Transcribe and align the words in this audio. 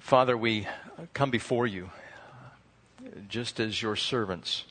Father, 0.00 0.36
we 0.36 0.66
come 1.12 1.30
before 1.30 1.68
you 1.68 1.90
just 3.28 3.60
as 3.60 3.80
your 3.80 3.94
servants, 3.94 4.64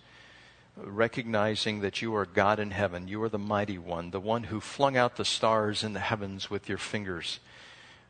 recognizing 0.76 1.80
that 1.80 2.02
you 2.02 2.14
are 2.16 2.26
God 2.26 2.60
in 2.60 2.72
heaven. 2.72 3.08
You 3.08 3.24
are 3.24 3.30
the 3.30 3.40
mighty 3.40 3.78
one, 3.78 4.12
the 4.12 4.20
one 4.20 4.44
who 4.44 4.60
flung 4.60 4.98
out 4.98 5.16
the 5.16 5.24
stars 5.24 5.82
in 5.82 5.94
the 5.94 6.02
heavens 6.02 6.50
with 6.50 6.68
your 6.68 6.78
fingers, 6.78 7.40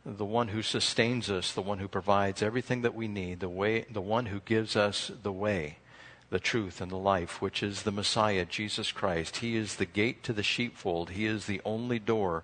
the 0.03 0.25
one 0.25 0.47
who 0.47 0.63
sustains 0.63 1.29
us, 1.29 1.53
the 1.53 1.61
one 1.61 1.77
who 1.77 1.87
provides 1.87 2.41
everything 2.41 2.81
that 2.81 2.95
we 2.95 3.07
need, 3.07 3.41
the, 3.41 3.49
way, 3.49 3.85
the 3.91 4.01
one 4.01 4.25
who 4.27 4.39
gives 4.39 4.75
us 4.75 5.11
the 5.21 5.31
way, 5.31 5.77
the 6.31 6.39
truth, 6.39 6.81
and 6.81 6.91
the 6.91 6.97
life, 6.97 7.41
which 7.43 7.61
is 7.61 7.83
the 7.83 7.91
Messiah, 7.91 8.45
Jesus 8.45 8.91
Christ. 8.91 9.37
He 9.37 9.55
is 9.55 9.75
the 9.75 9.85
gate 9.85 10.23
to 10.23 10.33
the 10.33 10.41
sheepfold, 10.41 11.11
He 11.11 11.27
is 11.27 11.45
the 11.45 11.61
only 11.63 11.99
door 11.99 12.43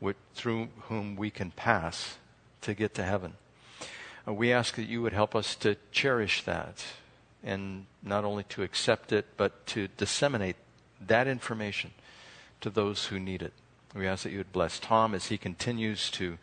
which, 0.00 0.18
through 0.34 0.68
whom 0.82 1.16
we 1.16 1.30
can 1.30 1.50
pass 1.50 2.18
to 2.60 2.74
get 2.74 2.92
to 2.94 3.02
heaven. 3.02 3.34
Uh, 4.26 4.32
we 4.32 4.52
ask 4.52 4.74
that 4.74 4.88
you 4.88 5.02
would 5.02 5.12
help 5.12 5.36
us 5.36 5.54
to 5.54 5.76
cherish 5.92 6.42
that 6.42 6.84
and 7.44 7.86
not 8.02 8.24
only 8.24 8.42
to 8.44 8.62
accept 8.62 9.12
it, 9.12 9.26
but 9.36 9.66
to 9.66 9.88
disseminate 9.96 10.56
that 11.00 11.28
information 11.28 11.92
to 12.60 12.70
those 12.70 13.06
who 13.06 13.20
need 13.20 13.42
it. 13.42 13.52
We 13.94 14.06
ask 14.06 14.24
that 14.24 14.32
you 14.32 14.38
would 14.38 14.52
bless 14.52 14.80
Tom 14.80 15.14
as 15.14 15.26
he 15.26 15.38
continues 15.38 16.10
to 16.12 16.38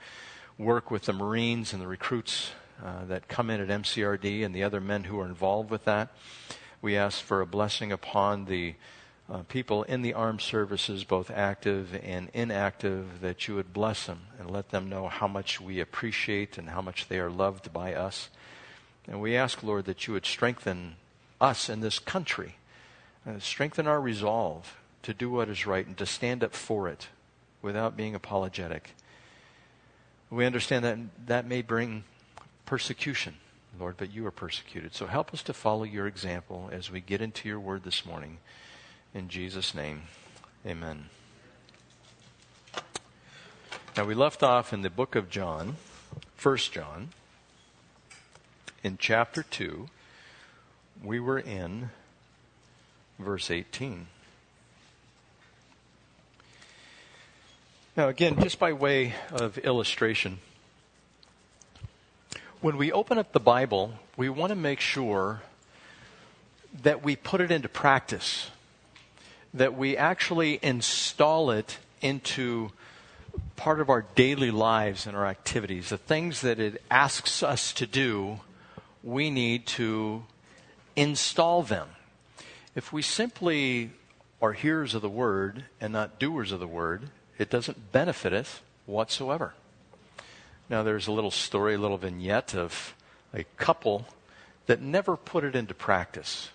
work 0.58 0.90
with 0.90 1.04
the 1.04 1.14
Marines 1.14 1.74
and 1.74 1.82
the 1.82 1.88
recruits 1.88 2.52
uh, 2.84 3.06
that 3.06 3.28
come 3.28 3.50
in 3.50 3.60
at 3.60 3.68
MCRD 3.68 4.46
and 4.46 4.56
the 4.56 4.64
other 4.64 4.80
men 4.80 5.06
who 5.06 5.20
are 5.20 5.26
involved 5.26 5.70
with 5.70 5.86
that. 5.86 6.10
We 6.82 6.96
ask 6.96 7.22
for 7.22 7.42
a 7.42 7.46
blessing 7.46 7.92
upon 7.92 8.46
the 8.46 8.76
uh, 9.32 9.40
people 9.48 9.84
in 9.84 10.02
the 10.02 10.14
armed 10.14 10.42
services, 10.42 11.04
both 11.04 11.32
active 11.32 11.98
and 12.04 12.30
inactive, 12.34 13.22
that 13.22 13.48
you 13.48 13.56
would 13.56 13.74
bless 13.74 14.06
them 14.06 14.22
and 14.38 14.52
let 14.52 14.70
them 14.70 14.90
know 14.90 15.08
how 15.08 15.28
much 15.28 15.62
we 15.62 15.80
appreciate 15.80 16.58
and 16.58 16.70
how 16.70 16.82
much 16.82 17.08
they 17.08 17.20
are 17.20 17.30
loved 17.30 17.72
by 17.72 17.94
us. 17.94 18.30
And 19.08 19.22
we 19.22 19.36
ask, 19.36 19.64
Lord, 19.64 19.86
that 19.86 20.08
you 20.08 20.14
would 20.14 20.26
strengthen 20.26 20.96
us 21.40 21.70
in 21.70 21.82
this 21.82 22.00
country, 22.00 22.56
uh, 23.28 23.40
strengthen 23.40 23.88
our 23.88 24.00
resolve 24.00 24.78
to 25.04 25.14
do 25.14 25.30
what 25.30 25.50
is 25.50 25.66
right 25.66 25.86
and 25.86 25.98
to 25.98 26.06
stand 26.06 26.44
up 26.44 26.54
for 26.54 26.88
it 26.88 27.08
without 27.62 27.98
being 27.98 28.16
apologetic. 28.16 28.92
We 30.30 30.46
understand 30.46 30.86
that 30.86 30.98
that 31.28 31.48
may 31.48 31.62
bring 31.62 32.04
persecution, 32.66 33.36
Lord, 33.80 33.96
but 33.98 34.12
you 34.12 34.26
are 34.26 34.32
persecuted. 34.32 34.96
So 34.96 35.06
help 35.06 35.34
us 35.34 35.44
to 35.44 35.54
follow 35.54 35.84
your 35.84 36.08
example 36.08 36.70
as 36.72 36.90
we 36.90 37.02
get 37.02 37.22
into 37.22 37.48
your 37.48 37.60
word 37.60 37.84
this 37.84 38.06
morning. 38.06 38.40
In 39.16 39.30
Jesus' 39.30 39.76
name, 39.76 40.02
amen. 40.66 41.06
Now, 43.96 44.06
we 44.06 44.16
left 44.16 44.42
off 44.42 44.74
in 44.74 44.82
the 44.82 44.90
book 44.90 45.16
of 45.16 45.30
John, 45.30 45.76
1 46.42 46.58
John, 46.58 47.10
in 48.84 48.98
chapter 48.98 49.44
2. 49.44 49.88
We 51.04 51.20
were 51.20 51.38
in 51.38 51.92
verse 53.20 53.52
18. 53.52 54.08
Now, 57.96 58.08
again, 58.08 58.42
just 58.42 58.58
by 58.58 58.74
way 58.74 59.14
of 59.32 59.60
illustration, 59.60 60.40
when 62.62 62.78
we 62.78 62.92
open 62.92 63.20
up 63.20 63.32
the 63.32 63.40
Bible, 63.40 63.94
we 64.18 64.28
want 64.28 64.50
to 64.50 64.56
make 64.56 64.80
sure 64.80 65.44
that 66.82 67.04
we 67.04 67.16
put 67.16 67.42
it 67.42 67.52
into 67.52 67.70
practice 67.70 68.50
that 69.54 69.78
we 69.78 69.96
actually 69.96 70.60
install 70.62 71.52
it 71.52 71.78
into 72.02 72.72
part 73.56 73.80
of 73.80 73.90
our 73.90 74.06
daily 74.16 74.52
lives 74.52 75.08
and 75.08 75.16
our 75.16 75.26
activities. 75.26 75.90
The 75.90 75.98
things 75.98 76.42
that 76.42 76.60
it 76.60 76.82
asks 76.90 77.44
us 77.44 77.74
to 77.74 77.86
do, 77.86 78.40
we 79.04 79.30
need 79.30 79.66
to 79.68 80.24
install 80.96 81.64
them. 81.64 81.88
If 82.76 82.92
we 82.92 83.02
simply 83.02 83.92
are 84.42 84.54
hearers 84.54 84.94
of 84.94 85.02
the 85.02 85.10
word 85.10 85.66
and 85.80 85.94
not 85.94 86.20
doers 86.20 86.52
of 86.52 86.60
the 86.60 86.68
word, 86.68 87.10
it 87.38 87.50
doesn't 87.50 87.92
benefit 87.92 88.34
us 88.34 88.62
whatsoever. 88.86 89.54
Now, 90.70 90.84
there's 90.84 91.08
a 91.08 91.12
little 91.12 91.32
story, 91.32 91.76
a 91.76 91.78
little 91.78 91.98
vignette 91.98 92.56
of 92.56 92.96
a 93.34 93.44
couple 93.58 94.08
that 94.66 94.82
never 94.82 95.18
put 95.18 95.44
it 95.44 95.56
into 95.56 95.74
practice. 95.74 96.50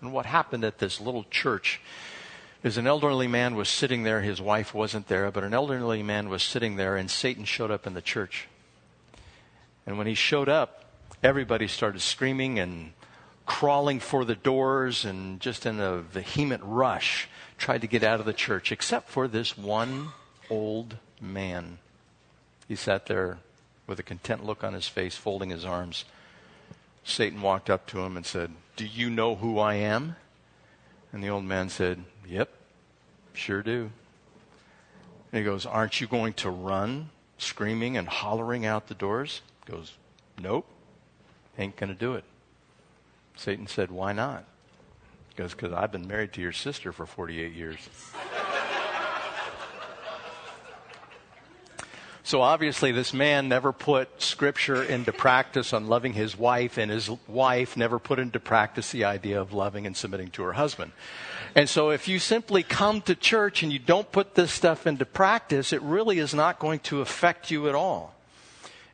And 0.00 0.12
what 0.12 0.26
happened 0.26 0.64
at 0.64 0.78
this 0.78 1.00
little 1.00 1.24
church 1.30 1.80
is 2.62 2.78
an 2.78 2.86
elderly 2.86 3.26
man 3.26 3.56
was 3.56 3.68
sitting 3.68 4.04
there. 4.04 4.20
His 4.20 4.40
wife 4.40 4.72
wasn't 4.72 5.08
there, 5.08 5.30
but 5.30 5.44
an 5.44 5.54
elderly 5.54 6.02
man 6.02 6.28
was 6.28 6.42
sitting 6.42 6.76
there, 6.76 6.96
and 6.96 7.10
Satan 7.10 7.44
showed 7.44 7.70
up 7.70 7.86
in 7.86 7.94
the 7.94 8.02
church. 8.02 8.48
And 9.86 9.98
when 9.98 10.06
he 10.06 10.14
showed 10.14 10.48
up, 10.48 10.84
everybody 11.22 11.66
started 11.66 12.00
screaming 12.00 12.58
and 12.58 12.92
crawling 13.46 13.98
for 13.98 14.24
the 14.24 14.36
doors 14.36 15.04
and 15.04 15.40
just 15.40 15.66
in 15.66 15.80
a 15.80 15.98
vehement 15.98 16.62
rush 16.64 17.28
tried 17.58 17.80
to 17.80 17.86
get 17.86 18.04
out 18.04 18.20
of 18.20 18.26
the 18.26 18.32
church, 18.32 18.72
except 18.72 19.08
for 19.08 19.28
this 19.28 19.58
one 19.58 20.08
old 20.48 20.96
man. 21.20 21.78
He 22.68 22.76
sat 22.76 23.06
there 23.06 23.38
with 23.86 23.98
a 23.98 24.02
content 24.02 24.44
look 24.44 24.62
on 24.64 24.72
his 24.72 24.88
face, 24.88 25.16
folding 25.16 25.50
his 25.50 25.64
arms. 25.64 26.04
Satan 27.04 27.42
walked 27.42 27.68
up 27.68 27.86
to 27.88 28.00
him 28.00 28.16
and 28.16 28.24
said, 28.24 28.52
Do 28.76 28.86
you 28.86 29.10
know 29.10 29.34
who 29.34 29.58
I 29.58 29.74
am? 29.74 30.16
And 31.12 31.22
the 31.22 31.28
old 31.28 31.44
man 31.44 31.68
said, 31.68 32.04
Yep, 32.28 32.50
sure 33.34 33.62
do. 33.62 33.90
And 35.30 35.38
he 35.38 35.44
goes, 35.44 35.66
Aren't 35.66 36.00
you 36.00 36.06
going 36.06 36.34
to 36.34 36.50
run 36.50 37.10
screaming 37.38 37.96
and 37.96 38.08
hollering 38.08 38.66
out 38.66 38.88
the 38.88 38.94
doors? 38.94 39.40
He 39.66 39.72
goes, 39.72 39.94
Nope, 40.40 40.66
ain't 41.58 41.76
going 41.76 41.88
to 41.88 41.98
do 41.98 42.14
it. 42.14 42.24
Satan 43.36 43.66
said, 43.66 43.90
Why 43.90 44.12
not? 44.12 44.44
He 45.30 45.34
goes, 45.36 45.52
Because 45.52 45.72
I've 45.72 45.92
been 45.92 46.06
married 46.06 46.32
to 46.34 46.40
your 46.40 46.52
sister 46.52 46.92
for 46.92 47.06
48 47.06 47.52
years. 47.52 47.88
So 52.24 52.40
obviously, 52.40 52.92
this 52.92 53.12
man 53.12 53.48
never 53.48 53.72
put 53.72 54.22
scripture 54.22 54.80
into 54.80 55.12
practice 55.12 55.72
on 55.72 55.88
loving 55.88 56.12
his 56.12 56.38
wife, 56.38 56.78
and 56.78 56.88
his 56.88 57.10
wife 57.26 57.76
never 57.76 57.98
put 57.98 58.20
into 58.20 58.38
practice 58.38 58.92
the 58.92 59.04
idea 59.04 59.40
of 59.40 59.52
loving 59.52 59.86
and 59.86 59.96
submitting 59.96 60.28
to 60.30 60.44
her 60.44 60.52
husband. 60.52 60.92
And 61.56 61.68
so, 61.68 61.90
if 61.90 62.06
you 62.06 62.20
simply 62.20 62.62
come 62.62 63.00
to 63.02 63.16
church 63.16 63.64
and 63.64 63.72
you 63.72 63.80
don't 63.80 64.10
put 64.12 64.36
this 64.36 64.52
stuff 64.52 64.86
into 64.86 65.04
practice, 65.04 65.72
it 65.72 65.82
really 65.82 66.20
is 66.20 66.32
not 66.32 66.60
going 66.60 66.78
to 66.80 67.00
affect 67.00 67.50
you 67.50 67.68
at 67.68 67.74
all. 67.74 68.14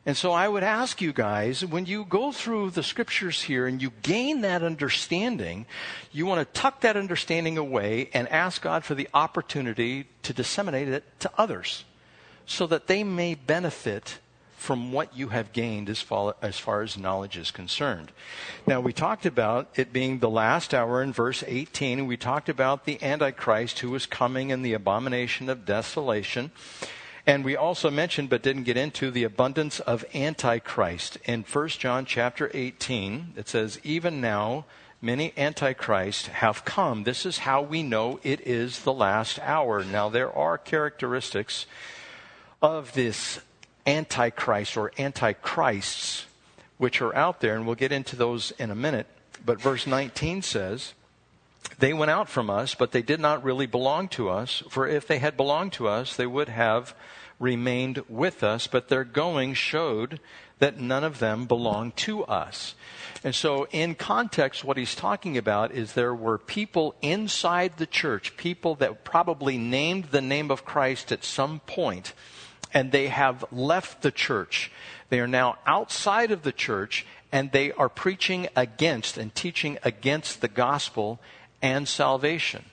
And 0.07 0.17
so, 0.17 0.31
I 0.31 0.47
would 0.47 0.63
ask 0.63 0.99
you 0.99 1.13
guys 1.13 1.63
when 1.63 1.85
you 1.85 2.05
go 2.05 2.31
through 2.31 2.71
the 2.71 2.81
scriptures 2.81 3.43
here 3.43 3.67
and 3.67 3.79
you 3.79 3.91
gain 4.01 4.41
that 4.41 4.63
understanding, 4.63 5.67
you 6.11 6.25
want 6.25 6.39
to 6.41 6.59
tuck 6.59 6.81
that 6.81 6.97
understanding 6.97 7.59
away 7.59 8.09
and 8.11 8.27
ask 8.29 8.63
God 8.63 8.83
for 8.83 8.95
the 8.95 9.07
opportunity 9.13 10.07
to 10.23 10.33
disseminate 10.33 10.87
it 10.87 11.03
to 11.19 11.31
others 11.37 11.83
so 12.49 12.65
that 12.65 12.87
they 12.87 13.03
may 13.03 13.35
benefit 13.35 14.17
from 14.57 14.91
what 14.91 15.15
you 15.15 15.29
have 15.29 15.53
gained 15.53 15.87
as 15.87 16.01
far, 16.01 16.35
as 16.41 16.57
far 16.57 16.81
as 16.81 16.97
knowledge 16.97 17.37
is 17.37 17.51
concerned. 17.51 18.11
Now, 18.67 18.81
we 18.81 18.91
talked 18.91 19.25
about 19.25 19.69
it 19.75 19.93
being 19.93 20.19
the 20.19 20.29
last 20.29 20.73
hour 20.73 21.01
in 21.01 21.13
verse 21.13 21.43
18, 21.47 21.99
and 21.99 22.07
we 22.07 22.17
talked 22.17 22.49
about 22.49 22.83
the 22.83 23.01
Antichrist 23.01 23.79
who 23.79 23.91
was 23.91 24.05
coming 24.05 24.51
and 24.51 24.65
the 24.65 24.73
abomination 24.73 25.47
of 25.47 25.63
desolation. 25.63 26.51
And 27.25 27.45
we 27.45 27.55
also 27.55 27.91
mentioned, 27.91 28.29
but 28.29 28.41
didn't 28.41 28.63
get 28.63 28.77
into, 28.77 29.11
the 29.11 29.23
abundance 29.23 29.79
of 29.79 30.03
Antichrist. 30.13 31.17
In 31.25 31.43
1 31.43 31.67
John 31.69 32.03
chapter 32.05 32.49
18, 32.53 33.33
it 33.37 33.47
says, 33.47 33.79
Even 33.83 34.19
now, 34.19 34.65
many 35.01 35.33
antichrists 35.37 36.27
have 36.27 36.65
come. 36.65 37.03
This 37.03 37.25
is 37.25 37.39
how 37.39 37.61
we 37.61 37.83
know 37.83 38.19
it 38.23 38.41
is 38.41 38.79
the 38.79 38.93
last 38.93 39.39
hour. 39.39 39.83
Now, 39.83 40.09
there 40.09 40.35
are 40.35 40.57
characteristics 40.57 41.67
of 42.61 42.93
this 42.93 43.39
antichrist 43.85 44.77
or 44.77 44.91
antichrists 44.97 46.25
which 46.77 47.01
are 47.01 47.15
out 47.15 47.41
there, 47.41 47.55
and 47.55 47.65
we'll 47.65 47.75
get 47.75 47.91
into 47.91 48.15
those 48.15 48.51
in 48.51 48.71
a 48.71 48.75
minute. 48.75 49.05
But 49.45 49.61
verse 49.61 49.85
19 49.85 50.41
says, 50.41 50.93
They 51.77 51.93
went 51.93 52.11
out 52.11 52.29
from 52.29 52.49
us, 52.49 52.73
but 52.73 52.91
they 52.91 53.01
did 53.01 53.19
not 53.19 53.43
really 53.43 53.65
belong 53.65 54.07
to 54.09 54.29
us, 54.29 54.63
for 54.69 54.87
if 54.87 55.05
they 55.05 55.19
had 55.19 55.35
belonged 55.35 55.73
to 55.73 55.87
us, 55.87 56.15
they 56.15 56.25
would 56.25 56.49
have 56.49 56.95
remained 57.37 58.01
with 58.07 58.43
us, 58.43 58.67
but 58.67 58.87
their 58.87 59.03
going 59.03 59.53
showed 59.53 60.19
that 60.59 60.79
none 60.79 61.03
of 61.03 61.19
them 61.19 61.45
belonged 61.45 61.95
to 61.95 62.23
us. 62.25 62.75
And 63.23 63.35
so, 63.35 63.67
in 63.71 63.95
context, 63.95 64.63
what 64.63 64.77
he's 64.77 64.95
talking 64.95 65.37
about 65.37 65.71
is 65.71 65.93
there 65.93 66.15
were 66.15 66.37
people 66.37 66.95
inside 67.01 67.77
the 67.77 67.85
church, 67.85 68.37
people 68.37 68.75
that 68.75 69.03
probably 69.03 69.57
named 69.57 70.05
the 70.05 70.21
name 70.21 70.51
of 70.51 70.65
Christ 70.65 71.11
at 71.11 71.23
some 71.25 71.59
point 71.61 72.13
and 72.73 72.91
they 72.91 73.07
have 73.07 73.45
left 73.51 74.01
the 74.01 74.11
church. 74.11 74.71
They 75.09 75.19
are 75.19 75.27
now 75.27 75.57
outside 75.65 76.31
of 76.31 76.43
the 76.43 76.51
church 76.51 77.05
and 77.31 77.51
they 77.51 77.71
are 77.71 77.89
preaching 77.89 78.47
against 78.55 79.17
and 79.17 79.33
teaching 79.33 79.77
against 79.83 80.41
the 80.41 80.47
gospel 80.47 81.19
and 81.61 81.87
salvation. 81.87 82.65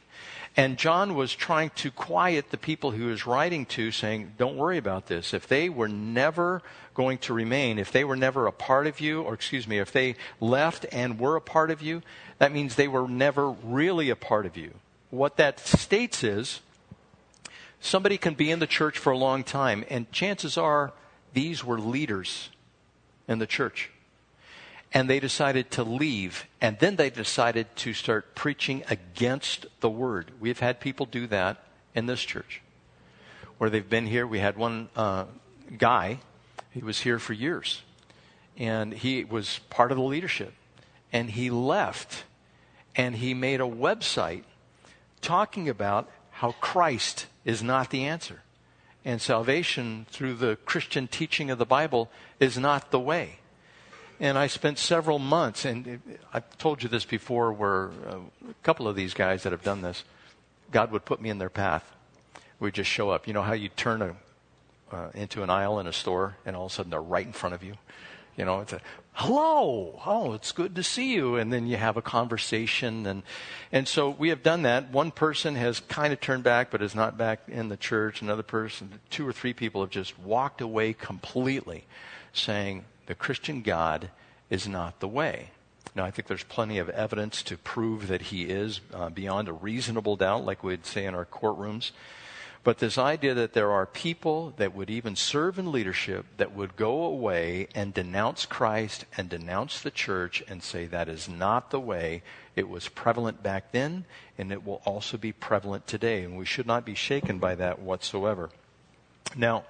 And 0.56 0.78
John 0.78 1.14
was 1.14 1.34
trying 1.34 1.70
to 1.76 1.90
quiet 1.90 2.50
the 2.50 2.56
people 2.56 2.90
he 2.90 3.02
was 3.02 3.26
writing 3.26 3.66
to, 3.66 3.90
saying, 3.90 4.32
Don't 4.38 4.56
worry 4.56 4.78
about 4.78 5.06
this. 5.06 5.34
If 5.34 5.46
they 5.46 5.68
were 5.68 5.88
never 5.88 6.62
going 6.94 7.18
to 7.18 7.34
remain, 7.34 7.78
if 7.78 7.92
they 7.92 8.04
were 8.04 8.16
never 8.16 8.46
a 8.46 8.52
part 8.52 8.86
of 8.86 8.98
you, 8.98 9.20
or 9.20 9.34
excuse 9.34 9.68
me, 9.68 9.78
if 9.78 9.92
they 9.92 10.16
left 10.40 10.86
and 10.90 11.20
were 11.20 11.36
a 11.36 11.42
part 11.42 11.70
of 11.70 11.82
you, 11.82 12.00
that 12.38 12.52
means 12.52 12.74
they 12.74 12.88
were 12.88 13.06
never 13.06 13.50
really 13.50 14.08
a 14.08 14.16
part 14.16 14.46
of 14.46 14.56
you. 14.56 14.72
What 15.10 15.36
that 15.36 15.60
states 15.60 16.24
is 16.24 16.60
somebody 17.80 18.18
can 18.18 18.34
be 18.34 18.50
in 18.50 18.58
the 18.58 18.66
church 18.66 18.98
for 18.98 19.12
a 19.12 19.18
long 19.18 19.44
time, 19.44 19.84
and 19.88 20.10
chances 20.12 20.56
are 20.56 20.92
these 21.32 21.64
were 21.64 21.78
leaders 21.78 22.50
in 23.28 23.38
the 23.38 23.46
church 23.46 23.90
and 24.92 25.10
they 25.10 25.20
decided 25.20 25.70
to 25.72 25.84
leave. 25.84 26.46
And 26.60 26.78
then 26.78 26.96
they 26.96 27.10
decided 27.10 27.66
to 27.76 27.92
start 27.92 28.34
preaching 28.34 28.82
against 28.88 29.66
the 29.80 29.90
word. 29.90 30.30
We've 30.40 30.60
had 30.60 30.80
people 30.80 31.06
do 31.06 31.26
that 31.26 31.62
in 31.94 32.06
this 32.06 32.22
church 32.22 32.62
where 33.58 33.70
they've 33.70 33.88
been 33.88 34.06
here. 34.06 34.26
We 34.26 34.38
had 34.38 34.56
one 34.56 34.88
uh, 34.96 35.24
guy, 35.76 36.20
he 36.70 36.80
was 36.80 37.00
here 37.00 37.18
for 37.18 37.32
years, 37.32 37.82
and 38.56 38.92
he 38.92 39.24
was 39.24 39.60
part 39.70 39.92
of 39.92 39.98
the 39.98 40.04
leadership. 40.04 40.54
And 41.12 41.30
he 41.30 41.50
left 41.50 42.24
and 42.94 43.16
he 43.16 43.34
made 43.34 43.60
a 43.60 43.64
website 43.64 44.44
talking 45.20 45.68
about 45.68 46.10
how 46.30 46.52
Christ 46.52 47.26
is 47.46 47.62
not 47.62 47.88
the 47.88 48.04
answer. 48.04 48.42
And 49.04 49.22
salvation 49.22 50.04
through 50.10 50.34
the 50.34 50.56
Christian 50.66 51.06
teaching 51.06 51.48
of 51.50 51.58
the 51.58 51.64
Bible 51.64 52.10
is 52.40 52.58
not 52.58 52.90
the 52.90 53.00
way. 53.00 53.38
And 54.18 54.36
I 54.36 54.48
spent 54.48 54.78
several 54.78 55.18
months, 55.18 55.64
and 55.64 56.00
I've 56.34 56.58
told 56.58 56.82
you 56.82 56.88
this 56.88 57.04
before, 57.04 57.52
where 57.52 57.90
uh, 58.08 58.16
a 58.50 58.54
couple 58.62 58.88
of 58.88 58.96
these 58.96 59.14
guys 59.14 59.44
that 59.44 59.52
have 59.52 59.62
done 59.62 59.82
this, 59.82 60.02
God 60.72 60.90
would 60.90 61.04
put 61.04 61.20
me 61.20 61.30
in 61.30 61.38
their 61.38 61.50
path. 61.50 61.84
We'd 62.58 62.74
just 62.74 62.90
show 62.90 63.10
up. 63.10 63.28
You 63.28 63.34
know 63.34 63.42
how 63.42 63.52
you 63.52 63.68
turn 63.68 64.02
a, 64.02 64.16
uh, 64.90 65.10
into 65.14 65.42
an 65.42 65.50
aisle 65.50 65.78
in 65.78 65.86
a 65.86 65.92
store, 65.92 66.36
and 66.44 66.56
all 66.56 66.66
of 66.66 66.72
a 66.72 66.74
sudden 66.74 66.90
they're 66.90 67.00
right 67.00 67.26
in 67.26 67.32
front 67.32 67.54
of 67.54 67.62
you? 67.62 67.74
You 68.36 68.44
know, 68.44 68.60
it's 68.60 68.72
a, 68.72 68.80
hello, 69.14 70.00
oh, 70.04 70.34
it's 70.34 70.52
good 70.52 70.74
to 70.76 70.82
see 70.82 71.14
you. 71.14 71.36
And 71.36 71.52
then 71.52 71.66
you 71.66 71.76
have 71.76 71.96
a 71.96 72.02
conversation. 72.02 73.06
And, 73.06 73.22
and 73.72 73.88
so 73.88 74.10
we 74.10 74.28
have 74.28 74.42
done 74.42 74.62
that. 74.62 74.90
One 74.90 75.10
person 75.10 75.54
has 75.54 75.80
kind 75.80 76.12
of 76.12 76.20
turned 76.20 76.44
back, 76.44 76.70
but 76.70 76.82
is 76.82 76.94
not 76.94 77.16
back 77.16 77.40
in 77.48 77.68
the 77.68 77.76
church. 77.76 78.20
Another 78.20 78.42
person, 78.42 79.00
two 79.08 79.26
or 79.26 79.32
three 79.32 79.54
people 79.54 79.80
have 79.80 79.90
just 79.90 80.18
walked 80.18 80.60
away 80.60 80.92
completely 80.92 81.84
saying, 82.32 82.84
the 83.06 83.14
Christian 83.14 83.62
God 83.62 84.10
is 84.50 84.68
not 84.68 85.00
the 85.00 85.08
way. 85.08 85.50
Now, 85.94 86.04
I 86.04 86.10
think 86.10 86.28
there's 86.28 86.44
plenty 86.44 86.78
of 86.78 86.90
evidence 86.90 87.42
to 87.44 87.56
prove 87.56 88.08
that 88.08 88.20
he 88.20 88.42
is 88.42 88.82
uh, 88.92 89.08
beyond 89.08 89.48
a 89.48 89.52
reasonable 89.52 90.16
doubt, 90.16 90.44
like 90.44 90.62
we'd 90.62 90.84
say 90.84 91.06
in 91.06 91.14
our 91.14 91.24
courtrooms. 91.24 91.92
But 92.66 92.78
this 92.78 92.98
idea 92.98 93.32
that 93.32 93.52
there 93.52 93.70
are 93.70 93.86
people 93.86 94.52
that 94.56 94.74
would 94.74 94.90
even 94.90 95.14
serve 95.14 95.56
in 95.56 95.70
leadership 95.70 96.26
that 96.36 96.52
would 96.52 96.74
go 96.74 97.04
away 97.04 97.68
and 97.76 97.94
denounce 97.94 98.44
Christ 98.44 99.04
and 99.16 99.28
denounce 99.28 99.80
the 99.80 99.92
church 99.92 100.42
and 100.48 100.60
say 100.64 100.86
that 100.86 101.08
is 101.08 101.28
not 101.28 101.70
the 101.70 101.78
way, 101.78 102.24
it 102.56 102.68
was 102.68 102.88
prevalent 102.88 103.40
back 103.40 103.70
then 103.70 104.04
and 104.36 104.50
it 104.50 104.66
will 104.66 104.82
also 104.84 105.16
be 105.16 105.30
prevalent 105.30 105.86
today. 105.86 106.24
And 106.24 106.36
we 106.36 106.44
should 106.44 106.66
not 106.66 106.84
be 106.84 106.96
shaken 106.96 107.38
by 107.38 107.54
that 107.54 107.78
whatsoever. 107.78 108.50
Now, 109.36 109.62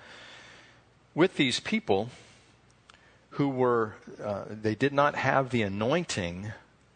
with 1.14 1.36
these 1.36 1.60
people, 1.60 2.08
who 3.28 3.50
were, 3.50 3.92
uh, 4.24 4.44
they 4.48 4.74
did 4.74 4.94
not 4.94 5.16
have 5.16 5.50
the 5.50 5.60
anointing 5.60 6.50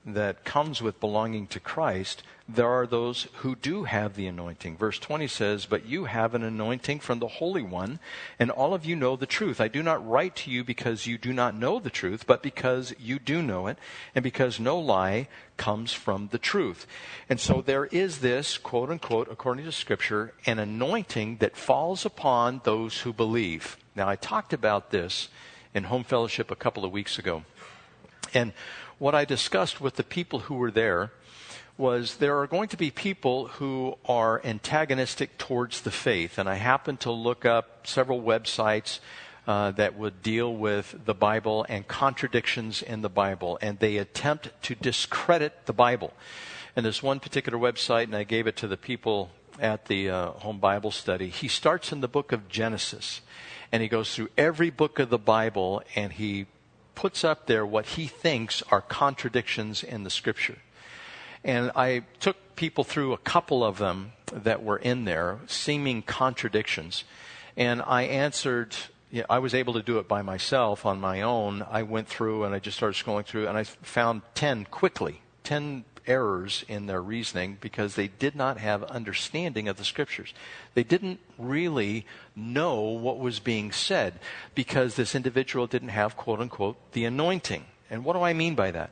that 0.05 0.44
comes 0.44 0.81
with 0.81 0.99
belonging 0.99 1.47
to 1.49 1.61
Christ, 1.61 2.23
there 2.49 2.69
are 2.69 2.87
those 2.87 3.29
who 3.37 3.55
do 3.55 3.85
have 3.85 4.14
the 4.14 4.26
anointing. 4.26 4.76
Verse 4.76 4.99
20 4.99 5.26
says, 5.26 5.67
But 5.67 5.87
you 5.87 6.06
have 6.06 6.35
an 6.35 6.43
anointing 6.43 7.00
from 7.00 7.19
the 7.19 7.29
Holy 7.29 7.62
One, 7.62 8.00
and 8.38 8.50
all 8.50 8.75
of 8.75 8.85
you 8.85 8.97
know 8.97 9.14
the 9.14 9.26
truth. 9.26 9.61
I 9.61 9.69
do 9.69 9.82
not 9.82 10.06
write 10.06 10.37
to 10.37 10.50
you 10.50 10.64
because 10.64 11.06
you 11.06 11.19
do 11.19 11.32
not 11.32 11.55
know 11.55 11.79
the 11.79 11.91
truth, 11.91 12.26
but 12.26 12.43
because 12.43 12.94
you 12.99 13.19
do 13.19 13.43
know 13.43 13.67
it, 13.67 13.79
and 14.14 14.23
because 14.23 14.58
no 14.58 14.79
lie 14.79 15.29
comes 15.56 15.93
from 15.93 16.29
the 16.32 16.38
truth. 16.38 16.87
And 17.29 17.38
so 17.38 17.61
there 17.61 17.87
is 17.87 18.19
this, 18.19 18.58
quote 18.58 18.91
unquote, 18.91 19.29
according 19.31 19.67
to 19.67 19.73
Scripture, 19.73 20.32
an 20.46 20.58
anointing 20.58 21.37
that 21.37 21.56
falls 21.56 22.06
upon 22.06 22.62
those 22.64 23.00
who 23.00 23.12
believe. 23.12 23.76
Now, 23.94 24.08
I 24.08 24.17
talked 24.17 24.53
about 24.53 24.91
this 24.91 25.29
in 25.75 25.85
home 25.85 26.05
fellowship 26.05 26.50
a 26.50 26.56
couple 26.56 26.85
of 26.85 26.91
weeks 26.91 27.19
ago. 27.19 27.44
And 28.32 28.53
what 29.00 29.14
I 29.14 29.25
discussed 29.25 29.81
with 29.81 29.97
the 29.97 30.05
people 30.05 30.41
who 30.41 30.56
were 30.56 30.70
there 30.70 31.11
was 31.79 32.17
there 32.17 32.38
are 32.38 32.47
going 32.47 32.69
to 32.69 32.76
be 32.76 32.91
people 32.91 33.49
who 33.49 33.97
are 34.05 34.43
antagonistic 34.44 35.38
towards 35.38 35.81
the 35.81 35.91
faith. 35.91 36.37
And 36.37 36.47
I 36.47 36.56
happened 36.56 37.00
to 37.00 37.11
look 37.11 37.47
up 37.47 37.87
several 37.87 38.20
websites 38.20 39.00
uh, 39.49 39.70
that 39.70 39.97
would 39.97 40.23
deal 40.23 40.55
with 40.55 40.94
the 41.06 41.14
Bible 41.14 41.64
and 41.70 41.88
contradictions 41.88 42.82
in 42.82 43.00
the 43.00 43.08
Bible. 43.08 43.58
And 43.62 43.79
they 43.79 43.97
attempt 43.97 44.50
to 44.64 44.75
discredit 44.75 45.64
the 45.64 45.73
Bible. 45.73 46.12
And 46.76 46.85
this 46.85 47.03
one 47.03 47.20
particular 47.20 47.58
website, 47.58 48.05
and 48.05 48.14
I 48.14 48.25
gave 48.25 48.46
it 48.46 48.56
to 48.56 48.69
the 48.69 48.76
people 48.76 49.31
at 49.58 49.87
the 49.87 50.11
uh, 50.11 50.26
home 50.32 50.58
Bible 50.58 50.91
study, 50.91 51.31
he 51.31 51.49
starts 51.49 51.91
in 51.91 52.03
the 52.03 52.08
book 52.08 52.32
of 52.32 52.50
Genesis 52.50 53.23
and 53.73 53.82
he 53.82 53.88
goes 53.88 54.14
through 54.14 54.29
every 54.37 54.69
book 54.69 54.99
of 54.99 55.08
the 55.08 55.19
Bible 55.19 55.82
and 55.96 56.12
he 56.12 56.46
puts 57.00 57.25
up 57.25 57.47
there 57.47 57.64
what 57.64 57.87
he 57.87 58.06
thinks 58.06 58.62
are 58.70 58.82
contradictions 58.82 59.82
in 59.82 60.05
the 60.05 60.11
scripture. 60.11 60.58
And 61.43 61.73
I 61.75 62.02
took 62.19 62.37
people 62.56 62.85
through 62.85 63.14
a 63.14 63.17
couple 63.17 63.64
of 63.64 63.79
them 63.79 64.12
that 64.31 64.62
were 64.62 64.76
in 64.76 65.06
there, 65.06 65.38
seeming 65.47 66.02
contradictions. 66.02 67.05
And 67.56 67.81
I 67.81 68.02
answered, 68.02 68.76
you 69.11 69.20
know, 69.20 69.26
I 69.31 69.38
was 69.38 69.55
able 69.55 69.73
to 69.73 69.82
do 69.82 69.99
it 69.99 70.08
by 70.08 70.20
myself 70.20 70.85
on 70.85 71.00
my 71.00 71.23
own. 71.23 71.64
I 71.70 71.85
went 71.85 72.06
through 72.06 72.44
and 72.44 72.55
I 72.55 72.58
just 72.58 72.76
started 72.76 73.03
scrolling 73.03 73.25
through 73.25 73.49
and 73.49 73.56
I 73.56 73.64
found 73.64 74.20
10 74.35 74.67
quickly, 74.67 75.23
10 75.44 75.87
errors 76.11 76.65
in 76.67 76.87
their 76.87 77.01
reasoning 77.01 77.57
because 77.61 77.95
they 77.95 78.09
did 78.09 78.35
not 78.35 78.59
have 78.59 78.83
understanding 78.85 79.69
of 79.69 79.77
the 79.77 79.85
scriptures. 79.85 80.35
They 80.75 80.83
didn't 80.83 81.21
really 81.39 82.05
know 82.35 82.81
what 82.81 83.21
was 83.21 83.39
being 83.39 83.71
said 83.71 84.15
because 84.57 84.97
this 84.97 85.15
individual 85.15 85.69
didn't 85.69 85.91
have, 85.91 86.17
quote 86.17 86.41
unquote, 86.41 86.77
the 86.93 87.05
anointing. 87.05 87.65
And 87.89 88.05
what 88.05 88.15
do 88.15 88.23
I 88.23 88.33
mean 88.33 88.57
by 88.57 88.73
that? 88.73 88.91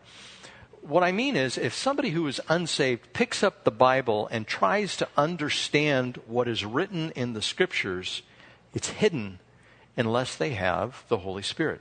What 0.81 1.03
I 1.03 1.11
mean 1.11 1.35
is, 1.35 1.59
if 1.59 1.75
somebody 1.75 2.11
who 2.11 2.29
is 2.29 2.41
unsaved 2.49 3.13
picks 3.13 3.43
up 3.43 3.65
the 3.65 3.73
Bible 3.73 4.29
and 4.31 4.47
tries 4.47 4.97
to 4.99 5.09
understand 5.17 6.21
what 6.27 6.47
is 6.47 6.65
written 6.65 7.11
in 7.17 7.33
the 7.33 7.43
scriptures, 7.43 8.23
it's 8.73 8.91
hidden 8.91 9.41
unless 9.97 10.37
they 10.37 10.51
have 10.51 11.05
the 11.09 11.19
Holy 11.19 11.43
Spirit. 11.43 11.81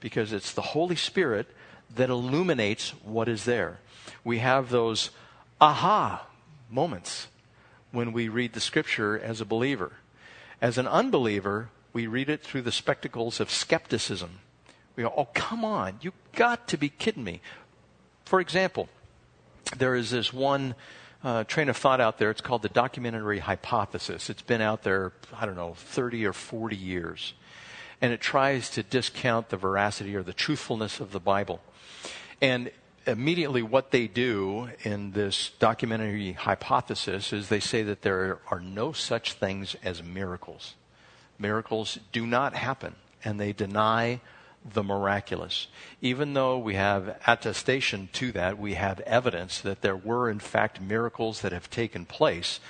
Because 0.00 0.32
it's 0.32 0.54
the 0.54 0.72
Holy 0.72 0.96
Spirit 0.96 1.46
that 1.94 2.08
illuminates 2.08 2.90
what 3.04 3.28
is 3.28 3.44
there 3.44 3.80
we 4.28 4.38
have 4.40 4.68
those 4.68 5.10
aha 5.58 6.26
moments 6.68 7.28
when 7.92 8.12
we 8.12 8.28
read 8.28 8.52
the 8.52 8.60
scripture 8.60 9.18
as 9.18 9.40
a 9.40 9.44
believer. 9.46 9.92
As 10.60 10.76
an 10.76 10.86
unbeliever, 10.86 11.70
we 11.94 12.06
read 12.06 12.28
it 12.28 12.42
through 12.42 12.60
the 12.60 12.70
spectacles 12.70 13.40
of 13.40 13.50
skepticism. 13.50 14.40
We 14.96 15.04
go, 15.04 15.14
oh, 15.16 15.28
come 15.32 15.64
on, 15.64 15.94
you 16.02 16.12
got 16.34 16.68
to 16.68 16.76
be 16.76 16.90
kidding 16.90 17.24
me. 17.24 17.40
For 18.26 18.38
example, 18.38 18.90
there 19.78 19.94
is 19.94 20.10
this 20.10 20.30
one 20.30 20.74
uh, 21.24 21.44
train 21.44 21.70
of 21.70 21.78
thought 21.78 22.00
out 22.00 22.18
there. 22.18 22.30
It's 22.30 22.42
called 22.42 22.60
the 22.60 22.68
documentary 22.68 23.38
hypothesis. 23.38 24.28
It's 24.28 24.42
been 24.42 24.60
out 24.60 24.82
there, 24.82 25.12
I 25.34 25.46
don't 25.46 25.56
know, 25.56 25.72
30 25.72 26.26
or 26.26 26.34
40 26.34 26.76
years. 26.76 27.32
And 28.02 28.12
it 28.12 28.20
tries 28.20 28.68
to 28.70 28.82
discount 28.82 29.48
the 29.48 29.56
veracity 29.56 30.14
or 30.14 30.22
the 30.22 30.34
truthfulness 30.34 31.00
of 31.00 31.12
the 31.12 31.18
Bible. 31.18 31.62
And 32.42 32.70
immediately 33.08 33.62
what 33.62 33.90
they 33.90 34.06
do 34.06 34.68
in 34.82 35.12
this 35.12 35.50
documentary 35.58 36.32
hypothesis 36.32 37.32
is 37.32 37.48
they 37.48 37.60
say 37.60 37.82
that 37.82 38.02
there 38.02 38.38
are 38.50 38.60
no 38.60 38.92
such 38.92 39.32
things 39.32 39.74
as 39.82 40.02
miracles. 40.02 40.74
Miracles 41.38 41.98
do 42.12 42.26
not 42.26 42.54
happen, 42.54 42.94
and 43.24 43.40
they 43.40 43.52
deny 43.52 44.20
the 44.64 44.82
miraculous. 44.82 45.68
Even 46.02 46.34
though 46.34 46.58
we 46.58 46.74
have 46.74 47.16
attestation 47.26 48.08
to 48.12 48.32
that, 48.32 48.58
we 48.58 48.74
have 48.74 49.00
evidence 49.00 49.60
that 49.60 49.80
there 49.80 49.96
were, 49.96 50.28
in 50.28 50.40
fact, 50.40 50.80
miracles 50.80 51.40
that 51.40 51.52
have 51.52 51.70
taken 51.70 52.04
place. 52.04 52.60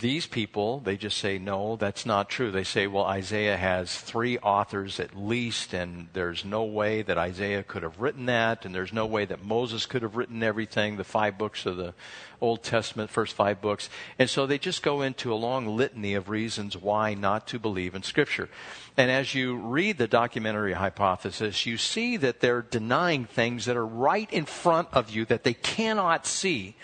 These 0.00 0.26
people, 0.26 0.80
they 0.80 0.96
just 0.96 1.16
say, 1.18 1.38
no, 1.38 1.76
that's 1.76 2.04
not 2.04 2.28
true. 2.28 2.50
They 2.50 2.64
say, 2.64 2.88
well, 2.88 3.04
Isaiah 3.04 3.56
has 3.56 3.96
three 3.96 4.36
authors 4.38 4.98
at 4.98 5.16
least, 5.16 5.72
and 5.74 6.08
there's 6.12 6.44
no 6.44 6.64
way 6.64 7.02
that 7.02 7.16
Isaiah 7.16 7.62
could 7.62 7.84
have 7.84 8.00
written 8.00 8.26
that, 8.26 8.64
and 8.64 8.74
there's 8.74 8.92
no 8.92 9.06
way 9.06 9.26
that 9.26 9.44
Moses 9.44 9.86
could 9.86 10.02
have 10.02 10.16
written 10.16 10.42
everything, 10.42 10.96
the 10.96 11.04
five 11.04 11.38
books 11.38 11.66
of 11.66 11.76
the 11.76 11.94
Old 12.40 12.64
Testament, 12.64 13.10
first 13.10 13.34
five 13.34 13.60
books. 13.60 13.88
And 14.18 14.28
so 14.28 14.44
they 14.44 14.58
just 14.58 14.82
go 14.82 15.02
into 15.02 15.32
a 15.32 15.36
long 15.36 15.68
litany 15.76 16.14
of 16.14 16.28
reasons 16.28 16.76
why 16.76 17.14
not 17.14 17.46
to 17.46 17.60
believe 17.60 17.94
in 17.94 18.02
Scripture. 18.02 18.48
And 18.96 19.08
as 19.08 19.36
you 19.36 19.54
read 19.54 19.98
the 19.98 20.08
documentary 20.08 20.72
hypothesis, 20.72 21.64
you 21.64 21.76
see 21.76 22.16
that 22.16 22.40
they're 22.40 22.62
denying 22.62 23.24
things 23.24 23.66
that 23.66 23.76
are 23.76 23.86
right 23.86 24.32
in 24.32 24.46
front 24.46 24.88
of 24.92 25.10
you 25.10 25.24
that 25.26 25.44
they 25.44 25.54
cannot 25.54 26.26
see 26.26 26.74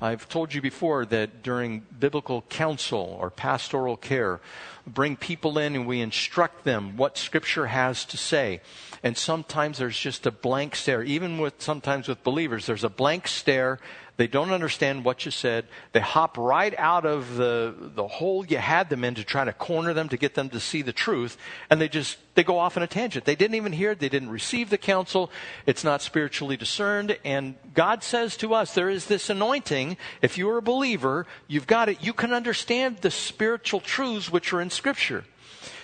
I've 0.00 0.28
told 0.28 0.52
you 0.52 0.60
before 0.60 1.06
that 1.06 1.42
during 1.42 1.82
biblical 1.98 2.42
counsel 2.42 3.16
or 3.20 3.30
pastoral 3.30 3.96
care, 3.96 4.40
bring 4.86 5.16
people 5.16 5.56
in 5.58 5.74
and 5.74 5.86
we 5.86 6.00
instruct 6.00 6.64
them 6.64 6.96
what 6.96 7.16
Scripture 7.16 7.66
has 7.66 8.04
to 8.06 8.16
say. 8.16 8.60
And 9.02 9.16
sometimes 9.16 9.78
there's 9.78 9.98
just 9.98 10.26
a 10.26 10.30
blank 10.30 10.74
stare. 10.76 11.02
Even 11.02 11.38
with 11.38 11.60
sometimes 11.60 12.08
with 12.08 12.24
believers, 12.24 12.66
there's 12.66 12.84
a 12.84 12.88
blank 12.88 13.28
stare 13.28 13.78
they 14.16 14.28
don't 14.28 14.52
understand 14.52 15.04
what 15.04 15.24
you 15.24 15.32
said. 15.32 15.66
They 15.92 16.00
hop 16.00 16.38
right 16.38 16.72
out 16.78 17.04
of 17.04 17.36
the, 17.36 17.74
the 17.94 18.06
hole 18.06 18.46
you 18.46 18.58
had 18.58 18.88
them 18.88 19.02
in 19.02 19.16
to 19.16 19.24
try 19.24 19.44
to 19.44 19.52
corner 19.52 19.92
them 19.92 20.08
to 20.10 20.16
get 20.16 20.34
them 20.34 20.50
to 20.50 20.60
see 20.60 20.82
the 20.82 20.92
truth. 20.92 21.36
And 21.68 21.80
they 21.80 21.88
just, 21.88 22.18
they 22.36 22.44
go 22.44 22.58
off 22.58 22.76
on 22.76 22.84
a 22.84 22.86
tangent. 22.86 23.24
They 23.24 23.34
didn't 23.34 23.56
even 23.56 23.72
hear 23.72 23.90
it. 23.90 23.98
They 23.98 24.08
didn't 24.08 24.30
receive 24.30 24.70
the 24.70 24.78
counsel. 24.78 25.32
It's 25.66 25.82
not 25.82 26.00
spiritually 26.00 26.56
discerned. 26.56 27.18
And 27.24 27.56
God 27.74 28.04
says 28.04 28.36
to 28.36 28.54
us, 28.54 28.72
there 28.72 28.88
is 28.88 29.06
this 29.06 29.30
anointing. 29.30 29.96
If 30.22 30.38
you're 30.38 30.58
a 30.58 30.62
believer, 30.62 31.26
you've 31.48 31.66
got 31.66 31.88
it. 31.88 32.02
You 32.02 32.12
can 32.12 32.32
understand 32.32 32.98
the 32.98 33.10
spiritual 33.10 33.80
truths 33.80 34.30
which 34.30 34.52
are 34.52 34.60
in 34.60 34.70
scripture. 34.70 35.24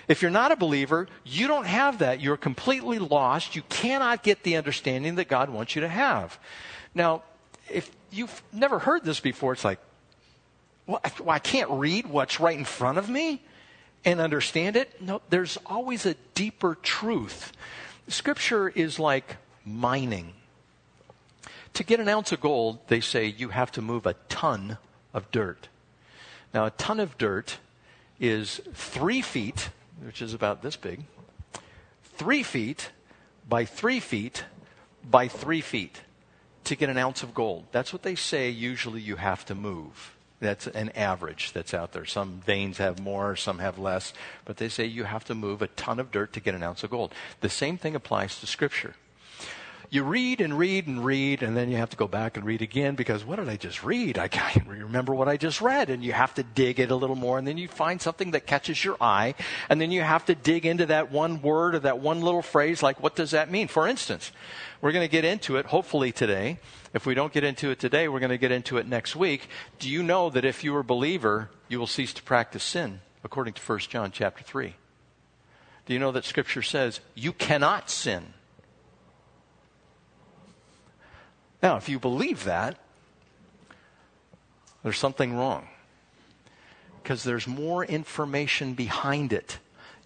If 0.07 0.23
you're 0.23 0.31
not 0.31 0.53
a 0.53 0.57
believer, 0.57 1.09
you 1.25 1.49
don't 1.49 1.67
have 1.67 1.99
that. 1.99 2.21
You're 2.21 2.37
completely 2.37 3.01
lost. 3.01 3.57
You 3.57 3.63
cannot 3.69 4.23
get 4.23 4.45
the 4.45 4.57
understanding 4.57 5.17
that 5.17 5.29
God 5.29 5.51
wants 5.51 5.75
you 5.75 5.83
to 5.83 5.89
have. 5.89 6.39
Now, 6.95 7.23
if 7.71 7.91
you've 8.11 8.43
never 8.53 8.79
heard 8.79 9.05
this 9.05 9.21
before, 9.21 9.53
it's 9.53 9.65
like, 9.65 9.79
well, 10.87 11.01
I 11.29 11.39
can't 11.39 11.71
read 11.71 12.07
what's 12.07 12.41
right 12.41 12.59
in 12.59 12.65
front 12.65 12.99
of 12.99 13.09
me 13.09 13.43
and 14.05 14.21
understand 14.21 14.77
it. 14.77 15.01
No, 15.01 15.23
there's 15.31 15.57
always 15.67 16.07
a 16.07 16.15
deeper 16.35 16.77
truth. 16.83 17.53
Scripture 18.09 18.69
is 18.69 18.99
like 18.99 19.37
mining. 19.65 20.33
To 21.75 21.85
get 21.85 22.01
an 22.01 22.09
ounce 22.09 22.33
of 22.33 22.41
gold, 22.41 22.81
they 22.89 23.01
say 23.01 23.27
you 23.27 23.51
have 23.51 23.71
to 23.73 23.83
move 23.83 24.07
a 24.07 24.15
ton 24.29 24.79
of 25.15 25.31
dirt. 25.31 25.69
Now, 26.53 26.67
a 26.67 26.71
ton 26.71 26.99
of 26.99 27.17
dirt 27.19 27.59
is 28.19 28.61
three 28.75 29.23
feet, 29.23 29.71
which 30.03 30.21
is 30.21 30.35
about 30.35 30.63
this 30.63 30.77
big, 30.77 31.05
three 32.17 32.43
feet 32.43 32.91
by 33.49 33.65
three 33.65 34.01
feet 34.01 34.45
by 35.09 35.29
three 35.29 35.61
feet 35.61 36.01
to 36.65 36.77
get 36.77 36.89
an 36.89 36.99
ounce 36.99 37.23
of 37.23 37.35
gold. 37.35 37.67
That's 37.73 37.93
what 37.93 38.03
they 38.03 38.15
say 38.15 38.51
usually 38.51 39.01
you 39.01 39.17
have 39.17 39.45
to 39.47 39.55
move. 39.55 40.17
That's 40.41 40.67
an 40.67 40.89
average 40.91 41.53
that's 41.53 41.75
out 41.75 41.93
there. 41.93 42.07
Some 42.07 42.41
veins 42.47 42.79
have 42.79 42.99
more, 42.99 43.37
some 43.37 43.59
have 43.59 43.79
less, 43.79 44.15
but 44.45 44.57
they 44.57 44.71
say 44.71 44.87
you 44.87 45.05
have 45.05 45.25
to 45.27 45.35
move 45.35 45.61
a 45.61 45.69
ton 45.69 46.01
of 46.01 46.11
dirt 46.11 46.33
to 46.33 46.41
get 46.41 46.55
an 46.55 46.63
ounce 46.63 46.83
of 46.83 46.91
gold. 46.91 47.13
The 47.41 47.51
same 47.51 47.77
thing 47.77 47.95
applies 47.95 48.41
to 48.41 48.47
Scripture 48.47 48.95
you 49.93 50.05
read 50.05 50.41
and 50.41 50.57
read 50.57 50.87
and 50.87 51.05
read, 51.05 51.43
and 51.43 51.57
then 51.57 51.69
you 51.69 51.77
have 51.77 51.91
to 51.91 51.97
go 51.97 52.07
back 52.07 52.37
and 52.37 52.47
read 52.47 52.63
again 52.63 52.95
because 52.95 53.25
what 53.25 53.37
did 53.37 53.49
I 53.49 53.57
just 53.57 53.83
read? 53.83 54.19
I 54.19 54.29
can't 54.29 54.69
remember 54.69 55.13
what 55.13 55.29
I 55.29 55.37
just 55.37 55.61
read. 55.61 55.91
And 55.91 56.05
you 56.05 56.13
have 56.13 56.33
to 56.35 56.45
dig 56.45 56.79
it 56.79 56.93
a 56.93 56.97
little 56.97 57.17
more, 57.17 57.39
and 57.39 57.47
then 57.47 57.59
you 57.59 57.67
find 57.67 58.01
something 58.01 58.31
that 58.31 58.47
catches 58.47 58.85
your 58.85 58.97
eye, 59.01 59.35
and 59.69 59.81
then 59.81 59.91
you 59.91 60.03
have 60.03 60.25
to 60.27 60.37
dig 60.37 60.65
into 60.65 60.87
that 60.87 61.11
one 61.11 61.43
word 61.43 61.75
or 61.75 61.81
that 61.81 61.99
one 61.99 62.21
little 62.21 62.43
phrase, 62.43 62.85
like, 62.85 63.03
what 63.03 63.17
does 63.17 63.33
that 63.33 63.51
mean? 63.51 63.67
For 63.67 63.89
instance, 63.89 64.31
we're 64.81 64.93
going 64.93 65.07
to 65.07 65.11
get 65.11 65.25
into 65.25 65.57
it 65.57 65.67
hopefully 65.67 66.13
today. 66.13 66.61
If 66.95 67.05
we 67.05 67.15
don't 67.15 67.33
get 67.33 67.43
into 67.43 67.71
it 67.71 67.81
today, 67.81 68.07
we're 68.07 68.21
going 68.21 68.31
to 68.31 68.39
get 68.39 68.53
into 68.53 68.77
it 68.77 68.87
next 68.87 69.17
week. 69.17 69.49
Do 69.81 69.91
you 69.91 70.05
know 70.05 70.31
that 70.31 70.45
if 70.45 70.63
you 70.63 70.75
are 70.77 70.81
a 70.81 70.85
believer, 70.85 71.51
you 71.69 71.81
will 71.81 71.89
cease 71.89 72.13
to 72.15 72.23
practice 72.23 72.63
sin, 72.63 73.01
according 73.25 73.55
to 73.55 73.63
1 73.63 73.79
John 73.81 74.13
chapter 74.13 74.45
3? 74.45 74.75
Do 75.87 75.93
you 75.95 75.99
know 75.99 76.13
that 76.13 76.25
Scripture 76.25 76.63
says 76.63 77.01
you 77.17 77.33
cannot 77.33 77.91
sin? 77.91 78.35
Now, 81.63 81.77
if 81.77 81.89
you 81.89 81.99
believe 81.99 82.45
that, 82.45 82.79
there's 84.83 84.99
something 84.99 85.37
wrong. 85.37 85.69
Because 87.03 87.25
there's 87.25 87.47
more 87.47 87.85
information 87.85 88.75
behind 88.75 89.33
it. 89.33 89.59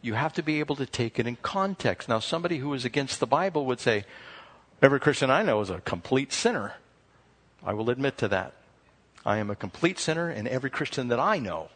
You 0.03 0.15
have 0.15 0.33
to 0.35 0.43
be 0.43 0.61
able 0.61 0.77
to 0.77 0.87
take 0.87 1.19
it 1.19 1.27
in 1.27 1.37
context. 1.37 2.09
Now, 2.09 2.19
somebody 2.19 2.59
who 2.59 2.75
is 2.75 2.85
against 2.85 3.21
the 3.21 3.27
Bible 3.27 3.67
would 3.67 3.81
say, 3.81 4.05
Every 4.83 5.01
Christian 5.01 5.31
I 5.31 5.43
know 5.43 5.61
is 5.61 5.71
a 5.71 5.81
complete 5.81 6.33
sinner. 6.33 6.75
I 7.65 7.73
will 7.73 7.89
admit 7.89 8.19
to 8.19 8.29
that. 8.29 8.53
I 9.25 9.39
am 9.39 9.49
a 9.49 9.57
complete 9.57 9.99
sinner, 9.99 10.29
and 10.29 10.47
every 10.47 10.69
Christian 10.69 11.09
that 11.09 11.19
I 11.19 11.39
know 11.39 11.71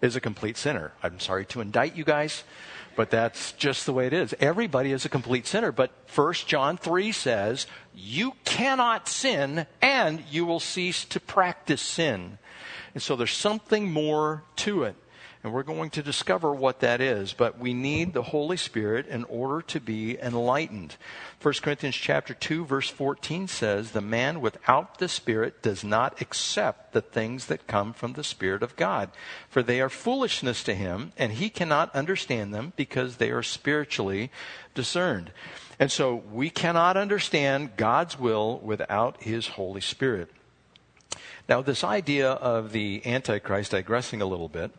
is 0.00 0.16
a 0.16 0.20
complete 0.20 0.56
sinner. 0.56 0.92
I'm 1.02 1.20
sorry 1.20 1.44
to 1.46 1.60
indict 1.60 1.94
you 1.94 2.02
guys, 2.02 2.42
but 2.96 3.10
that's 3.10 3.52
just 3.52 3.86
the 3.86 3.92
way 3.92 4.06
it 4.06 4.12
is. 4.12 4.34
Everybody 4.40 4.92
is 4.92 5.04
a 5.04 5.08
complete 5.08 5.46
sinner. 5.46 5.72
But 5.72 5.90
1 6.14 6.32
John 6.46 6.76
3 6.76 7.12
says, 7.12 7.66
You 7.94 8.32
cannot 8.44 9.08
sin, 9.08 9.66
and 9.82 10.22
you 10.30 10.44
will 10.44 10.60
cease 10.60 11.04
to 11.06 11.20
practice 11.20 11.82
sin. 11.82 12.38
And 12.94 13.02
so 13.02 13.16
there's 13.16 13.32
something 13.32 13.92
more 13.92 14.44
to 14.56 14.84
it. 14.84 14.96
And 15.44 15.52
we're 15.52 15.62
going 15.62 15.90
to 15.90 16.02
discover 16.02 16.54
what 16.54 16.80
that 16.80 17.02
is. 17.02 17.34
But 17.34 17.58
we 17.58 17.74
need 17.74 18.14
the 18.14 18.22
Holy 18.22 18.56
Spirit 18.56 19.06
in 19.06 19.24
order 19.24 19.60
to 19.60 19.78
be 19.78 20.18
enlightened. 20.18 20.96
1 21.42 21.54
Corinthians 21.62 21.96
chapter 21.96 22.32
2 22.32 22.64
verse 22.64 22.88
14 22.88 23.46
says, 23.46 23.90
"The 23.90 24.00
man 24.00 24.40
without 24.40 24.98
the 24.98 25.06
Spirit 25.06 25.60
does 25.60 25.84
not 25.84 26.18
accept 26.22 26.94
the 26.94 27.02
things 27.02 27.44
that 27.46 27.66
come 27.66 27.92
from 27.92 28.14
the 28.14 28.24
Spirit 28.24 28.62
of 28.62 28.74
God, 28.74 29.10
for 29.50 29.62
they 29.62 29.82
are 29.82 29.90
foolishness 29.90 30.64
to 30.64 30.74
him, 30.74 31.12
and 31.18 31.32
he 31.32 31.50
cannot 31.50 31.94
understand 31.94 32.54
them 32.54 32.72
because 32.74 33.16
they 33.16 33.30
are 33.30 33.42
spiritually 33.42 34.30
discerned." 34.74 35.30
And 35.78 35.92
so 35.92 36.14
we 36.14 36.48
cannot 36.48 36.96
understand 36.96 37.76
God's 37.76 38.18
will 38.18 38.60
without 38.60 39.22
his 39.22 39.48
Holy 39.48 39.82
Spirit. 39.82 40.30
Now, 41.50 41.60
this 41.60 41.84
idea 41.84 42.30
of 42.30 42.72
the 42.72 43.02
Antichrist, 43.04 43.72
digressing 43.72 44.22
a 44.22 44.26
little 44.26 44.48
bit, 44.48 44.70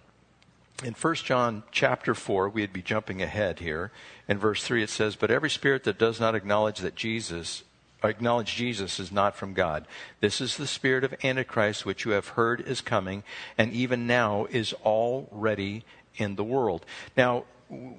in 0.84 0.94
1 0.94 1.16
John 1.16 1.64
chapter 1.72 2.14
4, 2.14 2.50
we'd 2.50 2.74
be 2.74 2.82
jumping 2.82 3.22
ahead 3.22 3.60
here. 3.60 3.92
In 4.28 4.38
verse 4.38 4.64
3, 4.64 4.84
it 4.84 4.90
says, 4.90 5.16
But 5.16 5.32
every 5.32 5.50
spirit 5.50 5.84
that 5.86 5.98
does 5.98 6.20
not 6.20 6.36
acknowledge 6.36 6.80
that 6.80 6.96
Jesus, 6.96 7.64
acknowledge 8.04 8.56
Jesus 8.56 9.00
is 9.00 9.12
not 9.12 9.38
from 9.38 9.54
God. 9.54 9.88
This 10.20 10.42
is 10.42 10.58
the 10.58 10.68
spirit 10.68 11.04
of 11.04 11.16
Antichrist, 11.24 11.86
which 11.86 12.04
you 12.04 12.12
have 12.12 12.30
heard 12.30 12.60
is 12.60 12.82
coming, 12.82 13.24
and 13.58 13.72
even 13.72 14.06
now 14.06 14.48
is 14.50 14.74
already 14.84 15.86
in 16.18 16.36
the 16.36 16.44
world. 16.44 16.86
Now, 17.16 17.46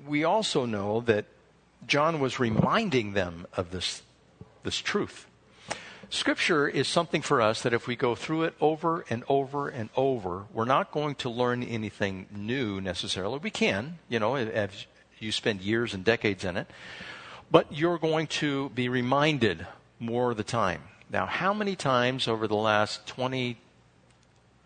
we 0.07 0.25
also 0.25 0.67
know 0.67 1.01
that 1.03 1.25
John 1.87 2.21
was 2.21 2.39
reminding 2.39 3.15
them 3.15 3.47
of 3.55 3.71
this, 3.71 4.03
this 4.65 4.79
truth. 4.79 5.27
Scripture 6.09 6.69
is 6.69 6.87
something 6.87 7.21
for 7.21 7.41
us 7.41 7.63
that 7.63 7.73
if 7.73 7.87
we 7.87 7.97
go 7.97 8.15
through 8.15 8.45
it 8.45 8.55
over 8.61 9.05
and 9.11 9.25
over 9.29 9.69
and 9.69 9.91
over, 9.97 10.45
we're 10.53 10.65
not 10.65 10.93
going 10.93 11.17
to 11.17 11.29
learn 11.29 11.63
anything 11.63 12.27
new 12.31 12.81
necessarily. 12.81 13.39
We 13.39 13.51
can, 13.51 13.99
you 14.09 14.21
know, 14.21 14.37
if 14.37 14.87
you 15.19 15.33
spend 15.33 15.63
years 15.63 15.95
and 15.95 16.05
decades 16.05 16.45
in 16.45 16.57
it, 16.57 16.69
but 17.51 17.73
you're 17.73 17.99
going 17.99 18.29
to 18.29 18.69
be 18.71 18.89
reminded 18.89 19.67
more 19.99 20.31
of 20.31 20.37
the 20.37 20.45
time. 20.45 20.83
Now, 21.11 21.27
how 21.27 21.53
many 21.53 21.75
times 21.75 22.29
over 22.29 22.47
the 22.47 22.55
last 22.55 23.07
20, 23.07 23.57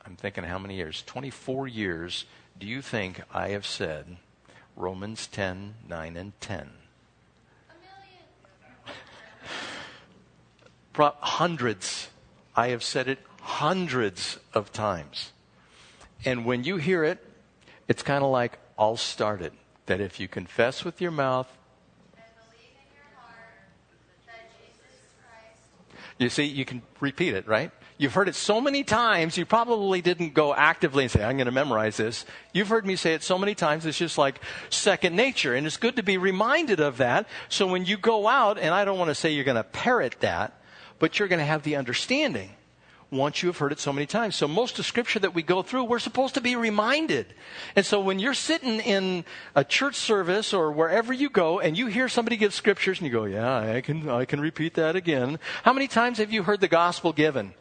I'm 0.06 0.16
thinking 0.16 0.44
how 0.44 0.58
many 0.58 0.76
years, 0.76 1.02
24 1.06 1.68
years, 1.68 2.26
do 2.58 2.66
you 2.66 2.82
think 2.82 3.22
I 3.32 3.48
have 3.50 3.66
said 3.66 4.18
Romans 4.76 5.26
10, 5.26 5.74
9, 5.88 6.16
and 6.16 6.32
10? 6.40 6.70
Hundreds. 11.20 12.08
I 12.54 12.68
have 12.68 12.82
said 12.82 13.08
it 13.08 13.18
hundreds 13.40 14.38
of 14.52 14.72
times. 14.72 15.32
And 16.24 16.44
when 16.44 16.64
you 16.64 16.76
hear 16.76 17.04
it, 17.04 17.24
it's 17.88 18.02
kind 18.02 18.22
of 18.22 18.30
like, 18.30 18.58
I'll 18.78 18.96
start 18.96 19.42
it. 19.42 19.52
That 19.86 20.00
if 20.00 20.20
you 20.20 20.28
confess 20.28 20.84
with 20.84 21.00
your 21.00 21.10
mouth, 21.10 21.48
you 26.18 26.28
see, 26.28 26.44
you 26.44 26.66
can 26.66 26.82
repeat 27.00 27.34
it, 27.34 27.48
right? 27.48 27.70
You've 27.96 28.14
heard 28.14 28.28
it 28.28 28.34
so 28.34 28.60
many 28.60 28.84
times, 28.84 29.36
you 29.36 29.46
probably 29.46 30.02
didn't 30.02 30.34
go 30.34 30.54
actively 30.54 31.04
and 31.04 31.10
say, 31.10 31.24
I'm 31.24 31.36
going 31.36 31.46
to 31.46 31.52
memorize 31.52 31.96
this. 31.96 32.24
You've 32.52 32.68
heard 32.68 32.86
me 32.86 32.96
say 32.96 33.14
it 33.14 33.22
so 33.22 33.38
many 33.38 33.54
times, 33.54 33.86
it's 33.86 33.98
just 33.98 34.18
like 34.18 34.40
second 34.68 35.16
nature. 35.16 35.54
And 35.54 35.66
it's 35.66 35.78
good 35.78 35.96
to 35.96 36.02
be 36.02 36.18
reminded 36.18 36.80
of 36.80 36.98
that. 36.98 37.26
So 37.48 37.66
when 37.66 37.86
you 37.86 37.96
go 37.96 38.28
out, 38.28 38.58
and 38.58 38.74
I 38.74 38.84
don't 38.84 38.98
want 38.98 39.08
to 39.08 39.14
say 39.14 39.30
you're 39.30 39.44
going 39.44 39.56
to 39.56 39.64
parrot 39.64 40.16
that, 40.20 40.59
but 41.00 41.18
you're 41.18 41.26
going 41.26 41.40
to 41.40 41.44
have 41.44 41.64
the 41.64 41.74
understanding 41.74 42.50
once 43.10 43.42
you 43.42 43.48
have 43.48 43.58
heard 43.58 43.72
it 43.72 43.80
so 43.80 43.92
many 43.92 44.06
times. 44.06 44.36
So 44.36 44.46
most 44.46 44.78
of 44.78 44.86
scripture 44.86 45.18
that 45.18 45.34
we 45.34 45.42
go 45.42 45.62
through, 45.62 45.84
we're 45.84 45.98
supposed 45.98 46.34
to 46.34 46.40
be 46.40 46.54
reminded. 46.54 47.26
And 47.74 47.84
so 47.84 48.00
when 48.00 48.20
you're 48.20 48.34
sitting 48.34 48.78
in 48.80 49.24
a 49.56 49.64
church 49.64 49.96
service 49.96 50.54
or 50.54 50.70
wherever 50.70 51.12
you 51.12 51.28
go 51.28 51.58
and 51.58 51.76
you 51.76 51.86
hear 51.88 52.08
somebody 52.08 52.36
give 52.36 52.54
scriptures 52.54 53.00
and 53.00 53.06
you 53.06 53.12
go, 53.12 53.24
yeah, 53.24 53.74
I 53.74 53.80
can, 53.80 54.08
I 54.08 54.24
can 54.24 54.40
repeat 54.40 54.74
that 54.74 54.94
again. 54.94 55.40
How 55.64 55.72
many 55.72 55.88
times 55.88 56.18
have 56.18 56.32
you 56.32 56.44
heard 56.44 56.60
the 56.60 56.68
gospel 56.68 57.12
given? 57.12 57.54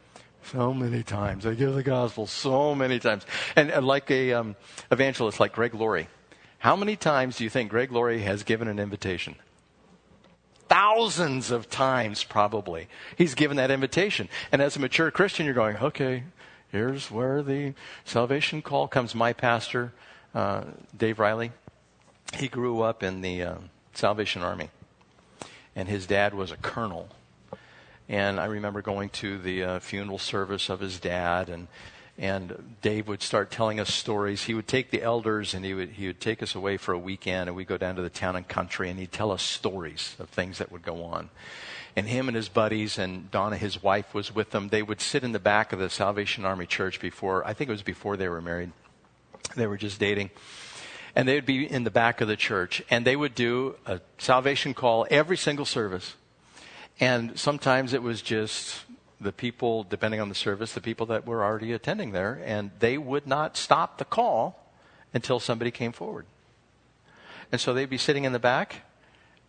So 0.44 0.74
many 0.74 1.04
times. 1.04 1.46
I 1.46 1.56
give 1.56 1.74
the 1.74 1.84
gospel 1.84 2.28
so 2.28 2.76
many 2.76 3.00
times. 3.00 3.26
And, 3.56 3.72
and 3.72 3.86
like 3.86 4.10
a 4.12 4.34
um, 4.34 4.56
evangelist 4.92 5.40
like 5.40 5.54
Greg 5.54 5.74
Laurie, 5.74 6.08
how 6.60 6.76
many 6.76 6.96
times 6.96 7.38
do 7.38 7.44
you 7.44 7.50
think 7.50 7.70
Greg 7.70 7.92
Laurie 7.92 8.22
has 8.22 8.44
given 8.44 8.68
an 8.68 8.80
invitation? 8.80 9.36
Thousands 10.70 11.52
of 11.52 11.70
times 11.70 12.24
probably. 12.24 12.88
He's 13.18 13.36
given 13.36 13.58
that 13.58 13.72
invitation. 13.72 14.30
And 14.52 14.62
as 14.62 14.76
a 14.76 14.80
mature 14.80 15.12
Christian, 15.12 15.46
you're 15.46 15.56
going, 15.56 15.78
okay, 15.78 16.24
here's 16.72 17.12
where 17.12 17.42
the 17.42 17.74
salvation 18.06 18.62
call 18.62 18.88
comes. 18.88 19.14
My 19.14 19.34
pastor, 19.34 19.92
uh, 20.34 20.64
Dave 20.96 21.20
Riley, 21.20 21.52
he 22.36 22.48
grew 22.48 22.82
up 22.82 23.04
in 23.04 23.22
the 23.22 23.44
uh, 23.44 23.56
Salvation 23.94 24.42
Army. 24.44 24.70
And 25.76 25.90
his 25.90 26.06
dad 26.06 26.34
was 26.34 26.52
a 26.52 26.58
colonel. 26.58 27.10
And 28.08 28.40
I 28.40 28.46
remember 28.46 28.82
going 28.82 29.10
to 29.10 29.38
the 29.38 29.64
uh, 29.64 29.80
funeral 29.80 30.18
service 30.18 30.70
of 30.70 30.80
his 30.80 31.00
dad 31.00 31.50
and 31.50 31.68
and 32.20 32.76
Dave 32.82 33.08
would 33.08 33.24
start 33.24 33.50
telling 33.50 33.80
us 33.80 33.94
stories. 33.94 34.44
He 34.44 34.54
would 34.54 34.68
take 34.68 34.92
the 34.92 35.02
elders 35.02 35.54
and 35.54 35.64
he 35.64 35.74
would, 35.74 35.92
he 35.92 36.08
would 36.08 36.20
take 36.20 36.44
us 36.44 36.54
away 36.54 36.76
for 36.76 36.94
a 36.94 37.00
weekend 37.00 37.48
and 37.48 37.56
we'd 37.56 37.68
go 37.68 37.78
down 37.78 37.96
to 37.96 38.02
the 38.02 38.10
town 38.10 38.36
and 38.36 38.46
country 38.46 38.90
and 38.90 39.00
he'd 39.00 39.14
tell 39.14 39.32
us 39.32 39.42
stories 39.42 40.18
of 40.20 40.28
things 40.28 40.58
that 40.58 40.70
would 40.70 40.84
go 40.84 41.06
on. 41.06 41.30
And 41.96 42.08
him 42.08 42.28
and 42.28 42.36
his 42.36 42.50
buddies 42.50 43.00
and 43.00 43.32
Donna, 43.32 43.56
his 43.56 43.82
wife, 43.82 44.14
was 44.14 44.36
with 44.36 44.52
them. 44.52 44.68
They 44.68 44.84
would 44.84 45.00
sit 45.00 45.24
in 45.24 45.32
the 45.32 45.40
back 45.40 45.72
of 45.72 45.80
the 45.80 45.90
Salvation 45.90 46.44
Army 46.44 46.66
church 46.66 47.00
before, 47.00 47.48
I 47.48 47.54
think 47.54 47.70
it 47.70 47.72
was 47.72 47.84
before 47.84 48.18
they 48.18 48.28
were 48.28 48.42
married. 48.42 48.74
They 49.56 49.66
were 49.66 49.78
just 49.78 49.98
dating. 49.98 50.30
And 51.16 51.26
they 51.26 51.36
would 51.36 51.46
be 51.46 51.72
in 51.72 51.86
the 51.86 51.92
back 51.92 52.20
of 52.20 52.28
the 52.28 52.36
church 52.36 52.84
and 52.90 53.06
they 53.06 53.16
would 53.16 53.34
do 53.34 53.76
a 53.86 54.02
salvation 54.18 54.74
call 54.74 55.08
every 55.10 55.38
single 55.38 55.66
service. 55.66 56.16
And 57.00 57.40
sometimes 57.40 57.94
it 57.94 58.04
was 58.04 58.22
just 58.22 58.82
the 59.22 59.32
people, 59.32 59.84
depending 59.84 60.22
on 60.22 60.30
the 60.30 60.36
service, 60.36 60.74
the 60.74 60.82
people 60.82 61.06
that 61.08 61.26
were 61.26 61.44
already 61.44 61.74
attending 61.74 62.12
there, 62.12 62.42
and 62.46 62.72
they 62.80 62.98
would 62.98 63.28
not 63.28 63.58
stop 63.58 63.98
the 63.98 64.06
call 64.06 64.72
until 65.14 65.40
somebody 65.40 65.72
came 65.72 65.92
forward. 65.92 66.26
And 67.52 67.60
so 67.60 67.74
they'd 67.74 67.90
be 67.90 67.98
sitting 67.98 68.24
in 68.24 68.32
the 68.32 68.40
back, 68.40 68.84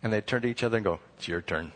and 0.03 0.11
they'd 0.11 0.25
turn 0.25 0.41
to 0.41 0.47
each 0.47 0.63
other 0.63 0.77
and 0.77 0.83
go, 0.83 0.99
It's 1.17 1.27
your 1.27 1.41
turn. 1.41 1.71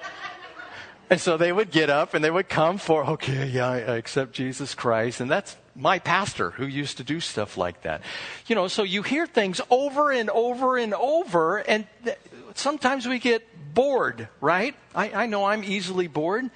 and 1.10 1.20
so 1.20 1.36
they 1.36 1.52
would 1.52 1.70
get 1.70 1.90
up 1.90 2.14
and 2.14 2.24
they 2.24 2.30
would 2.30 2.48
come 2.48 2.78
for, 2.78 3.04
okay, 3.04 3.46
yeah, 3.46 3.68
I 3.68 3.76
accept 3.96 4.32
Jesus 4.32 4.74
Christ. 4.74 5.20
And 5.20 5.30
that's 5.30 5.56
my 5.76 5.98
pastor 5.98 6.50
who 6.52 6.66
used 6.66 6.96
to 6.96 7.04
do 7.04 7.20
stuff 7.20 7.56
like 7.56 7.82
that. 7.82 8.02
You 8.46 8.54
know, 8.54 8.66
so 8.68 8.82
you 8.82 9.02
hear 9.02 9.26
things 9.26 9.60
over 9.70 10.10
and 10.10 10.30
over 10.30 10.76
and 10.76 10.94
over, 10.94 11.58
and 11.58 11.86
th- 12.04 12.18
sometimes 12.54 13.06
we 13.06 13.18
get 13.18 13.74
bored, 13.74 14.28
right? 14.40 14.74
I, 14.94 15.10
I, 15.10 15.26
know 15.26 15.44
I'm 15.44 15.62
easily 15.62 16.08
bored. 16.08 16.50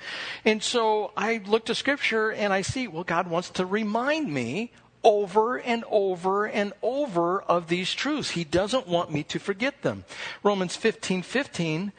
And 0.45 0.63
so 0.63 1.13
I 1.17 1.41
look 1.47 1.67
to 1.67 1.75
Scripture 1.75 2.33
and 2.33 2.53
I 2.53 2.63
see, 2.63 2.89
well, 2.89 3.05
God 3.05 3.29
wants 3.29 3.51
to 3.51 3.67
remind 3.67 4.33
me 4.33 4.73
over 5.05 5.59
and 5.59 5.85
over 5.91 6.47
and 6.47 6.73
over 6.83 7.43
of 7.43 7.69
these 7.69 7.93
truths. 7.93 8.31
He 8.31 8.45
doesn't 8.45 8.89
want 8.89 9.13
me 9.13 9.23
to 9.25 9.39
forget 9.39 9.83
them. 9.83 10.05
Romans 10.43 10.77
15 10.77 11.23
15 11.23 11.93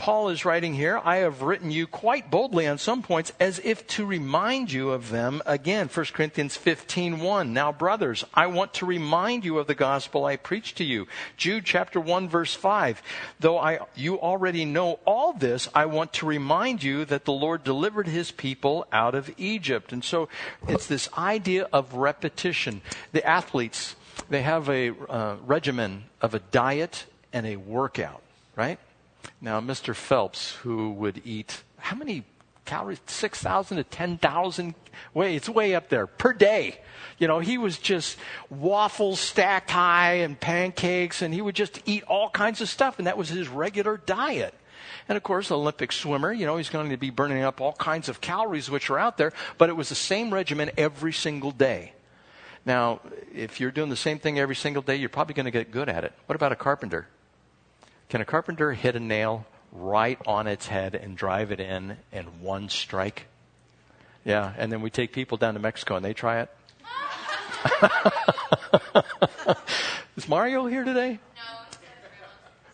Paul 0.00 0.30
is 0.30 0.46
writing 0.46 0.72
here, 0.72 0.98
I 1.04 1.16
have 1.16 1.42
written 1.42 1.70
you 1.70 1.86
quite 1.86 2.30
boldly 2.30 2.66
on 2.66 2.78
some 2.78 3.02
points 3.02 3.34
as 3.38 3.60
if 3.62 3.86
to 3.88 4.06
remind 4.06 4.72
you 4.72 4.92
of 4.92 5.10
them 5.10 5.42
again. 5.44 5.88
1 5.88 6.06
Corinthians 6.14 6.56
15, 6.56 7.20
1. 7.20 7.52
Now, 7.52 7.70
brothers, 7.70 8.24
I 8.32 8.46
want 8.46 8.72
to 8.74 8.86
remind 8.86 9.44
you 9.44 9.58
of 9.58 9.66
the 9.66 9.74
gospel 9.74 10.24
I 10.24 10.36
preached 10.36 10.78
to 10.78 10.84
you. 10.84 11.06
Jude 11.36 11.66
chapter 11.66 12.00
1, 12.00 12.30
verse 12.30 12.54
5. 12.54 13.02
Though 13.40 13.58
I, 13.58 13.80
you 13.94 14.18
already 14.18 14.64
know 14.64 15.00
all 15.04 15.34
this, 15.34 15.68
I 15.74 15.84
want 15.84 16.14
to 16.14 16.24
remind 16.24 16.82
you 16.82 17.04
that 17.04 17.26
the 17.26 17.32
Lord 17.32 17.62
delivered 17.62 18.06
his 18.06 18.30
people 18.30 18.86
out 18.90 19.14
of 19.14 19.30
Egypt. 19.36 19.92
And 19.92 20.02
so 20.02 20.30
it's 20.66 20.86
this 20.86 21.10
idea 21.18 21.68
of 21.74 21.92
repetition. 21.92 22.80
The 23.12 23.22
athletes, 23.28 23.96
they 24.30 24.40
have 24.40 24.70
a 24.70 24.92
uh, 25.10 25.36
regimen 25.44 26.04
of 26.22 26.32
a 26.32 26.38
diet 26.38 27.04
and 27.34 27.44
a 27.44 27.56
workout, 27.56 28.22
right? 28.56 28.78
Now, 29.40 29.60
Mr. 29.60 29.94
Phelps, 29.94 30.52
who 30.56 30.90
would 30.92 31.22
eat 31.24 31.62
how 31.78 31.96
many 31.96 32.24
calories? 32.64 33.00
6,000 33.06 33.78
to 33.78 33.84
10,000? 33.84 34.74
Way, 35.14 35.34
it's 35.34 35.48
way 35.48 35.74
up 35.74 35.88
there 35.88 36.06
per 36.06 36.32
day. 36.32 36.80
You 37.18 37.28
know, 37.28 37.38
he 37.38 37.58
was 37.58 37.78
just 37.78 38.18
waffles 38.48 39.20
stacked 39.20 39.70
high 39.70 40.14
and 40.14 40.38
pancakes, 40.38 41.22
and 41.22 41.34
he 41.34 41.40
would 41.40 41.54
just 41.54 41.80
eat 41.86 42.02
all 42.04 42.30
kinds 42.30 42.60
of 42.60 42.68
stuff, 42.68 42.98
and 42.98 43.06
that 43.06 43.18
was 43.18 43.28
his 43.28 43.48
regular 43.48 43.96
diet. 43.96 44.54
And 45.08 45.16
of 45.16 45.22
course, 45.22 45.50
Olympic 45.50 45.92
swimmer, 45.92 46.32
you 46.32 46.46
know, 46.46 46.56
he's 46.56 46.68
going 46.68 46.90
to 46.90 46.96
be 46.96 47.10
burning 47.10 47.42
up 47.42 47.60
all 47.60 47.72
kinds 47.72 48.08
of 48.08 48.20
calories 48.20 48.70
which 48.70 48.90
are 48.90 48.98
out 48.98 49.18
there, 49.18 49.32
but 49.58 49.68
it 49.68 49.76
was 49.76 49.88
the 49.88 49.94
same 49.94 50.32
regimen 50.32 50.70
every 50.76 51.12
single 51.12 51.50
day. 51.50 51.92
Now, 52.64 53.00
if 53.34 53.58
you're 53.58 53.70
doing 53.70 53.88
the 53.88 53.96
same 53.96 54.18
thing 54.18 54.38
every 54.38 54.54
single 54.54 54.82
day, 54.82 54.96
you're 54.96 55.08
probably 55.08 55.34
going 55.34 55.46
to 55.46 55.50
get 55.50 55.70
good 55.70 55.88
at 55.88 56.04
it. 56.04 56.12
What 56.26 56.36
about 56.36 56.52
a 56.52 56.56
carpenter? 56.56 57.08
Can 58.10 58.20
a 58.20 58.24
carpenter 58.24 58.72
hit 58.72 58.96
a 58.96 59.00
nail 59.00 59.46
right 59.70 60.18
on 60.26 60.48
its 60.48 60.66
head 60.66 60.96
and 60.96 61.16
drive 61.16 61.52
it 61.52 61.60
in 61.60 61.96
in 62.10 62.24
one 62.42 62.68
strike? 62.68 63.26
Yeah, 64.24 64.52
and 64.58 64.72
then 64.72 64.82
we 64.82 64.90
take 64.90 65.12
people 65.12 65.38
down 65.38 65.54
to 65.54 65.60
Mexico 65.60 65.94
and 65.94 66.04
they 66.04 66.12
try 66.12 66.40
it. 66.40 66.50
Is 70.16 70.28
Mario 70.28 70.66
here 70.66 70.82
today? 70.82 71.20
No. 71.36 71.42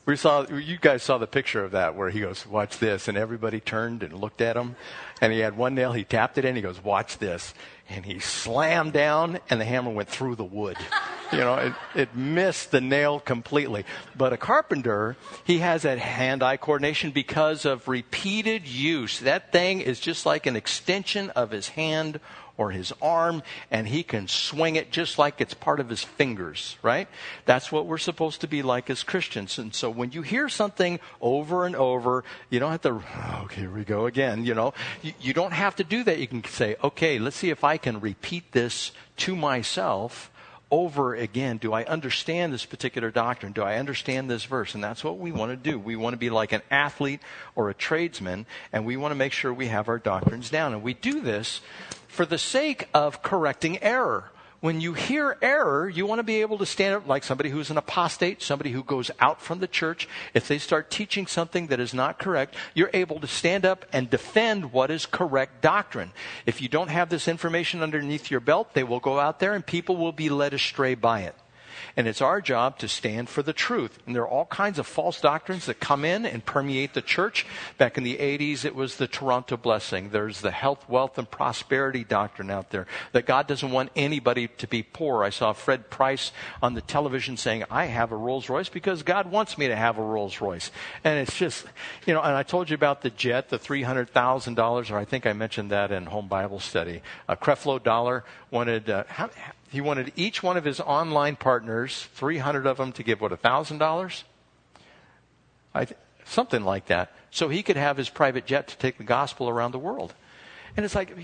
We 0.06 0.16
saw 0.16 0.46
you 0.48 0.78
guys 0.78 1.02
saw 1.02 1.18
the 1.18 1.26
picture 1.26 1.62
of 1.62 1.72
that 1.72 1.96
where 1.96 2.08
he 2.08 2.20
goes, 2.20 2.46
"Watch 2.46 2.78
this," 2.78 3.06
and 3.06 3.18
everybody 3.18 3.60
turned 3.60 4.02
and 4.02 4.14
looked 4.14 4.40
at 4.40 4.56
him, 4.56 4.76
and 5.20 5.32
he 5.32 5.40
had 5.40 5.56
one 5.56 5.74
nail. 5.74 5.92
He 5.92 6.04
tapped 6.04 6.38
it 6.38 6.44
in. 6.46 6.56
He 6.56 6.62
goes, 6.62 6.82
"Watch 6.82 7.18
this," 7.18 7.52
and 7.88 8.04
he 8.04 8.18
slammed 8.18 8.92
down, 8.92 9.38
and 9.48 9.60
the 9.60 9.64
hammer 9.64 9.90
went 9.90 10.08
through 10.08 10.36
the 10.36 10.44
wood 10.44 10.76
you 11.32 11.38
know, 11.38 11.56
it, 11.56 11.72
it 11.94 12.16
missed 12.16 12.70
the 12.70 12.80
nail 12.80 13.20
completely. 13.20 13.84
But 14.16 14.32
a 14.32 14.36
carpenter, 14.36 15.16
he 15.44 15.58
has 15.58 15.82
that 15.82 15.98
hand 15.98 16.42
eye 16.42 16.56
coordination 16.56 17.10
because 17.10 17.64
of 17.64 17.88
repeated 17.88 18.66
use. 18.66 19.20
That 19.20 19.52
thing 19.52 19.80
is 19.80 20.00
just 20.00 20.26
like 20.26 20.46
an 20.46 20.56
extension 20.56 21.30
of 21.30 21.50
his 21.50 21.68
hand 21.70 22.20
or 22.58 22.70
his 22.70 22.92
arm, 23.02 23.42
and 23.70 23.86
he 23.86 24.02
can 24.02 24.26
swing 24.28 24.76
it 24.76 24.90
just 24.90 25.18
like 25.18 25.40
it's 25.40 25.54
part 25.54 25.78
of 25.78 25.88
his 25.90 26.02
fingers, 26.02 26.78
right? 26.82 27.06
That's 27.44 27.70
what 27.70 27.86
we're 27.86 27.98
supposed 27.98 28.40
to 28.40 28.48
be 28.48 28.62
like 28.62 28.88
as 28.88 29.02
Christians. 29.02 29.58
And 29.58 29.74
so 29.74 29.90
when 29.90 30.12
you 30.12 30.22
hear 30.22 30.48
something 30.48 30.98
over 31.20 31.66
and 31.66 31.76
over, 31.76 32.24
you 32.48 32.58
don't 32.58 32.70
have 32.70 32.80
to, 32.82 33.02
oh, 33.14 33.48
here 33.52 33.70
we 33.70 33.84
go 33.84 34.06
again, 34.06 34.44
you 34.44 34.54
know. 34.54 34.72
You, 35.02 35.12
you 35.20 35.34
don't 35.34 35.52
have 35.52 35.76
to 35.76 35.84
do 35.84 36.02
that. 36.04 36.18
You 36.18 36.26
can 36.26 36.42
say, 36.44 36.76
okay, 36.82 37.18
let's 37.18 37.36
see 37.36 37.50
if 37.50 37.62
I 37.76 37.78
can 37.78 38.00
repeat 38.00 38.52
this 38.52 38.90
to 39.18 39.36
myself 39.36 40.30
over 40.70 41.14
again 41.14 41.58
do 41.58 41.74
I 41.74 41.84
understand 41.84 42.50
this 42.50 42.64
particular 42.64 43.10
doctrine? 43.10 43.52
Do 43.52 43.60
I 43.60 43.76
understand 43.76 44.30
this 44.30 44.44
verse? 44.44 44.74
And 44.74 44.82
that's 44.82 45.04
what 45.04 45.18
we 45.18 45.30
want 45.30 45.52
to 45.52 45.56
do. 45.56 45.78
We 45.78 45.94
want 45.94 46.14
to 46.14 46.18
be 46.18 46.30
like 46.30 46.52
an 46.52 46.62
athlete 46.70 47.20
or 47.54 47.68
a 47.68 47.74
tradesman, 47.74 48.46
and 48.72 48.86
we 48.86 48.96
want 48.96 49.12
to 49.12 49.14
make 49.14 49.34
sure 49.34 49.52
we 49.52 49.66
have 49.66 49.90
our 49.90 49.98
doctrines 49.98 50.48
down. 50.48 50.72
And 50.72 50.82
we 50.82 50.94
do 50.94 51.20
this 51.20 51.60
for 52.08 52.24
the 52.24 52.38
sake 52.38 52.88
of 52.94 53.22
correcting 53.22 53.82
error 53.82 54.30
when 54.60 54.80
you 54.80 54.94
hear 54.94 55.36
error, 55.42 55.88
you 55.88 56.06
want 56.06 56.18
to 56.18 56.24
be 56.24 56.40
able 56.40 56.58
to 56.58 56.66
stand 56.66 56.94
up 56.94 57.06
like 57.06 57.24
somebody 57.24 57.50
who's 57.50 57.70
an 57.70 57.78
apostate, 57.78 58.42
somebody 58.42 58.70
who 58.70 58.82
goes 58.82 59.10
out 59.20 59.40
from 59.40 59.60
the 59.60 59.66
church. 59.66 60.08
If 60.34 60.48
they 60.48 60.58
start 60.58 60.90
teaching 60.90 61.26
something 61.26 61.66
that 61.68 61.80
is 61.80 61.92
not 61.92 62.18
correct, 62.18 62.54
you're 62.74 62.90
able 62.94 63.20
to 63.20 63.26
stand 63.26 63.66
up 63.66 63.84
and 63.92 64.08
defend 64.08 64.72
what 64.72 64.90
is 64.90 65.06
correct 65.06 65.62
doctrine. 65.62 66.12
If 66.46 66.62
you 66.62 66.68
don't 66.68 66.88
have 66.88 67.08
this 67.08 67.28
information 67.28 67.82
underneath 67.82 68.30
your 68.30 68.40
belt, 68.40 68.74
they 68.74 68.84
will 68.84 69.00
go 69.00 69.20
out 69.20 69.40
there 69.40 69.52
and 69.52 69.64
people 69.64 69.96
will 69.96 70.12
be 70.12 70.28
led 70.28 70.54
astray 70.54 70.94
by 70.94 71.20
it. 71.22 71.34
And 71.96 72.06
it's 72.06 72.20
our 72.20 72.42
job 72.42 72.78
to 72.80 72.88
stand 72.88 73.30
for 73.30 73.42
the 73.42 73.54
truth. 73.54 73.98
And 74.06 74.14
there 74.14 74.22
are 74.22 74.28
all 74.28 74.44
kinds 74.44 74.78
of 74.78 74.86
false 74.86 75.18
doctrines 75.18 75.64
that 75.64 75.80
come 75.80 76.04
in 76.04 76.26
and 76.26 76.44
permeate 76.44 76.92
the 76.92 77.00
church. 77.00 77.46
Back 77.78 77.96
in 77.96 78.04
the 78.04 78.18
80s, 78.18 78.66
it 78.66 78.74
was 78.74 78.96
the 78.96 79.08
Toronto 79.08 79.56
blessing. 79.56 80.10
There's 80.10 80.42
the 80.42 80.50
health, 80.50 80.86
wealth, 80.90 81.16
and 81.16 81.30
prosperity 81.30 82.04
doctrine 82.04 82.50
out 82.50 82.68
there 82.68 82.86
that 83.12 83.24
God 83.24 83.46
doesn't 83.46 83.70
want 83.70 83.92
anybody 83.96 84.48
to 84.48 84.66
be 84.66 84.82
poor. 84.82 85.24
I 85.24 85.30
saw 85.30 85.54
Fred 85.54 85.88
Price 85.88 86.32
on 86.62 86.74
the 86.74 86.82
television 86.82 87.38
saying, 87.38 87.64
I 87.70 87.86
have 87.86 88.12
a 88.12 88.16
Rolls 88.16 88.50
Royce 88.50 88.68
because 88.68 89.02
God 89.02 89.30
wants 89.30 89.56
me 89.56 89.68
to 89.68 89.76
have 89.76 89.96
a 89.96 90.02
Rolls 90.02 90.42
Royce. 90.42 90.70
And 91.02 91.18
it's 91.18 91.38
just, 91.38 91.64
you 92.04 92.12
know, 92.12 92.20
and 92.20 92.36
I 92.36 92.42
told 92.42 92.68
you 92.68 92.74
about 92.74 93.00
the 93.00 93.10
jet, 93.10 93.48
the 93.48 93.58
$300,000, 93.58 94.90
or 94.90 94.98
I 94.98 95.06
think 95.06 95.26
I 95.26 95.32
mentioned 95.32 95.70
that 95.70 95.92
in 95.92 96.04
home 96.04 96.28
Bible 96.28 96.60
study. 96.60 97.00
A 97.26 97.36
Creflo 97.36 97.82
Dollar 97.82 98.24
wanted, 98.50 98.90
uh, 98.90 99.04
how, 99.08 99.30
he 99.70 99.80
wanted 99.80 100.12
each 100.16 100.42
one 100.42 100.56
of 100.56 100.64
his 100.64 100.80
online 100.80 101.36
partners, 101.36 102.08
300 102.14 102.66
of 102.66 102.76
them, 102.76 102.92
to 102.92 103.02
give 103.02 103.20
what, 103.20 103.32
$1,000? 103.32 104.22
something 106.24 106.64
like 106.64 106.86
that. 106.86 107.12
So 107.30 107.48
he 107.48 107.62
could 107.62 107.76
have 107.76 107.96
his 107.96 108.08
private 108.08 108.46
jet 108.46 108.68
to 108.68 108.78
take 108.78 108.98
the 108.98 109.04
gospel 109.04 109.48
around 109.48 109.72
the 109.72 109.78
world. 109.78 110.14
And 110.76 110.84
it's 110.84 110.94
like, 110.94 111.16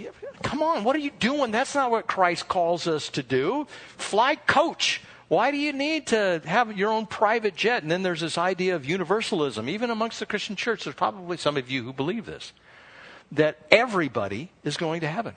come 0.42 0.62
on, 0.62 0.84
what 0.84 0.96
are 0.96 1.00
you 1.00 1.10
doing? 1.10 1.50
That's 1.50 1.74
not 1.74 1.90
what 1.90 2.06
Christ 2.06 2.48
calls 2.48 2.86
us 2.86 3.08
to 3.10 3.22
do. 3.22 3.66
Fly 3.96 4.36
coach. 4.36 5.02
Why 5.28 5.50
do 5.50 5.56
you 5.56 5.72
need 5.72 6.08
to 6.08 6.40
have 6.44 6.76
your 6.76 6.90
own 6.90 7.06
private 7.06 7.56
jet? 7.56 7.82
And 7.82 7.90
then 7.90 8.02
there's 8.02 8.20
this 8.20 8.38
idea 8.38 8.76
of 8.76 8.84
universalism. 8.84 9.68
Even 9.68 9.90
amongst 9.90 10.20
the 10.20 10.26
Christian 10.26 10.56
church, 10.56 10.84
there's 10.84 10.96
probably 10.96 11.36
some 11.36 11.56
of 11.56 11.70
you 11.70 11.82
who 11.82 11.92
believe 11.92 12.26
this 12.26 12.52
that 13.32 13.56
everybody 13.70 14.50
is 14.62 14.76
going 14.76 15.00
to 15.00 15.08
heaven. 15.08 15.34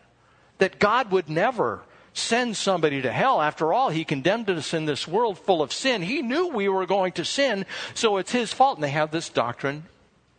That 0.58 0.80
God 0.80 1.12
would 1.12 1.30
never 1.30 1.82
send 2.16 2.56
somebody 2.56 3.02
to 3.02 3.12
hell. 3.12 3.42
After 3.42 3.74
all, 3.74 3.90
he 3.90 4.06
condemned 4.06 4.50
us 4.50 4.74
in 4.74 4.86
this 4.86 5.08
world 5.08 5.38
full 5.38 5.62
of 5.62 5.74
sin. 5.74 6.02
He 6.02 6.22
knew 6.22 6.48
we 6.48 6.70
were 6.70 6.86
going 6.86 7.12
to 7.14 7.26
sin, 7.26 7.66
so 7.94 8.18
it's 8.18 8.32
his 8.32 8.54
fault. 8.54 8.78
And 8.78 8.84
they 8.84 8.90
have 8.90 9.12
this 9.12 9.30
doctrine 9.30 9.86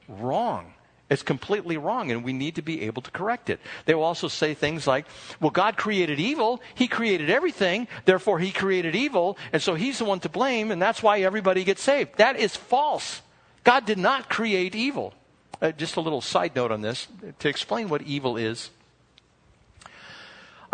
wrong. 0.09 0.73
It's 1.09 1.23
completely 1.23 1.77
wrong, 1.77 2.11
and 2.11 2.25
we 2.25 2.33
need 2.33 2.57
to 2.57 2.63
be 2.63 2.83
able 2.83 3.03
to 3.03 3.11
correct 3.13 3.49
it. 3.49 3.61
They 3.85 3.95
will 3.95 4.03
also 4.03 4.27
say 4.27 4.55
things 4.55 4.89
like, 4.89 5.07
well, 5.41 5.53
God 5.53 5.77
created 5.77 6.19
evil. 6.19 6.61
He 6.75 6.89
created 6.89 7.31
everything. 7.31 7.87
Therefore, 8.07 8.41
He 8.41 8.51
created 8.51 8.97
evil. 8.97 9.39
And 9.53 9.63
so 9.63 9.75
He's 9.75 9.99
the 9.99 10.05
one 10.05 10.19
to 10.21 10.29
blame, 10.29 10.73
and 10.73 10.83
that's 10.83 11.03
why 11.03 11.21
everybody 11.21 11.63
gets 11.63 11.83
saved. 11.83 12.17
That 12.17 12.37
is 12.37 12.57
false. 12.57 13.23
God 13.63 13.85
did 13.87 13.99
not 13.99 14.29
create 14.29 14.75
evil. 14.75 15.15
Uh, 15.63 15.73
just 15.73 15.97
a 15.97 16.01
little 16.01 16.21
side 16.21 16.57
note 16.57 16.73
on 16.73 16.83
this 16.83 17.07
to 17.39 17.49
explain 17.49 17.89
what 17.89 18.03
evil 18.03 18.37
is. 18.37 18.71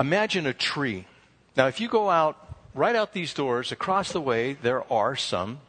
Imagine 0.02 0.48
a 0.48 0.52
tree. 0.52 1.06
Now, 1.56 1.68
if 1.68 1.80
you 1.80 1.86
go 1.86 2.10
out, 2.10 2.36
right 2.74 2.96
out 2.96 3.12
these 3.12 3.32
doors, 3.34 3.70
across 3.70 4.10
the 4.10 4.20
way, 4.20 4.54
there 4.54 4.82
are 4.92 5.14
some, 5.14 5.60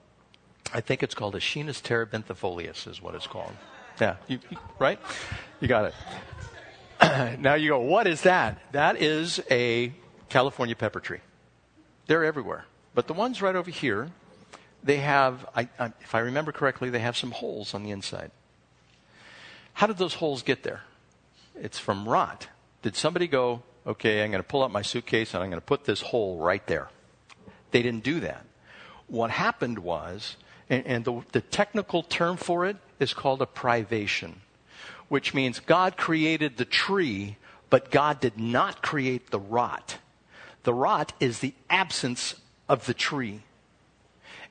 I 0.73 0.81
think 0.81 1.03
it's 1.03 1.13
called 1.13 1.35
a 1.35 1.39
Schinus 1.39 1.79
terebinthifolius, 1.79 2.87
is 2.87 2.99
what 2.99 3.13
it's 3.13 3.27
called. 3.27 3.51
Yeah, 4.01 4.15
you, 4.27 4.39
right? 4.79 4.99
You 5.59 5.67
got 5.67 5.93
it. 6.99 7.39
now 7.41 7.53
you 7.53 7.69
go, 7.69 7.81
what 7.81 8.07
is 8.07 8.23
that? 8.23 8.59
That 8.71 8.99
is 8.99 9.39
a 9.51 9.93
California 10.29 10.75
pepper 10.75 10.99
tree. 10.99 11.19
They're 12.07 12.25
everywhere. 12.25 12.65
But 12.95 13.05
the 13.05 13.13
ones 13.13 13.39
right 13.39 13.55
over 13.55 13.69
here, 13.69 14.09
they 14.83 14.97
have, 14.97 15.45
I, 15.55 15.69
I, 15.77 15.93
if 16.01 16.15
I 16.15 16.19
remember 16.21 16.51
correctly, 16.51 16.89
they 16.89 17.01
have 17.01 17.15
some 17.15 17.29
holes 17.29 17.75
on 17.75 17.83
the 17.83 17.91
inside. 17.91 18.31
How 19.73 19.85
did 19.85 19.99
those 19.99 20.15
holes 20.15 20.41
get 20.41 20.63
there? 20.63 20.81
It's 21.53 21.77
from 21.77 22.09
rot. 22.09 22.47
Did 22.81 22.95
somebody 22.95 23.27
go, 23.27 23.61
okay, 23.85 24.23
I'm 24.23 24.31
going 24.31 24.41
to 24.43 24.47
pull 24.47 24.63
out 24.63 24.71
my 24.71 24.81
suitcase 24.81 25.33
and 25.33 25.43
I'm 25.43 25.49
going 25.49 25.61
to 25.61 25.65
put 25.65 25.85
this 25.85 26.01
hole 26.01 26.37
right 26.37 26.65
there? 26.67 26.89
They 27.71 27.81
didn't 27.81 28.03
do 28.03 28.19
that. 28.21 28.45
What 29.07 29.31
happened 29.31 29.79
was, 29.79 30.37
and, 30.69 30.85
and 30.85 31.05
the, 31.05 31.21
the 31.31 31.41
technical 31.41 32.03
term 32.03 32.37
for 32.37 32.65
it 32.65 32.77
is 32.99 33.13
called 33.13 33.41
a 33.41 33.45
privation, 33.45 34.41
which 35.09 35.33
means 35.33 35.59
God 35.59 35.97
created 35.97 36.57
the 36.57 36.65
tree, 36.65 37.37
but 37.69 37.91
God 37.91 38.19
did 38.19 38.37
not 38.37 38.81
create 38.81 39.31
the 39.31 39.39
rot. 39.39 39.97
The 40.63 40.73
rot 40.73 41.13
is 41.19 41.39
the 41.39 41.53
absence 41.69 42.35
of 42.69 42.85
the 42.85 42.93
tree. 42.93 43.41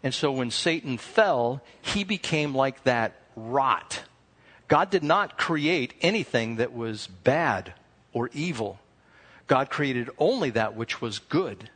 And 0.03 0.13
so 0.13 0.33
when 0.33 0.51
Satan 0.51 0.99
fell, 0.99 1.63
he 1.81 2.05
became 2.05 2.55
like 2.55 2.85
that 2.85 3.15
rot. 3.37 4.03
God 4.69 4.91
did 4.91 5.03
not 5.05 5.39
create 5.39 5.95
anything 6.03 6.57
that 6.57 6.73
was 6.73 7.07
bad 7.07 7.75
or 8.13 8.31
evil. 8.33 8.79
God 9.53 9.69
created 9.69 10.09
only 10.17 10.49
that 10.49 10.77
which 10.77 11.03
was 11.03 11.19
good. 11.19 11.69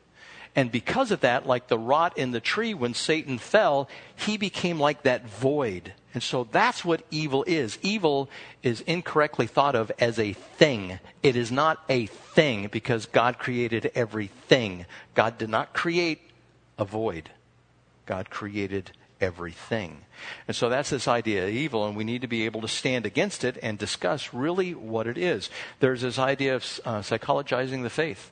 And 0.54 0.72
because 0.72 1.10
of 1.10 1.20
that, 1.20 1.46
like 1.46 1.68
the 1.68 1.78
rot 1.78 2.16
in 2.16 2.30
the 2.30 2.40
tree, 2.40 2.72
when 2.72 2.94
Satan 2.94 3.36
fell, 3.36 3.90
he 4.14 4.38
became 4.38 4.80
like 4.80 5.02
that 5.02 5.28
void. 5.28 5.92
And 6.14 6.22
so 6.22 6.48
that's 6.50 6.86
what 6.86 7.04
evil 7.10 7.44
is. 7.46 7.78
Evil 7.82 8.30
is 8.62 8.80
incorrectly 8.80 9.46
thought 9.46 9.74
of 9.74 9.92
as 9.98 10.18
a 10.18 10.32
thing. 10.32 11.00
It 11.22 11.36
is 11.36 11.52
not 11.52 11.84
a 11.90 12.06
thing 12.06 12.68
because 12.68 13.04
God 13.04 13.38
created 13.38 13.92
everything. 13.94 14.86
God 15.14 15.36
did 15.36 15.50
not 15.50 15.74
create 15.74 16.22
a 16.78 16.86
void. 16.86 17.28
God 18.06 18.30
created 18.30 18.90
everything. 19.20 20.02
And 20.46 20.56
so 20.56 20.68
that's 20.68 20.90
this 20.90 21.08
idea 21.08 21.44
of 21.44 21.50
evil, 21.50 21.86
and 21.86 21.96
we 21.96 22.04
need 22.04 22.22
to 22.22 22.28
be 22.28 22.44
able 22.44 22.60
to 22.62 22.68
stand 22.68 23.06
against 23.06 23.44
it 23.44 23.58
and 23.62 23.78
discuss 23.78 24.32
really 24.32 24.74
what 24.74 25.06
it 25.06 25.18
is. 25.18 25.50
There's 25.80 26.02
this 26.02 26.18
idea 26.18 26.56
of 26.56 26.80
uh, 26.84 26.98
psychologizing 27.00 27.82
the 27.82 27.90
faith. 27.90 28.30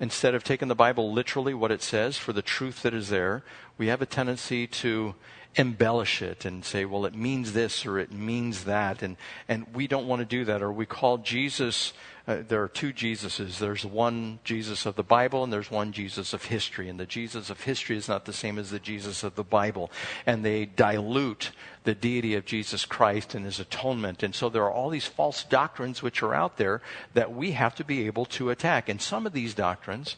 Instead 0.00 0.34
of 0.34 0.44
taking 0.44 0.68
the 0.68 0.74
Bible 0.74 1.12
literally, 1.12 1.54
what 1.54 1.70
it 1.70 1.82
says, 1.82 2.16
for 2.16 2.32
the 2.32 2.42
truth 2.42 2.82
that 2.82 2.94
is 2.94 3.08
there, 3.08 3.42
we 3.76 3.86
have 3.88 4.02
a 4.02 4.06
tendency 4.06 4.66
to 4.66 5.14
embellish 5.56 6.22
it 6.22 6.44
and 6.44 6.64
say, 6.64 6.84
well, 6.84 7.04
it 7.04 7.14
means 7.14 7.52
this 7.52 7.86
or 7.86 7.98
it 7.98 8.12
means 8.12 8.64
that. 8.64 9.02
And, 9.02 9.16
and 9.48 9.66
we 9.74 9.86
don't 9.86 10.06
want 10.06 10.20
to 10.20 10.26
do 10.26 10.44
that. 10.44 10.62
Or 10.62 10.72
we 10.72 10.86
call 10.86 11.18
Jesus, 11.18 11.92
uh, 12.28 12.42
there 12.46 12.62
are 12.62 12.68
two 12.68 12.92
Jesuses. 12.92 13.58
There's 13.58 13.86
one 13.86 14.38
Jesus 14.44 14.84
of 14.84 14.96
the 14.96 15.02
Bible 15.02 15.42
and 15.42 15.50
there's 15.50 15.70
one 15.70 15.92
Jesus 15.92 16.34
of 16.34 16.44
history. 16.44 16.90
And 16.90 17.00
the 17.00 17.06
Jesus 17.06 17.48
of 17.48 17.62
history 17.62 17.96
is 17.96 18.06
not 18.06 18.26
the 18.26 18.34
same 18.34 18.58
as 18.58 18.70
the 18.70 18.78
Jesus 18.78 19.22
of 19.24 19.34
the 19.34 19.42
Bible. 19.42 19.90
And 20.26 20.44
they 20.44 20.66
dilute 20.66 21.52
the 21.84 21.94
deity 21.94 22.34
of 22.34 22.44
Jesus 22.44 22.84
Christ 22.84 23.34
and 23.34 23.46
his 23.46 23.58
atonement. 23.58 24.22
And 24.22 24.34
so 24.34 24.50
there 24.50 24.64
are 24.64 24.70
all 24.70 24.90
these 24.90 25.06
false 25.06 25.42
doctrines 25.42 26.02
which 26.02 26.22
are 26.22 26.34
out 26.34 26.58
there 26.58 26.82
that 27.14 27.32
we 27.32 27.52
have 27.52 27.74
to 27.76 27.84
be 27.84 28.06
able 28.06 28.26
to 28.26 28.50
attack. 28.50 28.90
And 28.90 29.00
some 29.00 29.26
of 29.26 29.32
these 29.32 29.54
doctrines 29.54 30.16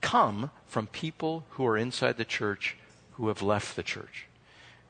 come 0.00 0.50
from 0.66 0.88
people 0.88 1.44
who 1.50 1.64
are 1.64 1.78
inside 1.78 2.16
the 2.16 2.24
church 2.24 2.76
who 3.12 3.28
have 3.28 3.40
left 3.40 3.76
the 3.76 3.84
church. 3.84 4.26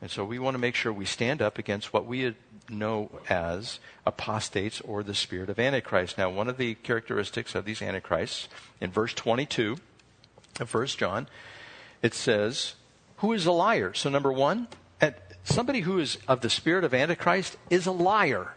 And 0.03 0.11
so 0.11 0.25
we 0.25 0.41
want 0.41 0.57
to 0.57 0.59
make 0.59 0.75
sure 0.75 0.93
we 0.93 1.05
stand 1.05 1.41
up 1.41 1.59
against 1.59 1.93
what 1.93 2.07
we 2.07 2.35
know 2.69 3.21
as 3.31 3.79
apostates 4.05 4.81
or 4.81 5.05
the 5.05 5.15
spirit 5.15 5.49
of 5.49 5.61
Antichrist. 5.61 6.19
Now, 6.19 6.29
one 6.29 6.49
of 6.49 6.57
the 6.57 6.75
characteristics 6.75 7.55
of 7.55 7.65
these 7.65 7.81
Antichrists, 7.81 8.49
in 8.81 8.91
verse 8.91 9.15
22 9.15 9.77
of 10.59 10.75
1 10.75 10.87
John, 10.89 11.29
it 12.03 12.15
says, 12.15 12.75
Who 13.19 13.33
is 13.33 13.47
a 13.47 13.53
liar? 13.53 13.95
So, 13.95 14.11
number 14.11 14.33
one, 14.33 14.67
somebody 15.45 15.81
who 15.81 16.01
is 16.01 16.19
of 16.27 16.41
the 16.41 16.51
spirit 16.51 16.83
of 16.83 16.95
Antichrist 16.95 17.57
is 17.71 17.87
a 17.87 17.93
liar. 17.93 18.57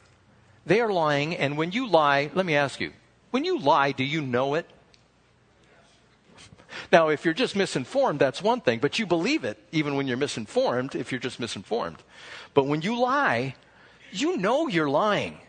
They 0.65 0.81
are 0.81 0.91
lying, 0.91 1.35
and 1.35 1.59
when 1.59 1.71
you 1.71 1.87
lie, 1.87 2.31
let 2.33 2.47
me 2.47 2.55
ask 2.55 2.79
you, 2.79 2.91
when 3.29 3.45
you 3.45 3.59
lie, 3.59 3.91
do 3.91 4.03
you 4.03 4.21
know 4.21 4.55
it? 4.55 4.67
Now, 6.91 7.09
if 7.09 7.25
you're 7.25 7.33
just 7.33 7.55
misinformed, 7.55 8.19
that's 8.19 8.41
one 8.41 8.61
thing, 8.61 8.79
but 8.79 8.99
you 8.99 9.05
believe 9.05 9.43
it 9.43 9.57
even 9.71 9.95
when 9.95 10.07
you're 10.07 10.17
misinformed 10.17 10.95
if 10.95 11.11
you're 11.11 11.19
just 11.19 11.39
misinformed. 11.39 11.97
But 12.53 12.67
when 12.67 12.81
you 12.81 12.99
lie, 12.99 13.55
you 14.11 14.37
know 14.37 14.67
you're 14.67 14.89
lying. 14.89 15.39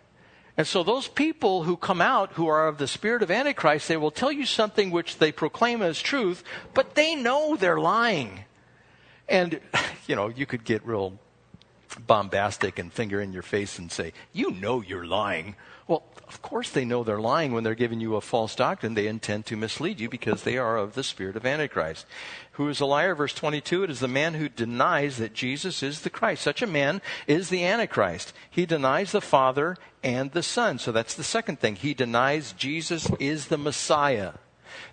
And 0.56 0.66
so 0.66 0.82
those 0.82 1.06
people 1.06 1.64
who 1.64 1.76
come 1.76 2.00
out 2.00 2.32
who 2.32 2.46
are 2.46 2.66
of 2.66 2.78
the 2.78 2.88
spirit 2.88 3.22
of 3.22 3.30
Antichrist, 3.30 3.88
they 3.88 3.96
will 3.96 4.10
tell 4.10 4.32
you 4.32 4.46
something 4.46 4.90
which 4.90 5.18
they 5.18 5.30
proclaim 5.30 5.82
as 5.82 6.00
truth, 6.00 6.42
but 6.72 6.94
they 6.94 7.14
know 7.14 7.56
they're 7.56 7.78
lying. 7.78 8.44
And, 9.28 9.60
you 10.06 10.16
know, 10.16 10.28
you 10.28 10.46
could 10.46 10.64
get 10.64 10.86
real 10.86 11.18
bombastic 12.06 12.78
and 12.78 12.92
finger 12.92 13.20
in 13.20 13.32
your 13.32 13.42
face 13.42 13.78
and 13.78 13.90
say, 13.90 14.12
You 14.32 14.50
know 14.50 14.80
you're 14.80 15.06
lying. 15.06 15.56
Well, 15.88 16.02
of 16.26 16.42
course 16.42 16.70
they 16.70 16.84
know 16.84 17.04
they're 17.04 17.20
lying 17.20 17.52
when 17.52 17.62
they're 17.62 17.76
giving 17.76 18.00
you 18.00 18.16
a 18.16 18.20
false 18.20 18.56
doctrine. 18.56 18.94
They 18.94 19.06
intend 19.06 19.46
to 19.46 19.56
mislead 19.56 20.00
you 20.00 20.08
because 20.08 20.42
they 20.42 20.58
are 20.58 20.76
of 20.76 20.94
the 20.94 21.04
spirit 21.04 21.36
of 21.36 21.46
Antichrist. 21.46 22.06
Who 22.52 22.68
is 22.68 22.80
a 22.80 22.86
liar? 22.86 23.14
Verse 23.14 23.32
22, 23.34 23.84
it 23.84 23.90
is 23.90 24.00
the 24.00 24.08
man 24.08 24.34
who 24.34 24.48
denies 24.48 25.18
that 25.18 25.32
Jesus 25.32 25.84
is 25.84 26.00
the 26.00 26.10
Christ. 26.10 26.42
Such 26.42 26.60
a 26.60 26.66
man 26.66 27.00
is 27.28 27.48
the 27.48 27.64
Antichrist. 27.64 28.32
He 28.50 28.66
denies 28.66 29.12
the 29.12 29.20
Father 29.20 29.76
and 30.02 30.32
the 30.32 30.42
Son. 30.42 30.80
So 30.80 30.90
that's 30.90 31.14
the 31.14 31.22
second 31.22 31.60
thing. 31.60 31.76
He 31.76 31.94
denies 31.94 32.52
Jesus 32.52 33.08
is 33.20 33.46
the 33.46 33.58
Messiah. 33.58 34.32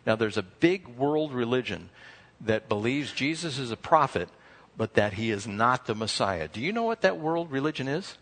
Now 0.05 0.15
there's 0.15 0.37
a 0.37 0.43
big 0.43 0.87
world 0.87 1.33
religion 1.33 1.89
that 2.39 2.69
believes 2.69 3.11
Jesus 3.11 3.57
is 3.57 3.71
a 3.71 3.77
prophet, 3.77 4.29
but 4.77 4.93
that 4.93 5.13
he 5.13 5.31
is 5.31 5.47
not 5.47 5.87
the 5.87 5.95
Messiah. 5.95 6.47
Do 6.47 6.61
you 6.61 6.71
know 6.71 6.83
what 6.83 7.01
that 7.01 7.17
world 7.17 7.51
religion 7.51 7.87
is? 7.87 8.17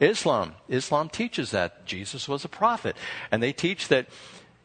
Islam. 0.00 0.54
Islam 0.68 1.08
teaches 1.08 1.50
that 1.50 1.84
Jesus 1.86 2.28
was 2.28 2.44
a 2.44 2.48
prophet. 2.48 2.96
And 3.30 3.42
they 3.42 3.52
teach 3.52 3.88
that 3.88 4.06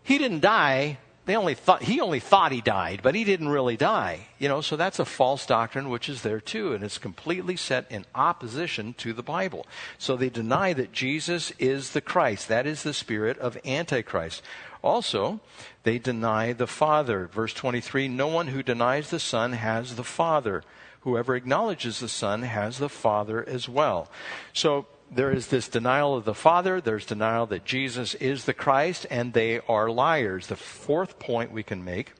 he 0.04 0.18
didn't 0.18 0.40
die. 0.40 0.98
They 1.26 1.36
only 1.36 1.56
thought, 1.56 1.82
he 1.84 2.00
only 2.00 2.20
thought 2.20 2.52
he 2.52 2.62
died, 2.62 3.00
but 3.02 3.16
he 3.16 3.24
didn't 3.24 3.50
really 3.50 3.76
die. 3.76 4.28
You 4.38 4.48
know, 4.48 4.62
so 4.62 4.76
that's 4.76 5.00
a 5.00 5.06
false 5.06 5.46
doctrine 5.46 5.90
which 5.90 6.08
is 6.08 6.22
there 6.22 6.40
too, 6.40 6.74
and 6.74 6.84
it's 6.84 7.00
completely 7.00 7.56
set 7.56 7.92
in 7.92 8.06
opposition 8.14 8.94
to 9.00 9.12
the 9.12 9.24
Bible. 9.24 9.66
So 9.98 10.16
they 10.16 10.30
deny 10.30 10.74
that 10.74 10.92
Jesus 10.92 11.52
is 11.58 11.92
the 11.92 12.02
Christ. 12.02 12.48
That 12.48 12.68
is 12.68 12.84
the 12.84 12.94
spirit 12.94 13.40
of 13.40 13.58
Antichrist. 13.66 14.44
Also, 14.84 15.40
they 15.82 15.98
deny 15.98 16.54
the 16.54 16.68
Father. 16.68 17.26
Verse 17.26 17.54
23 17.54 18.08
No 18.08 18.28
one 18.28 18.48
who 18.48 18.62
denies 18.62 19.10
the 19.10 19.20
Son 19.20 19.54
has 19.54 19.96
the 19.96 20.04
Father. 20.04 20.64
Whoever 21.02 21.36
acknowledges 21.36 22.00
the 22.00 22.10
Son 22.10 22.44
has 22.44 22.78
the 22.78 22.90
Father 22.90 23.44
as 23.48 23.68
well. 23.68 24.12
So 24.54 24.86
there 25.16 25.32
is 25.32 25.48
this 25.48 25.70
denial 25.70 26.16
of 26.16 26.26
the 26.26 26.34
Father, 26.34 26.82
there's 26.82 27.06
denial 27.06 27.46
that 27.46 27.64
Jesus 27.64 28.16
is 28.16 28.44
the 28.44 28.54
Christ, 28.54 29.08
and 29.10 29.32
they 29.32 29.62
are 29.62 29.90
liars. 29.90 30.48
The 30.48 30.58
fourth 30.58 31.20
point 31.20 31.54
we 31.54 31.64
can 31.64 31.86
make 31.86 32.12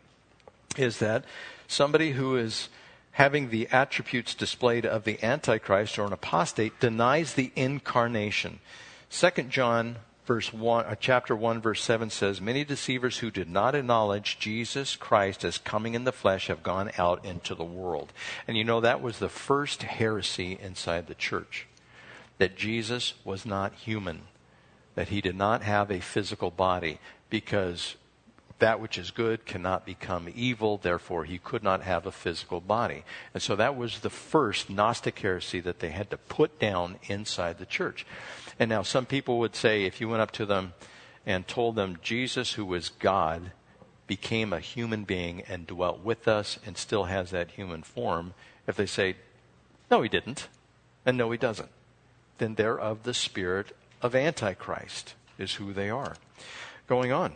is 0.78 1.00
that 1.00 1.26
somebody 1.68 2.12
who 2.12 2.38
is 2.38 2.70
having 3.12 3.50
the 3.50 3.68
attributes 3.70 4.34
displayed 4.34 4.86
of 4.86 5.04
the 5.04 5.22
Antichrist 5.22 6.00
or 6.00 6.06
an 6.06 6.14
apostate 6.14 6.80
denies 6.80 7.34
the 7.34 7.52
incarnation. 7.58 8.60
2 9.10 9.44
John 9.44 9.98
verse 10.26 10.54
1, 10.54 10.86
uh, 10.86 10.96
chapter 10.96 11.36
1 11.36 11.62
verse 11.62 11.84
7 11.84 12.10
says, 12.10 12.40
Many 12.40 12.64
deceivers 12.64 13.18
who 13.18 13.30
did 13.30 13.50
not 13.50 13.76
acknowledge 13.76 14.40
Jesus 14.40 14.96
Christ 14.96 15.44
as 15.44 15.58
coming 15.58 15.96
in 15.96 16.06
the 16.06 16.14
flesh 16.14 16.48
have 16.48 16.64
gone 16.64 16.92
out 16.98 17.26
into 17.26 17.56
the 17.56 17.64
world. 17.66 18.14
And 18.48 18.56
you 18.56 18.64
know, 18.64 18.80
that 18.80 19.02
was 19.02 19.20
the 19.20 19.30
first 19.30 19.84
heresy 19.84 20.58
inside 20.62 21.08
the 21.08 21.14
church 21.14 21.68
that 22.38 22.56
Jesus 22.56 23.14
was 23.24 23.46
not 23.46 23.74
human, 23.74 24.24
that 24.96 25.10
he 25.10 25.22
did 25.22 25.36
not 25.36 25.64
have 25.64 25.90
a 25.90 26.00
physical 26.00 26.52
body, 26.52 27.00
because 27.30 27.96
that 28.60 28.80
which 28.80 28.98
is 28.98 29.12
good 29.12 29.46
cannot 29.46 29.86
become 29.86 30.30
evil, 30.34 30.78
therefore 30.78 31.26
he 31.26 31.38
could 31.38 31.64
not 31.64 31.82
have 31.82 32.06
a 32.06 32.12
physical 32.12 32.62
body. 32.62 33.04
And 33.34 33.44
so 33.44 33.56
that 33.58 33.76
was 33.76 34.00
the 34.00 34.10
first 34.10 34.70
Gnostic 34.70 35.20
heresy 35.20 35.60
that 35.60 35.80
they 35.80 35.90
had 35.90 36.10
to 36.12 36.18
put 36.18 36.58
down 36.60 36.98
inside 37.08 37.58
the 37.58 37.66
church. 37.66 38.06
And 38.58 38.70
now 38.70 38.84
some 38.84 39.06
people 39.06 39.40
would 39.40 39.56
say, 39.56 39.84
if 39.84 40.00
you 40.00 40.08
went 40.08 40.22
up 40.22 40.32
to 40.32 40.46
them 40.46 40.74
and 41.26 41.46
told 41.48 41.76
them 41.76 42.00
Jesus, 42.02 42.54
who 42.54 42.66
was 42.66 42.90
God, 42.90 43.52
became 44.08 44.54
a 44.54 44.60
human 44.60 45.04
being 45.04 45.42
and 45.42 45.68
dwelt 45.68 46.00
with 46.02 46.28
us 46.28 46.60
and 46.66 46.78
still 46.78 47.06
has 47.06 47.32
that 47.32 47.52
human 47.52 47.84
form, 47.84 48.34
if 48.68 48.76
they 48.78 48.86
say, 48.86 49.16
no, 49.92 50.02
he 50.02 50.10
didn't, 50.10 50.48
and 51.06 51.18
no, 51.18 51.30
he 51.32 51.38
doesn't, 51.38 51.70
then 52.38 52.56
they're 52.56 52.80
of 52.80 53.04
the 53.04 53.14
spirit 53.14 53.76
of 54.02 54.16
Antichrist, 54.16 55.14
is 55.38 55.56
who 55.56 55.74
they 55.74 55.90
are. 55.90 56.16
Going 56.88 57.12
on 57.12 57.34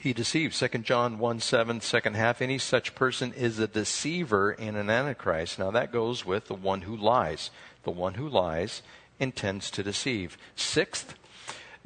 he 0.00 0.12
deceives. 0.12 0.56
Second 0.56 0.84
John 0.84 1.18
1 1.18 1.40
7, 1.40 1.80
second 1.80 2.14
half. 2.14 2.42
Any 2.42 2.58
such 2.58 2.94
person 2.94 3.32
is 3.32 3.58
a 3.58 3.68
deceiver 3.68 4.50
and 4.50 4.76
an 4.76 4.90
antichrist. 4.90 5.58
Now 5.58 5.70
that 5.70 5.92
goes 5.92 6.24
with 6.24 6.46
the 6.46 6.54
one 6.54 6.82
who 6.82 6.96
lies. 6.96 7.50
The 7.84 7.90
one 7.90 8.14
who 8.14 8.28
lies 8.28 8.82
intends 9.20 9.70
to 9.72 9.82
deceive. 9.82 10.36
Sixth, 10.56 11.14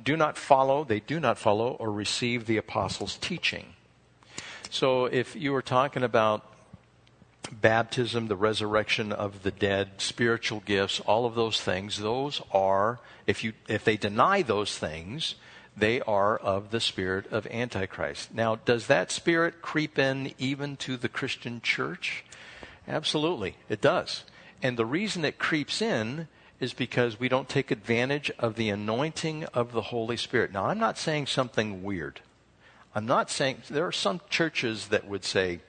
do 0.03 0.17
not 0.17 0.39
follow, 0.39 0.85
they 0.85 1.01
do 1.01 1.21
not 1.21 1.39
follow 1.39 1.73
or 1.73 1.91
receive 1.91 2.47
the 2.47 2.57
apostles' 2.57 3.19
teaching. 3.19 3.75
So 4.71 5.07
if 5.07 5.37
you 5.37 5.53
were 5.53 5.63
talking 5.63 6.03
about 6.03 6.45
baptism, 7.47 8.29
the 8.29 8.37
resurrection 8.37 9.13
of 9.13 9.43
the 9.43 9.51
dead, 9.51 9.93
spiritual 9.99 10.61
gifts, 10.61 11.01
all 11.01 11.27
of 11.27 11.35
those 11.35 11.61
things, 11.61 11.99
those 11.99 12.41
are, 12.53 13.01
if 13.27 13.45
you, 13.45 13.53
if 13.69 13.85
they 13.85 13.97
deny 13.97 14.43
those 14.43 14.77
things, 14.77 15.35
they 15.77 16.01
are 16.03 16.37
of 16.37 16.71
the 16.71 16.81
spirit 16.81 17.31
of 17.31 17.47
Antichrist. 17.49 18.33
Now, 18.33 18.57
does 18.57 18.87
that 18.87 19.11
spirit 19.11 19.61
creep 19.61 19.99
in 19.99 20.33
even 20.39 20.77
to 20.79 20.97
the 20.97 21.09
Christian 21.09 21.61
church? 21.61 22.25
Absolutely, 22.89 23.57
it 23.69 23.81
does. 23.81 24.25
And 24.63 24.77
the 24.77 24.87
reason 24.87 25.25
it 25.25 25.39
creeps 25.39 25.83
in 25.83 26.29
is 26.61 26.73
because 26.73 27.21
we 27.21 27.29
don't 27.29 27.49
take 27.49 27.71
advantage 27.71 28.31
of 28.39 28.57
the 28.57 28.71
anointing 28.71 29.45
of 29.53 29.73
the 29.73 29.83
Holy 29.83 30.17
Spirit. 30.17 30.53
Now, 30.53 30.67
I'm 30.67 30.79
not 30.79 30.97
saying 30.97 31.27
something 31.27 31.83
weird. 31.83 32.21
I'm 32.95 33.05
not 33.05 33.31
saying, 33.31 33.63
there 33.69 33.87
are 33.87 33.93
some 33.93 34.23
churches 34.31 34.89
that 34.89 35.07
would 35.07 35.25
say, 35.25 35.61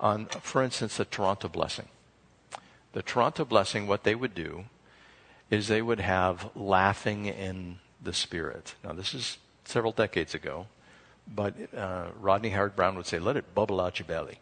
on, 0.00 0.26
for 0.26 0.62
instance, 0.62 0.96
the 0.96 1.04
Toronto 1.04 1.48
Blessing. 1.48 1.88
The 2.92 3.02
Toronto 3.02 3.44
Blessing, 3.44 3.86
what 3.86 4.04
they 4.04 4.14
would 4.14 4.34
do 4.34 4.64
is 5.50 5.68
they 5.68 5.82
would 5.82 6.00
have 6.00 6.50
laughing 6.54 7.26
in 7.26 7.78
the 8.02 8.12
Spirit. 8.12 8.74
Now, 8.84 8.92
this 8.92 9.14
is 9.14 9.38
several 9.64 9.92
decades 9.92 10.34
ago, 10.34 10.66
but 11.26 11.54
uh, 11.76 12.08
Rodney 12.20 12.50
Howard-Browne 12.50 12.96
would 12.96 13.06
say, 13.06 13.18
let 13.18 13.36
it 13.36 13.54
bubble 13.54 13.80
out 13.80 13.98
your 13.98 14.06
belly. 14.06 14.38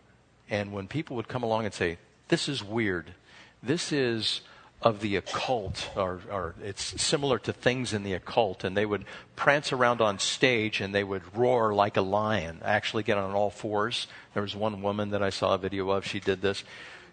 And 0.49 0.73
when 0.73 0.87
people 0.89 1.17
would 1.17 1.29
come 1.29 1.43
along 1.43 1.65
and 1.65 1.75
say, 1.75 1.99
this 2.29 2.49
is 2.49 2.63
weird, 2.63 3.15
this 3.63 3.93
is 3.93 4.43
of 4.83 5.01
the 5.01 5.17
occult, 5.17 5.91
or, 5.97 6.21
or, 6.31 6.55
it's 6.63 7.01
similar 7.01 7.39
to 7.39 7.53
things 7.53 7.93
in 7.93 8.03
the 8.03 8.13
occult, 8.13 8.63
and 8.63 8.77
they 8.77 8.85
would 8.85 9.05
prance 9.35 9.73
around 9.73 10.01
on 10.01 10.19
stage 10.19 10.81
and 10.81 10.95
they 10.95 11.03
would 11.03 11.23
roar 11.35 11.75
like 11.75 11.97
a 11.97 12.03
lion, 12.03 12.61
actually 12.63 13.03
get 13.03 13.17
on 13.17 13.33
all 13.33 13.51
fours. 13.51 14.07
There 14.35 14.43
was 14.43 14.55
one 14.55 14.83
woman 14.83 15.11
that 15.11 15.23
I 15.23 15.31
saw 15.31 15.55
a 15.55 15.59
video 15.59 15.91
of, 15.91 16.07
she 16.07 16.21
did 16.21 16.43
this, 16.43 16.63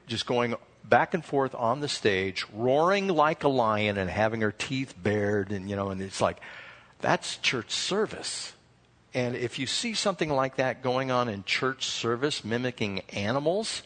just 0.07 0.25
going 0.25 0.55
back 0.83 1.13
and 1.13 1.23
forth 1.23 1.55
on 1.55 1.79
the 1.79 1.87
stage, 1.87 2.45
roaring 2.53 3.07
like 3.07 3.43
a 3.43 3.49
lion 3.49 3.97
and 3.97 4.09
having 4.09 4.41
her 4.41 4.51
teeth 4.51 4.93
bared, 5.01 5.51
and 5.51 5.69
you 5.69 5.75
know, 5.75 5.89
and 5.89 6.01
it's 6.01 6.21
like 6.21 6.39
that's 6.99 7.37
church 7.37 7.71
service. 7.71 8.53
And 9.13 9.35
if 9.35 9.59
you 9.59 9.67
see 9.67 9.93
something 9.93 10.29
like 10.29 10.55
that 10.55 10.81
going 10.81 11.11
on 11.11 11.29
in 11.29 11.43
church 11.43 11.85
service, 11.85 12.43
mimicking 12.43 13.01
animals, 13.11 13.83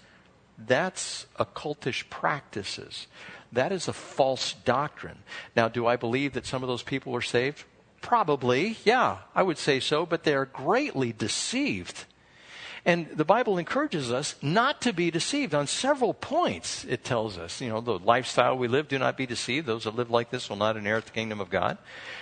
that's 0.58 1.28
occultish 1.38 2.10
practices. 2.10 3.08
That 3.52 3.72
is 3.72 3.88
a 3.88 3.94
false 3.94 4.54
doctrine. 4.54 5.20
Now, 5.56 5.68
do 5.68 5.88
I 5.88 5.96
believe 5.96 6.34
that 6.34 6.46
some 6.46 6.64
of 6.64 6.70
those 6.70 6.84
people 6.84 7.12
were 7.12 7.22
saved? 7.22 7.64
Probably, 8.02 8.78
yeah, 8.84 9.18
I 9.34 9.44
would 9.44 9.58
say 9.58 9.80
so, 9.80 10.06
but 10.06 10.24
they 10.24 10.34
are 10.34 10.46
greatly 10.46 11.14
deceived 11.14 12.06
and 12.88 13.10
the 13.14 13.26
Bible 13.26 13.58
encourages 13.58 14.14
us 14.14 14.36
not 14.42 14.82
to 14.84 14.94
be 14.94 15.12
deceived 15.12 15.54
on 15.54 15.68
several 15.68 16.14
points. 16.14 16.86
It 16.86 17.04
tells 17.04 17.38
us, 17.38 17.60
you 17.60 17.68
know, 17.68 17.82
the 17.82 18.00
lifestyle 18.00 18.58
we 18.58 18.70
live, 18.70 18.88
do 18.88 18.98
not 18.98 19.18
be 19.18 19.26
deceived. 19.26 19.68
Those 19.68 19.84
that 19.84 19.98
live 19.98 20.10
like 20.10 20.30
this 20.30 20.50
will 20.50 20.56
not 20.56 20.78
inherit 20.78 21.04
the 21.04 21.12
kingdom 21.12 21.42
of 21.42 21.50
God. 21.50 21.78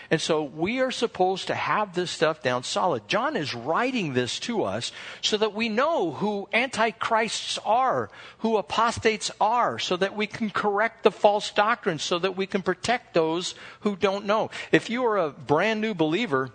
And 0.09 0.19
so 0.19 0.41
we 0.41 0.79
are 0.79 0.89
supposed 0.89 1.45
to 1.47 1.53
have 1.53 1.93
this 1.93 2.09
stuff 2.09 2.41
down 2.41 2.63
solid. 2.63 3.07
John 3.07 3.35
is 3.35 3.53
writing 3.53 4.13
this 4.13 4.39
to 4.39 4.63
us 4.63 4.91
so 5.21 5.37
that 5.37 5.53
we 5.53 5.69
know 5.69 6.13
who 6.13 6.49
antichrists 6.51 7.59
are, 7.63 8.09
who 8.39 8.57
apostates 8.57 9.29
are, 9.39 9.77
so 9.77 9.95
that 9.97 10.15
we 10.15 10.25
can 10.25 10.49
correct 10.49 11.03
the 11.03 11.11
false 11.11 11.51
doctrines, 11.51 12.01
so 12.01 12.17
that 12.17 12.35
we 12.35 12.47
can 12.47 12.63
protect 12.63 13.13
those 13.13 13.53
who 13.81 13.95
don't 13.95 14.25
know. 14.25 14.49
If 14.71 14.89
you 14.89 15.05
are 15.05 15.19
a 15.19 15.29
brand 15.29 15.79
new 15.79 15.93
believer, 15.93 16.49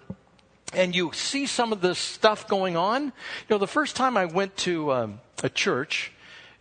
and 0.73 0.95
you 0.95 1.13
see 1.13 1.47
some 1.47 1.73
of 1.73 1.81
this 1.81 1.99
stuff 1.99 2.47
going 2.49 2.77
on. 2.77 3.05
You 3.05 3.13
know, 3.51 3.59
the 3.59 3.67
first 3.67 3.97
time 3.97 4.17
I 4.17 4.25
went 4.27 4.57
to 4.59 4.93
um, 4.93 5.21
a 5.43 5.49
church, 5.49 6.13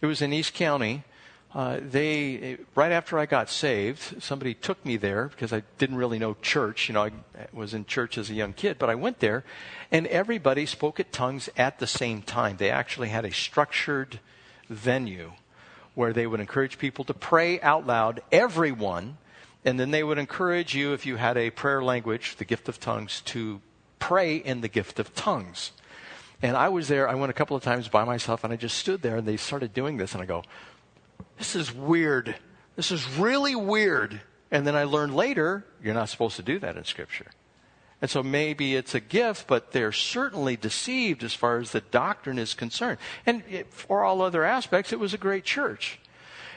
it 0.02 0.06
was 0.06 0.22
in 0.22 0.34
East 0.34 0.54
County. 0.54 1.04
Uh, 1.54 1.80
they 1.82 2.58
right 2.76 2.92
after 2.92 3.18
I 3.18 3.26
got 3.26 3.50
saved, 3.50 4.22
somebody 4.22 4.54
took 4.54 4.86
me 4.86 4.98
there 4.98 5.30
because 5.30 5.52
I 5.52 5.64
didn't 5.80 5.96
really 5.96 6.20
know 6.20 6.36
church. 6.42 6.88
You 6.88 6.94
know, 6.94 7.06
I 7.06 7.12
was 7.52 7.74
in 7.74 7.86
church 7.86 8.20
as 8.20 8.30
a 8.30 8.36
young 8.36 8.54
kid, 8.54 8.78
but 8.78 8.90
I 8.90 8.96
went 8.96 9.20
there, 9.20 9.44
and 9.92 10.06
everybody 10.08 10.68
spoke 10.68 11.00
at 11.00 11.12
tongues 11.12 11.50
at 11.58 11.80
the 11.80 11.88
same 11.88 12.22
time. 12.22 12.58
They 12.58 12.70
actually 12.70 13.10
had 13.10 13.26
a 13.26 13.32
structured 13.32 14.20
venue 14.70 15.32
where 15.96 16.14
they 16.14 16.28
would 16.28 16.40
encourage 16.40 16.78
people 16.78 17.04
to 17.06 17.16
pray 17.16 17.60
out 17.62 17.88
loud, 17.88 18.22
everyone, 18.32 19.18
and 19.66 19.80
then 19.80 19.90
they 19.90 20.04
would 20.04 20.20
encourage 20.20 20.76
you, 20.76 20.94
if 20.94 21.06
you 21.06 21.16
had 21.16 21.36
a 21.36 21.50
prayer 21.50 21.84
language, 21.84 22.36
the 22.38 22.46
gift 22.46 22.70
of 22.70 22.80
tongues, 22.80 23.22
to 23.22 23.60
pray 24.00 24.38
in 24.38 24.62
the 24.62 24.68
gift 24.68 25.00
of 25.00 25.14
tongues. 25.14 25.72
And 26.42 26.56
I 26.56 26.70
was 26.70 26.88
there, 26.88 27.10
I 27.10 27.16
went 27.16 27.30
a 27.30 27.34
couple 27.34 27.58
of 27.58 27.64
times 27.64 27.90
by 27.90 28.06
myself, 28.06 28.44
and 28.44 28.54
I 28.54 28.56
just 28.56 28.78
stood 28.78 29.02
there, 29.02 29.18
and 29.18 29.28
they 29.28 29.38
started 29.38 29.74
doing 29.74 29.98
this, 29.98 30.14
and 30.14 30.24
I 30.24 30.26
go, 30.26 30.44
This 31.38 31.56
is 31.56 31.74
weird. 31.74 32.36
This 32.76 32.92
is 32.92 33.08
really 33.18 33.56
weird. 33.56 34.22
And 34.52 34.66
then 34.66 34.76
I 34.76 34.86
learned 34.86 35.16
later, 35.16 35.66
you're 35.84 35.94
not 35.94 36.10
supposed 36.10 36.38
to 36.38 36.42
do 36.42 36.60
that 36.60 36.78
in 36.78 36.86
Scripture. 36.86 37.28
And 38.02 38.10
so 38.10 38.24
maybe 38.24 38.76
it's 38.76 38.96
a 38.96 39.00
gift, 39.00 39.48
but 39.48 39.74
they're 39.74 39.92
certainly 39.92 40.56
deceived 40.56 41.24
as 41.24 41.34
far 41.34 41.60
as 41.60 41.72
the 41.72 41.82
doctrine 41.82 42.40
is 42.40 42.54
concerned. 42.54 42.98
And 43.26 43.44
it, 43.50 43.74
for 43.74 44.04
all 44.04 44.22
other 44.22 44.46
aspects, 44.46 44.94
it 44.94 45.00
was 45.00 45.14
a 45.14 45.18
great 45.18 45.44
church. 45.44 46.00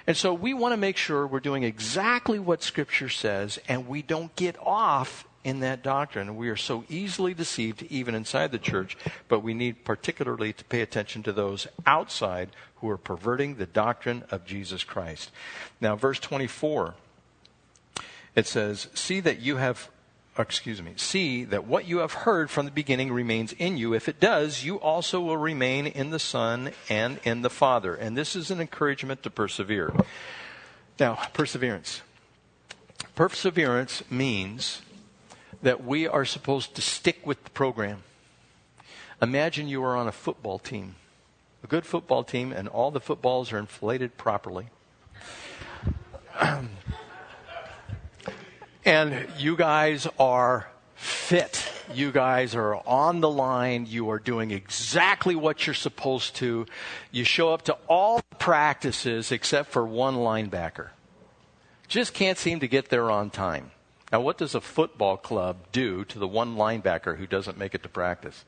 And 0.06 0.16
so 0.16 0.32
we 0.32 0.54
want 0.54 0.72
to 0.72 0.76
make 0.76 0.96
sure 0.96 1.26
we're 1.26 1.40
doing 1.40 1.64
exactly 1.64 2.38
what 2.38 2.62
Scripture 2.62 3.08
says 3.08 3.58
and 3.68 3.88
we 3.88 4.02
don't 4.02 4.34
get 4.36 4.56
off 4.60 5.26
in 5.44 5.60
that 5.60 5.82
doctrine. 5.82 6.36
We 6.36 6.48
are 6.48 6.56
so 6.56 6.84
easily 6.88 7.34
deceived 7.34 7.82
even 7.84 8.14
inside 8.14 8.52
the 8.52 8.58
church, 8.58 8.96
but 9.28 9.40
we 9.40 9.54
need 9.54 9.84
particularly 9.84 10.52
to 10.52 10.64
pay 10.64 10.80
attention 10.80 11.22
to 11.24 11.32
those 11.32 11.66
outside 11.86 12.50
who 12.76 12.88
are 12.88 12.98
perverting 12.98 13.56
the 13.56 13.66
doctrine 13.66 14.24
of 14.30 14.44
Jesus 14.44 14.84
Christ. 14.84 15.30
Now, 15.80 15.96
verse 15.96 16.18
24, 16.20 16.94
it 18.34 18.46
says, 18.46 18.88
See 18.94 19.20
that 19.20 19.40
you 19.40 19.56
have 19.56 19.88
excuse 20.38 20.80
me, 20.80 20.92
see 20.96 21.44
that 21.44 21.66
what 21.66 21.86
you 21.86 21.98
have 21.98 22.12
heard 22.12 22.50
from 22.50 22.64
the 22.64 22.72
beginning 22.72 23.12
remains 23.12 23.52
in 23.52 23.76
you. 23.76 23.92
If 23.92 24.08
it 24.08 24.18
does, 24.18 24.64
you 24.64 24.80
also 24.80 25.20
will 25.20 25.36
remain 25.36 25.86
in 25.86 26.10
the 26.10 26.18
Son 26.18 26.72
and 26.88 27.20
in 27.24 27.42
the 27.42 27.50
Father. 27.50 27.94
And 27.94 28.16
this 28.16 28.34
is 28.34 28.50
an 28.50 28.60
encouragement 28.60 29.22
to 29.24 29.30
persevere. 29.30 29.92
Now, 30.98 31.18
perseverance. 31.34 32.00
Perseverance 33.14 34.02
means 34.10 34.80
that 35.62 35.84
we 35.84 36.06
are 36.06 36.24
supposed 36.24 36.74
to 36.74 36.82
stick 36.82 37.26
with 37.26 37.42
the 37.44 37.50
program. 37.50 38.02
Imagine 39.20 39.68
you 39.68 39.82
are 39.84 39.96
on 39.96 40.08
a 40.08 40.12
football 40.12 40.58
team, 40.58 40.96
a 41.62 41.68
good 41.68 41.86
football 41.86 42.24
team, 42.24 42.52
and 42.52 42.68
all 42.68 42.90
the 42.90 43.00
footballs 43.00 43.52
are 43.52 43.58
inflated 43.58 44.16
properly. 44.16 44.66
and 48.84 49.28
you 49.38 49.56
guys 49.56 50.08
are 50.18 50.68
fit. 50.96 51.68
You 51.94 52.10
guys 52.10 52.54
are 52.54 52.76
on 52.86 53.20
the 53.20 53.30
line. 53.30 53.86
You 53.88 54.10
are 54.10 54.18
doing 54.18 54.50
exactly 54.50 55.34
what 55.34 55.66
you're 55.66 55.74
supposed 55.74 56.36
to. 56.36 56.66
You 57.10 57.24
show 57.24 57.52
up 57.52 57.62
to 57.62 57.76
all 57.88 58.22
practices 58.38 59.30
except 59.30 59.70
for 59.70 59.84
one 59.84 60.16
linebacker. 60.16 60.90
Just 61.86 62.14
can't 62.14 62.38
seem 62.38 62.60
to 62.60 62.68
get 62.68 62.88
there 62.88 63.10
on 63.10 63.30
time. 63.30 63.70
Now, 64.12 64.20
what 64.20 64.36
does 64.36 64.54
a 64.54 64.60
football 64.60 65.16
club 65.16 65.56
do 65.72 66.04
to 66.04 66.18
the 66.18 66.28
one 66.28 66.56
linebacker 66.56 67.16
who 67.16 67.26
doesn't 67.26 67.56
make 67.56 67.74
it 67.74 67.82
to 67.82 67.88
practice? 67.88 68.44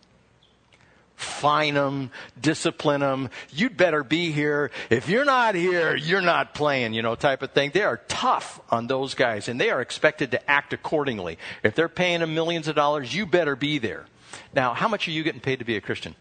Fine 1.16 1.74
them, 1.74 2.10
discipline 2.38 3.00
them. 3.00 3.30
You'd 3.50 3.76
better 3.76 4.04
be 4.04 4.30
here. 4.30 4.70
If 4.90 5.08
you're 5.08 5.24
not 5.24 5.54
here, 5.54 5.96
you're 5.96 6.20
not 6.20 6.54
playing, 6.54 6.92
you 6.92 7.02
know, 7.02 7.14
type 7.14 7.40
of 7.40 7.52
thing. 7.52 7.70
They 7.72 7.82
are 7.82 7.98
tough 8.08 8.60
on 8.68 8.88
those 8.88 9.14
guys 9.14 9.48
and 9.48 9.60
they 9.60 9.70
are 9.70 9.80
expected 9.80 10.32
to 10.32 10.50
act 10.50 10.72
accordingly. 10.72 11.38
If 11.62 11.74
they're 11.76 11.88
paying 11.88 12.20
them 12.20 12.34
millions 12.34 12.68
of 12.68 12.74
dollars, 12.74 13.14
you 13.14 13.24
better 13.24 13.56
be 13.56 13.78
there. 13.78 14.04
Now, 14.52 14.74
how 14.74 14.88
much 14.88 15.08
are 15.08 15.12
you 15.12 15.22
getting 15.22 15.40
paid 15.40 15.60
to 15.60 15.64
be 15.64 15.76
a 15.76 15.80
Christian? 15.80 16.16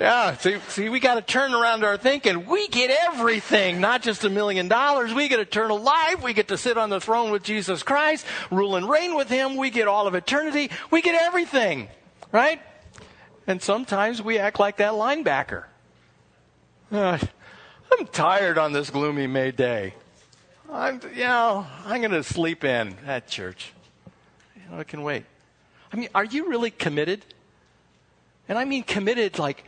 Yeah, 0.00 0.34
see, 0.38 0.56
see 0.68 0.88
we 0.88 0.98
got 0.98 1.16
to 1.16 1.22
turn 1.22 1.52
around 1.52 1.84
our 1.84 1.98
thinking. 1.98 2.46
We 2.46 2.68
get 2.68 2.90
everything, 2.90 3.82
not 3.82 4.00
just 4.00 4.24
a 4.24 4.30
million 4.30 4.66
dollars. 4.66 5.12
We 5.12 5.28
get 5.28 5.40
eternal 5.40 5.78
life. 5.78 6.22
We 6.22 6.32
get 6.32 6.48
to 6.48 6.56
sit 6.56 6.78
on 6.78 6.88
the 6.88 7.02
throne 7.02 7.30
with 7.30 7.42
Jesus 7.42 7.82
Christ, 7.82 8.24
rule 8.50 8.76
and 8.76 8.88
reign 8.88 9.14
with 9.14 9.28
Him. 9.28 9.56
We 9.56 9.68
get 9.68 9.88
all 9.88 10.06
of 10.06 10.14
eternity. 10.14 10.70
We 10.90 11.02
get 11.02 11.14
everything, 11.14 11.88
right? 12.32 12.62
And 13.46 13.60
sometimes 13.60 14.22
we 14.22 14.38
act 14.38 14.58
like 14.58 14.78
that 14.78 14.94
linebacker. 14.94 15.64
Uh, 16.90 17.18
I'm 17.92 18.06
tired 18.06 18.56
on 18.56 18.72
this 18.72 18.88
gloomy 18.88 19.26
May 19.26 19.50
day. 19.50 19.92
I'm, 20.72 21.02
you 21.14 21.24
know, 21.24 21.66
I'm 21.84 22.00
going 22.00 22.12
to 22.12 22.22
sleep 22.22 22.64
in 22.64 22.96
at 23.06 23.28
church. 23.28 23.74
You 24.56 24.62
know, 24.70 24.78
I 24.78 24.84
can 24.84 25.02
wait. 25.02 25.24
I 25.92 25.96
mean, 25.96 26.08
are 26.14 26.24
you 26.24 26.48
really 26.48 26.70
committed? 26.70 27.22
And 28.48 28.56
I 28.56 28.64
mean 28.64 28.82
committed 28.82 29.38
like 29.38 29.64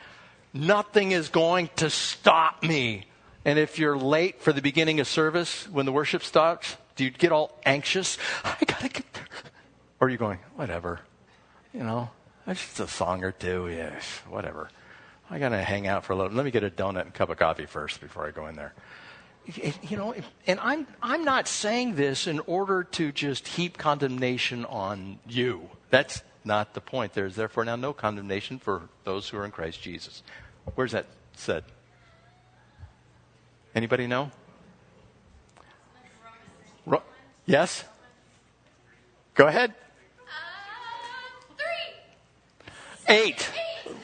nothing 0.53 1.13
is 1.13 1.29
going 1.29 1.71
to 1.77 1.91
stop 1.91 2.63
me. 2.63 3.07
And 3.45 3.59
if 3.59 3.79
you're 3.79 3.97
late 3.97 4.41
for 4.41 4.53
the 4.53 4.63
beginning 4.63 5.01
of 5.01 5.09
service 5.09 5.69
when 5.69 5.87
the 5.87 5.93
worship 5.93 6.23
starts, 6.23 6.77
do 6.97 7.05
you 7.05 7.11
get 7.11 7.33
all 7.33 7.59
anxious? 7.65 8.19
I 8.45 8.57
gotta 8.65 8.89
get 8.89 9.13
there. 9.13 9.27
Or 10.01 10.07
are 10.07 10.11
you 10.11 10.19
going, 10.19 10.39
whatever, 10.57 11.01
you 11.73 11.83
know, 11.83 12.11
it's 12.47 12.61
just 12.61 12.81
a 12.81 12.89
song 12.89 13.25
or 13.25 13.33
two, 13.33 13.69
yes, 13.69 14.05
whatever. 14.29 14.69
I 15.31 15.39
gotta 15.39 15.63
hang 15.63 15.87
out 15.87 16.05
for 16.05 16.13
a 16.13 16.17
little. 16.17 16.33
Let 16.33 16.45
me 16.45 16.51
get 16.51 16.65
a 16.65 16.71
donut 16.71 17.03
and 17.03 17.15
cup 17.15 17.31
of 17.31 17.39
coffee 17.39 17.67
first 17.67 18.01
before 18.01 18.27
I 18.27 18.31
go 18.31 18.47
in 18.47 18.55
there. 18.57 18.75
You 19.83 19.97
know, 19.97 20.15
and 20.47 20.61
I'm 20.61 20.87
I'm 21.03 21.25
not 21.25 21.49
saying 21.49 21.97
this 21.97 22.27
in 22.27 22.39
order 22.41 22.85
to 22.85 23.11
just 23.11 23.49
heap 23.49 23.77
condemnation 23.77 24.65
on 24.67 25.19
you. 25.27 25.69
That's 25.91 26.23
not 26.45 26.75
the 26.75 26.81
point. 26.81 27.15
There 27.15 27.27
is 27.27 27.35
therefore 27.35 27.65
now 27.65 27.77
no 27.77 27.93
condemnation 27.93 28.59
for 28.59 28.83
those 29.05 29.29
who 29.29 29.39
are 29.39 29.45
in 29.45 29.51
Christ 29.51 29.83
Jesus. 29.83 30.23
Where's 30.75 30.93
that 30.93 31.07
said? 31.37 31.65
Anybody 33.75 34.07
know? 34.07 34.31
Ro- 36.87 37.03
yes? 37.47 37.85
Go 39.35 39.47
ahead. 39.47 39.75
Uh, 43.09 43.13
Eight. 43.13 43.51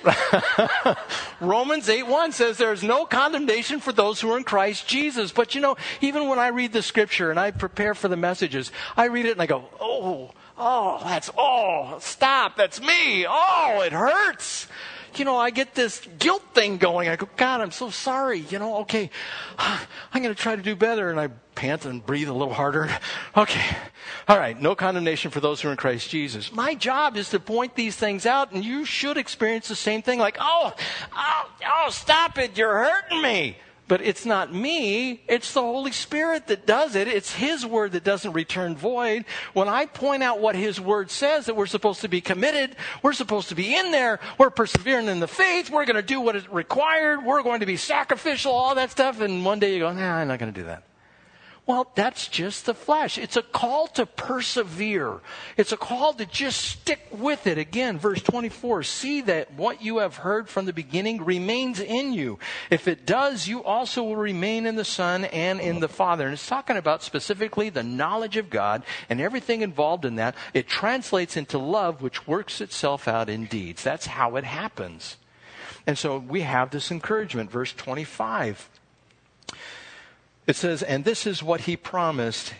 Romans 1.40 1.88
8 1.88 2.05
1 2.05 2.33
says 2.33 2.57
there's 2.57 2.83
no 2.83 3.05
condemnation 3.05 3.81
for 3.81 3.92
those 3.92 4.21
who 4.21 4.31
are 4.33 4.38
in 4.38 4.44
Christ 4.44 4.88
Jesus. 4.88 5.33
But 5.33 5.55
you 5.55 5.61
know, 5.61 5.77
even 6.01 6.29
when 6.29 6.38
I 6.38 6.49
read 6.49 6.73
the 6.73 6.83
scripture 6.83 7.31
and 7.31 7.38
I 7.38 7.51
prepare 7.51 7.94
for 7.94 8.09
the 8.09 8.16
messages, 8.16 8.73
I 8.97 9.07
read 9.07 9.27
it 9.27 9.33
and 9.33 9.42
I 9.42 9.47
go, 9.47 9.64
oh, 9.81 10.31
oh, 10.57 11.01
that's, 11.05 11.31
oh, 11.37 11.99
stop, 12.01 12.57
that's 12.57 12.81
me. 12.81 13.27
Oh, 13.29 13.83
it 13.85 13.92
hurts 13.92 14.66
you 15.16 15.25
know, 15.25 15.37
I 15.37 15.51
get 15.51 15.75
this 15.75 16.01
guilt 16.18 16.42
thing 16.55 16.79
going. 16.79 17.09
I 17.09 17.16
go, 17.16 17.29
God, 17.37 17.61
I'm 17.61 17.71
so 17.71 17.90
sorry. 17.90 18.40
You 18.51 18.59
know, 18.59 18.79
okay, 18.79 19.11
I'm 19.59 20.23
going 20.23 20.35
to 20.35 20.40
try 20.40 20.57
to 20.57 20.62
do 20.62 20.77
better. 20.77 21.11
And 21.11 21.18
I 21.18 21.29
pant 21.55 21.85
and 21.85 22.05
breathe 22.05 22.29
a 22.29 22.33
little 22.33 22.55
harder. 22.55 22.90
Okay. 23.37 23.77
All 24.27 24.37
right. 24.37 24.61
No 24.61 24.75
condemnation 24.75 25.31
for 25.31 25.38
those 25.38 25.61
who 25.61 25.68
are 25.68 25.71
in 25.71 25.77
Christ 25.77 26.11
Jesus. 26.11 26.51
My 26.51 26.75
job 26.75 27.16
is 27.16 27.31
to 27.31 27.38
point 27.38 27.77
these 27.77 27.94
things 27.94 28.27
out, 28.27 28.51
and 28.51 28.64
you 28.64 28.85
should 28.85 29.16
experience 29.16 29.68
the 29.68 29.77
same 29.77 30.03
thing 30.03 30.18
like, 30.18 30.37
oh, 30.40 30.75
oh, 31.16 31.51
oh 31.64 31.90
stop 31.90 32.37
it. 32.38 32.59
You're 32.59 32.75
hurting 32.75 33.23
me. 33.23 33.57
But 33.88 34.03
it's 34.03 34.27
not 34.27 34.55
me, 34.55 35.22
it's 35.29 35.53
the 35.55 35.62
Holy 35.62 35.92
Spirit 35.92 36.46
that 36.48 36.66
does 36.66 36.94
it. 36.94 37.09
It's 37.09 37.33
His 37.33 37.64
Word 37.64 37.92
that 37.92 38.05
doesn't 38.05 38.35
return 38.35 38.77
void. 38.77 39.24
When 39.55 39.66
I 39.66 39.87
point 39.87 40.22
out 40.22 40.40
what 40.40 40.55
His 40.55 40.79
Word 40.79 41.11
says, 41.11 41.46
that 41.46 41.57
we're 41.57 41.66
supposed 41.66 42.03
to 42.03 42.09
be 42.09 42.20
committed, 42.20 42.77
we're 43.03 43.14
supposed 43.14 43.48
to 43.48 43.55
be 43.55 43.74
in 43.74 43.90
there, 43.90 44.20
we're 44.37 44.51
persevering 44.51 45.09
in 45.09 45.20
the 45.20 45.27
faith, 45.27 45.70
we're 45.70 45.87
going 45.87 45.96
to 45.96 46.03
do 46.03 46.20
what 46.20 46.37
is 46.37 46.46
required, 46.48 47.24
we're 47.24 47.42
going 47.42 47.61
to 47.61 47.66
be 47.66 47.79
sacrificial, 47.79 48.53
all 48.53 48.74
that 48.74 48.90
stuff, 48.90 49.20
and 49.20 49.44
one 49.44 49.59
day 49.59 49.72
you 49.72 49.81
go, 49.81 49.92
nah, 49.92 50.16
I'm 50.16 50.29
not 50.29 50.38
going 50.38 50.53
to 50.53 50.61
do 50.61 50.66
that. 50.66 50.83
Well, 51.68 51.92
that's 51.94 52.28
just 52.28 52.64
the 52.64 52.72
flesh. 52.72 53.18
It's 53.18 53.37
a 53.37 53.42
call 53.42 53.88
to 53.88 54.07
persevere. 54.07 55.20
It's 55.59 55.70
a 55.70 55.76
call 55.76 56.14
to 56.14 56.24
just 56.24 56.62
stick 56.62 57.07
with 57.12 57.46
it. 57.46 57.59
Again, 57.59 57.98
verse 57.98 58.22
24 58.22 58.83
see 58.85 59.20
that 59.20 59.52
what 59.52 59.83
you 59.83 59.98
have 59.98 60.16
heard 60.16 60.48
from 60.48 60.64
the 60.64 60.72
beginning 60.72 61.22
remains 61.22 61.78
in 61.78 62.14
you. 62.14 62.38
If 62.70 62.88
it 62.88 63.04
does, 63.04 63.46
you 63.46 63.62
also 63.64 64.02
will 64.02 64.16
remain 64.16 64.64
in 64.64 64.76
the 64.76 64.85
Son 64.85 65.26
and 65.26 65.61
in 65.61 65.81
the 65.81 65.88
Father. 65.88 66.24
And 66.24 66.33
it's 66.33 66.48
talking 66.48 66.78
about 66.78 67.02
specifically 67.02 67.68
the 67.68 67.83
knowledge 67.83 68.38
of 68.38 68.48
God 68.48 68.83
and 69.11 69.20
everything 69.20 69.61
involved 69.61 70.07
in 70.07 70.14
that. 70.14 70.37
It 70.54 70.68
translates 70.68 71.37
into 71.37 71.59
love, 71.59 72.00
which 72.00 72.26
works 72.26 72.62
itself 72.62 73.07
out 73.07 73.28
in 73.28 73.44
deeds. 73.44 73.85
That's 73.85 74.07
how 74.07 74.37
it 74.37 74.44
happens. 74.44 75.18
And 75.87 75.98
so 75.98 76.16
we 76.16 76.40
have 76.40 76.70
this 76.70 76.90
encouragement. 76.90 77.50
Verse 77.50 77.74
25. 77.74 78.70
It 80.48 80.56
says, 80.56 80.82
And 80.82 81.04
this 81.04 81.26
is 81.26 81.42
what 81.42 81.61
he 81.61 81.76
promised, 81.76 82.54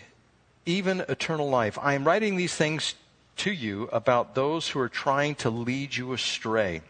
even 0.65 1.01
eternal 1.09 1.49
life. 1.49 1.77
I 1.81 1.95
am 1.95 2.05
writing 2.05 2.37
these 2.37 2.53
things 2.53 2.93
to 3.37 3.51
you 3.51 3.89
about 3.91 4.35
those 4.35 4.69
who 4.69 4.79
are 4.79 4.89
trying 4.89 5.33
to 5.35 5.49
lead 5.49 5.95
you 5.95 6.13
astray. 6.13 6.81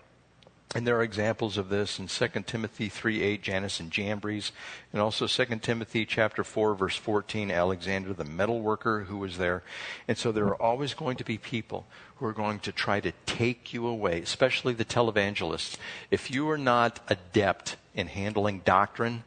And 0.75 0.85
there 0.85 0.97
are 0.97 1.03
examples 1.03 1.57
of 1.57 1.69
this 1.69 1.99
in 1.99 2.07
2 2.07 2.27
Timothy 2.45 2.89
3 2.89 3.23
8, 3.23 3.41
Jannes 3.41 3.79
and 3.79 3.89
Jambres, 3.89 4.51
and 4.91 5.01
also 5.01 5.25
2 5.25 5.45
Timothy 5.62 6.05
chapter 6.05 6.43
4, 6.43 6.75
verse 6.75 6.97
14, 6.97 7.49
Alexander 7.49 8.13
the 8.13 8.25
metal 8.25 8.59
worker 8.59 9.05
who 9.05 9.17
was 9.17 9.38
there. 9.38 9.63
And 10.05 10.17
so 10.17 10.33
there 10.33 10.45
are 10.47 10.62
always 10.62 10.93
going 10.93 11.15
to 11.15 11.23
be 11.23 11.38
people 11.38 11.88
who 12.17 12.25
are 12.25 12.33
going 12.33 12.59
to 12.59 12.73
try 12.73 12.99
to 12.99 13.13
take 13.25 13.73
you 13.73 13.88
away, 13.88 14.21
especially 14.21 14.73
the 14.73 14.85
televangelists. 14.85 15.77
If 16.12 16.29
you 16.29 16.47
are 16.49 16.57
not 16.57 16.99
adept 17.07 17.77
in 17.95 18.07
handling 18.07 18.59
doctrine, 18.65 19.23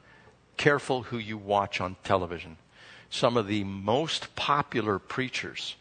careful 0.63 1.03
who 1.03 1.19
you 1.19 1.37
watch 1.37 1.81
on 1.81 1.97
television. 2.05 2.57
Some 3.11 3.37
of 3.37 3.49
the 3.49 3.65
most 3.65 4.37
popular 4.37 5.01
preachers 5.01 5.75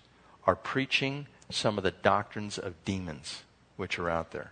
are 0.48 0.56
preaching 0.56 1.28
some 1.52 1.78
of 1.78 1.84
the 1.84 1.92
doctrines 1.92 2.58
of 2.58 2.84
demons 2.84 3.44
which 3.78 4.00
are 4.00 4.10
out 4.10 4.32
there. 4.32 4.52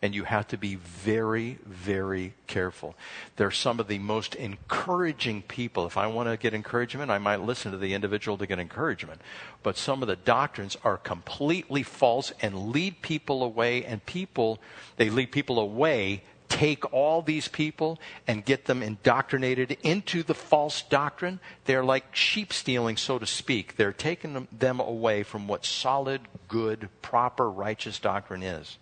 And 0.00 0.14
you 0.14 0.22
have 0.22 0.46
to 0.48 0.56
be 0.56 0.76
very, 0.76 1.58
very 1.66 2.34
careful. 2.46 2.94
They're 3.34 3.50
some 3.50 3.80
of 3.80 3.88
the 3.88 3.98
most 3.98 4.36
encouraging 4.36 5.42
people. 5.42 5.86
If 5.86 5.96
I 5.96 6.06
want 6.06 6.28
to 6.28 6.36
get 6.36 6.54
encouragement, 6.54 7.10
I 7.10 7.18
might 7.18 7.40
listen 7.40 7.72
to 7.72 7.78
the 7.78 7.94
individual 7.94 8.38
to 8.38 8.46
get 8.46 8.60
encouragement. 8.60 9.22
But 9.64 9.76
some 9.76 10.02
of 10.02 10.08
the 10.08 10.14
doctrines 10.14 10.76
are 10.84 10.98
completely 10.98 11.82
false 11.82 12.32
and 12.40 12.68
lead 12.68 13.02
people 13.02 13.42
away, 13.42 13.84
and 13.84 14.06
people, 14.06 14.60
they 14.98 15.10
lead 15.10 15.32
people 15.32 15.58
away 15.58 16.22
take 16.48 16.92
all 16.92 17.22
these 17.22 17.48
people 17.48 17.98
and 18.26 18.44
get 18.44 18.66
them 18.66 18.82
indoctrinated 18.82 19.76
into 19.82 20.22
the 20.22 20.34
false 20.34 20.82
doctrine. 20.82 21.40
They're 21.64 21.84
like 21.84 22.14
sheep 22.14 22.52
stealing, 22.52 22.96
so 22.96 23.18
to 23.18 23.26
speak. 23.26 23.76
They're 23.76 23.92
taking 23.92 24.46
them 24.52 24.80
away 24.80 25.22
from 25.22 25.48
what 25.48 25.64
solid, 25.64 26.22
good, 26.48 26.88
proper, 27.02 27.50
righteous 27.50 27.98
doctrine 27.98 28.42
is 28.42 28.78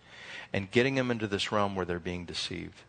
and 0.52 0.70
getting 0.70 0.94
them 0.94 1.10
into 1.10 1.26
this 1.26 1.50
realm 1.50 1.74
where 1.74 1.86
they're 1.86 1.98
being 1.98 2.24
deceived. 2.24 2.80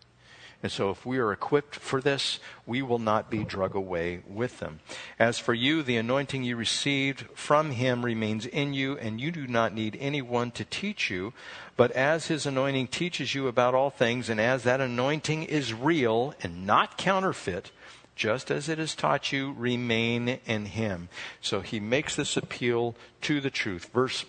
And 0.64 0.72
so, 0.72 0.90
if 0.90 1.06
we 1.06 1.18
are 1.18 1.34
equipped 1.34 1.76
for 1.76 2.00
this, 2.00 2.40
we 2.66 2.82
will 2.82 2.98
not 2.98 3.30
be 3.30 3.44
drug 3.44 3.76
away 3.76 4.22
with 4.26 4.60
them. 4.60 4.80
As 5.20 5.38
for 5.38 5.54
you, 5.54 5.84
the 5.84 5.98
anointing 5.98 6.44
you 6.44 6.56
received 6.56 7.26
from 7.36 7.72
him 7.72 8.06
remains 8.06 8.46
in 8.46 8.74
you, 8.74 8.98
and 8.98 9.20
you 9.20 9.30
do 9.30 9.46
not 9.46 9.74
need 9.74 9.98
anyone 10.00 10.52
to 10.52 10.64
teach 10.64 11.10
you. 11.10 11.34
But 11.76 11.92
as 11.92 12.28
his 12.28 12.46
anointing 12.46 12.88
teaches 12.88 13.36
you 13.36 13.50
about 13.50 13.76
all 13.76 13.90
things, 13.90 14.30
and 14.30 14.40
as 14.40 14.64
that 14.64 14.80
anointing 14.80 15.44
is 15.44 15.74
real 15.74 16.34
and 16.42 16.66
not 16.66 16.98
counterfeit, 16.98 17.72
just 18.16 18.50
as 18.50 18.70
it 18.70 18.78
has 18.78 18.96
taught 18.96 19.34
you, 19.34 19.52
remain 19.58 20.40
in 20.46 20.68
him. 20.68 21.10
So 21.42 21.60
he 21.60 21.82
makes 21.82 22.16
this 22.16 22.38
appeal 22.38 22.96
to 23.24 23.42
the 23.42 23.50
truth. 23.50 23.90
Verse 23.94 24.24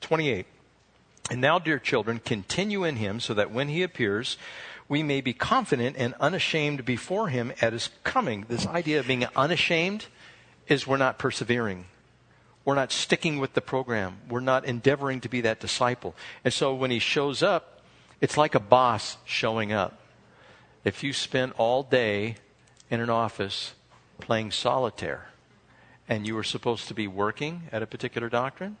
28. 0.00 0.46
And 1.30 1.40
now, 1.40 1.58
dear 1.58 1.78
children, 1.78 2.20
continue 2.24 2.84
in 2.84 2.96
him 2.96 3.20
so 3.20 3.34
that 3.34 3.50
when 3.50 3.68
he 3.68 3.82
appears, 3.82 4.36
we 4.88 5.02
may 5.02 5.20
be 5.20 5.32
confident 5.32 5.96
and 5.98 6.14
unashamed 6.20 6.84
before 6.84 7.28
him 7.28 7.52
at 7.60 7.72
his 7.72 7.90
coming. 8.04 8.46
This 8.48 8.66
idea 8.66 9.00
of 9.00 9.06
being 9.06 9.26
unashamed 9.34 10.06
is 10.68 10.86
we're 10.86 10.96
not 10.96 11.18
persevering. 11.18 11.86
We're 12.64 12.74
not 12.74 12.92
sticking 12.92 13.38
with 13.38 13.54
the 13.54 13.60
program. 13.60 14.18
We're 14.28 14.40
not 14.40 14.64
endeavoring 14.64 15.20
to 15.20 15.28
be 15.28 15.40
that 15.42 15.60
disciple. 15.60 16.14
And 16.44 16.52
so 16.52 16.74
when 16.74 16.90
he 16.90 16.98
shows 16.98 17.42
up, 17.42 17.80
it's 18.20 18.36
like 18.36 18.54
a 18.54 18.60
boss 18.60 19.16
showing 19.24 19.72
up. 19.72 20.00
If 20.84 21.02
you 21.02 21.12
spent 21.12 21.52
all 21.58 21.82
day 21.82 22.36
in 22.90 23.00
an 23.00 23.10
office 23.10 23.74
playing 24.20 24.52
solitaire 24.52 25.28
and 26.08 26.26
you 26.26 26.34
were 26.34 26.44
supposed 26.44 26.88
to 26.88 26.94
be 26.94 27.06
working 27.06 27.62
at 27.72 27.82
a 27.82 27.86
particular 27.86 28.28
doctrine, 28.28 28.76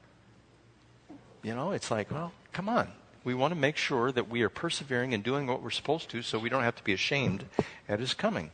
you 1.42 1.54
know, 1.54 1.72
it's 1.72 1.90
like, 1.90 2.10
well, 2.10 2.32
come 2.52 2.68
on. 2.68 2.88
We 3.26 3.34
want 3.34 3.52
to 3.52 3.58
make 3.58 3.76
sure 3.76 4.12
that 4.12 4.30
we 4.30 4.42
are 4.42 4.48
persevering 4.48 5.12
and 5.12 5.20
doing 5.20 5.48
what 5.48 5.60
we're 5.60 5.70
supposed 5.70 6.10
to 6.10 6.22
so 6.22 6.38
we 6.38 6.48
don't 6.48 6.62
have 6.62 6.76
to 6.76 6.84
be 6.84 6.92
ashamed 6.92 7.44
at 7.88 7.98
his 7.98 8.14
coming. 8.14 8.52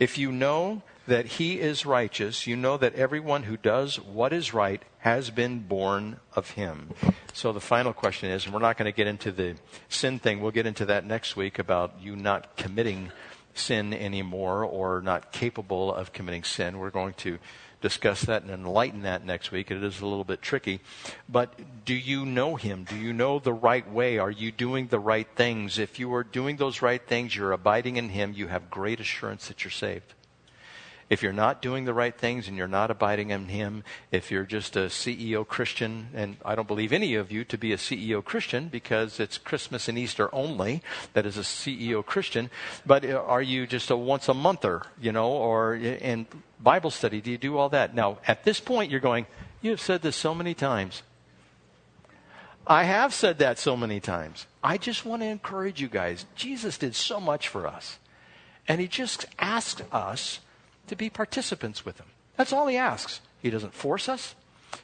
If 0.00 0.18
you 0.18 0.32
know 0.32 0.82
that 1.06 1.26
he 1.26 1.60
is 1.60 1.86
righteous, 1.86 2.44
you 2.44 2.56
know 2.56 2.76
that 2.78 2.96
everyone 2.96 3.44
who 3.44 3.56
does 3.56 4.00
what 4.00 4.32
is 4.32 4.52
right 4.52 4.82
has 4.98 5.30
been 5.30 5.60
born 5.60 6.18
of 6.34 6.50
him. 6.50 6.94
So 7.32 7.52
the 7.52 7.60
final 7.60 7.92
question 7.92 8.28
is, 8.28 8.44
and 8.44 8.52
we're 8.52 8.58
not 8.58 8.76
going 8.76 8.92
to 8.92 8.96
get 8.96 9.06
into 9.06 9.30
the 9.30 9.54
sin 9.88 10.18
thing, 10.18 10.40
we'll 10.40 10.50
get 10.50 10.66
into 10.66 10.86
that 10.86 11.06
next 11.06 11.36
week 11.36 11.60
about 11.60 11.94
you 12.02 12.16
not 12.16 12.56
committing 12.56 13.12
sin 13.54 13.94
anymore 13.94 14.64
or 14.64 15.00
not 15.00 15.30
capable 15.30 15.94
of 15.94 16.12
committing 16.12 16.42
sin. 16.42 16.80
We're 16.80 16.90
going 16.90 17.14
to 17.18 17.38
discuss 17.80 18.22
that 18.22 18.42
and 18.42 18.50
enlighten 18.50 19.02
that 19.02 19.24
next 19.24 19.52
week. 19.52 19.70
It 19.70 19.82
is 19.82 20.00
a 20.00 20.06
little 20.06 20.24
bit 20.24 20.42
tricky. 20.42 20.80
But 21.28 21.84
do 21.84 21.94
you 21.94 22.26
know 22.26 22.56
Him? 22.56 22.84
Do 22.84 22.96
you 22.96 23.12
know 23.12 23.38
the 23.38 23.52
right 23.52 23.88
way? 23.90 24.18
Are 24.18 24.30
you 24.30 24.50
doing 24.50 24.88
the 24.88 24.98
right 24.98 25.28
things? 25.36 25.78
If 25.78 25.98
you 25.98 26.12
are 26.14 26.24
doing 26.24 26.56
those 26.56 26.82
right 26.82 27.04
things, 27.04 27.36
you're 27.36 27.52
abiding 27.52 27.96
in 27.96 28.10
Him, 28.10 28.32
you 28.34 28.48
have 28.48 28.70
great 28.70 29.00
assurance 29.00 29.48
that 29.48 29.64
you're 29.64 29.70
saved. 29.70 30.14
If 31.10 31.22
you're 31.22 31.32
not 31.32 31.62
doing 31.62 31.86
the 31.86 31.94
right 31.94 32.14
things 32.14 32.48
and 32.48 32.56
you're 32.56 32.68
not 32.68 32.90
abiding 32.90 33.30
in 33.30 33.46
Him, 33.46 33.82
if 34.12 34.30
you're 34.30 34.44
just 34.44 34.76
a 34.76 34.86
CEO 34.86 35.46
Christian, 35.46 36.08
and 36.14 36.36
I 36.44 36.54
don't 36.54 36.68
believe 36.68 36.92
any 36.92 37.14
of 37.14 37.32
you 37.32 37.44
to 37.44 37.56
be 37.56 37.72
a 37.72 37.78
CEO 37.78 38.22
Christian 38.22 38.68
because 38.68 39.18
it's 39.18 39.38
Christmas 39.38 39.88
and 39.88 39.96
Easter 39.96 40.28
only 40.34 40.82
that 41.14 41.24
is 41.24 41.38
a 41.38 41.42
CEO 41.42 42.04
Christian, 42.04 42.50
but 42.84 43.04
are 43.06 43.42
you 43.42 43.66
just 43.66 43.90
a 43.90 43.96
once 43.96 44.28
a 44.28 44.34
monther, 44.34 44.82
you 45.00 45.12
know, 45.12 45.30
or 45.30 45.74
in 45.74 46.26
Bible 46.60 46.90
study, 46.90 47.20
do 47.20 47.30
you 47.30 47.38
do 47.38 47.56
all 47.56 47.70
that? 47.70 47.94
Now, 47.94 48.18
at 48.26 48.44
this 48.44 48.60
point, 48.60 48.90
you're 48.90 49.00
going, 49.00 49.26
you 49.62 49.70
have 49.70 49.80
said 49.80 50.02
this 50.02 50.16
so 50.16 50.34
many 50.34 50.54
times. 50.54 51.02
I 52.66 52.84
have 52.84 53.14
said 53.14 53.38
that 53.38 53.58
so 53.58 53.78
many 53.78 53.98
times. 53.98 54.46
I 54.62 54.76
just 54.76 55.06
want 55.06 55.22
to 55.22 55.26
encourage 55.26 55.80
you 55.80 55.88
guys. 55.88 56.26
Jesus 56.34 56.76
did 56.76 56.94
so 56.94 57.18
much 57.18 57.48
for 57.48 57.66
us. 57.66 57.98
And 58.66 58.78
he 58.78 58.86
just 58.86 59.24
asked 59.38 59.82
us 59.90 60.40
to 60.88 60.96
be 60.96 61.10
participants 61.10 61.84
with 61.84 61.98
him. 61.98 62.06
That's 62.36 62.52
all 62.52 62.66
he 62.66 62.76
asks. 62.76 63.20
He 63.40 63.50
doesn't 63.50 63.74
force 63.74 64.08
us. 64.08 64.34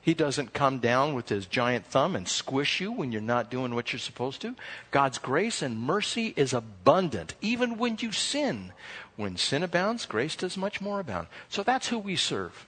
He 0.00 0.14
doesn't 0.14 0.54
come 0.54 0.78
down 0.78 1.14
with 1.14 1.28
his 1.28 1.46
giant 1.46 1.86
thumb 1.86 2.16
and 2.16 2.26
squish 2.26 2.80
you 2.80 2.90
when 2.90 3.12
you're 3.12 3.20
not 3.20 3.50
doing 3.50 3.74
what 3.74 3.92
you're 3.92 4.00
supposed 4.00 4.40
to. 4.42 4.54
God's 4.90 5.18
grace 5.18 5.62
and 5.62 5.78
mercy 5.78 6.32
is 6.36 6.52
abundant, 6.52 7.34
even 7.40 7.76
when 7.76 7.98
you 8.00 8.12
sin. 8.12 8.72
When 9.16 9.36
sin 9.36 9.62
abounds, 9.62 10.06
grace 10.06 10.36
does 10.36 10.56
much 10.56 10.80
more 10.80 11.00
abound. 11.00 11.28
So 11.48 11.62
that's 11.62 11.88
who 11.88 11.98
we 11.98 12.16
serve. 12.16 12.66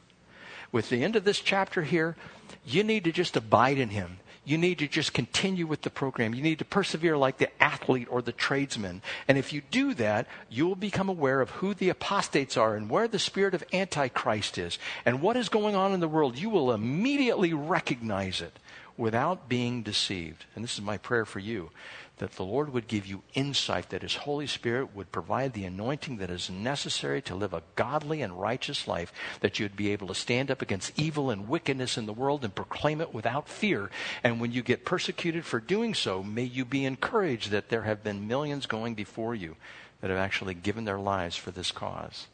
With 0.72 0.90
the 0.90 1.02
end 1.02 1.16
of 1.16 1.24
this 1.24 1.40
chapter 1.40 1.82
here, 1.82 2.16
you 2.64 2.84
need 2.84 3.04
to 3.04 3.12
just 3.12 3.36
abide 3.36 3.78
in 3.78 3.90
him 3.90 4.18
you 4.46 4.56
need 4.56 4.78
to 4.78 4.86
just 4.86 5.12
continue 5.12 5.66
with 5.66 5.82
the 5.82 5.90
program. 5.90 6.32
You 6.32 6.40
need 6.40 6.60
to 6.60 6.64
persevere 6.64 7.18
like 7.18 7.38
the 7.38 7.50
athlete 7.60 8.06
or 8.08 8.22
the 8.22 8.30
tradesman. 8.30 9.02
And 9.26 9.36
if 9.36 9.52
you 9.52 9.60
do 9.72 9.92
that, 9.94 10.28
you 10.48 10.68
will 10.68 10.76
become 10.76 11.08
aware 11.08 11.40
of 11.40 11.50
who 11.50 11.74
the 11.74 11.88
apostates 11.88 12.56
are 12.56 12.76
and 12.76 12.88
where 12.88 13.08
the 13.08 13.18
spirit 13.18 13.54
of 13.54 13.64
Antichrist 13.72 14.56
is 14.56 14.78
and 15.04 15.20
what 15.20 15.36
is 15.36 15.48
going 15.48 15.74
on 15.74 15.92
in 15.92 15.98
the 15.98 16.06
world. 16.06 16.38
You 16.38 16.48
will 16.48 16.72
immediately 16.72 17.52
recognize 17.52 18.40
it 18.40 18.56
without 18.96 19.48
being 19.48 19.82
deceived. 19.82 20.44
And 20.54 20.64
this 20.64 20.74
is 20.74 20.82
my 20.82 20.98
prayer 20.98 21.24
for 21.24 21.38
you 21.38 21.70
that 22.18 22.32
the 22.32 22.44
Lord 22.44 22.72
would 22.72 22.88
give 22.88 23.06
you 23.06 23.22
insight, 23.34 23.90
that 23.90 24.02
His 24.02 24.14
Holy 24.14 24.46
Spirit 24.46 24.94
would 24.96 25.12
provide 25.12 25.52
the 25.52 25.64
anointing 25.64 26.16
that 26.16 26.30
is 26.30 26.48
necessary 26.48 27.20
to 27.22 27.34
live 27.34 27.52
a 27.52 27.62
godly 27.74 28.22
and 28.22 28.40
righteous 28.40 28.88
life, 28.88 29.12
that 29.40 29.58
you'd 29.58 29.76
be 29.76 29.92
able 29.92 30.08
to 30.08 30.14
stand 30.14 30.50
up 30.50 30.62
against 30.62 30.98
evil 30.98 31.28
and 31.30 31.48
wickedness 31.48 31.98
in 31.98 32.06
the 32.06 32.14
world 32.14 32.42
and 32.42 32.54
proclaim 32.54 33.02
it 33.02 33.12
without 33.12 33.48
fear. 33.48 33.90
And 34.24 34.40
when 34.40 34.52
you 34.52 34.62
get 34.62 34.86
persecuted 34.86 35.44
for 35.44 35.60
doing 35.60 35.92
so, 35.92 36.22
may 36.22 36.44
you 36.44 36.64
be 36.64 36.86
encouraged 36.86 37.50
that 37.50 37.68
there 37.68 37.82
have 37.82 38.02
been 38.02 38.26
millions 38.26 38.64
going 38.64 38.94
before 38.94 39.34
you 39.34 39.56
that 40.00 40.08
have 40.08 40.18
actually 40.18 40.54
given 40.54 40.84
their 40.86 40.98
lives 40.98 41.36
for 41.36 41.50
this 41.50 41.70
cause. 41.70 42.28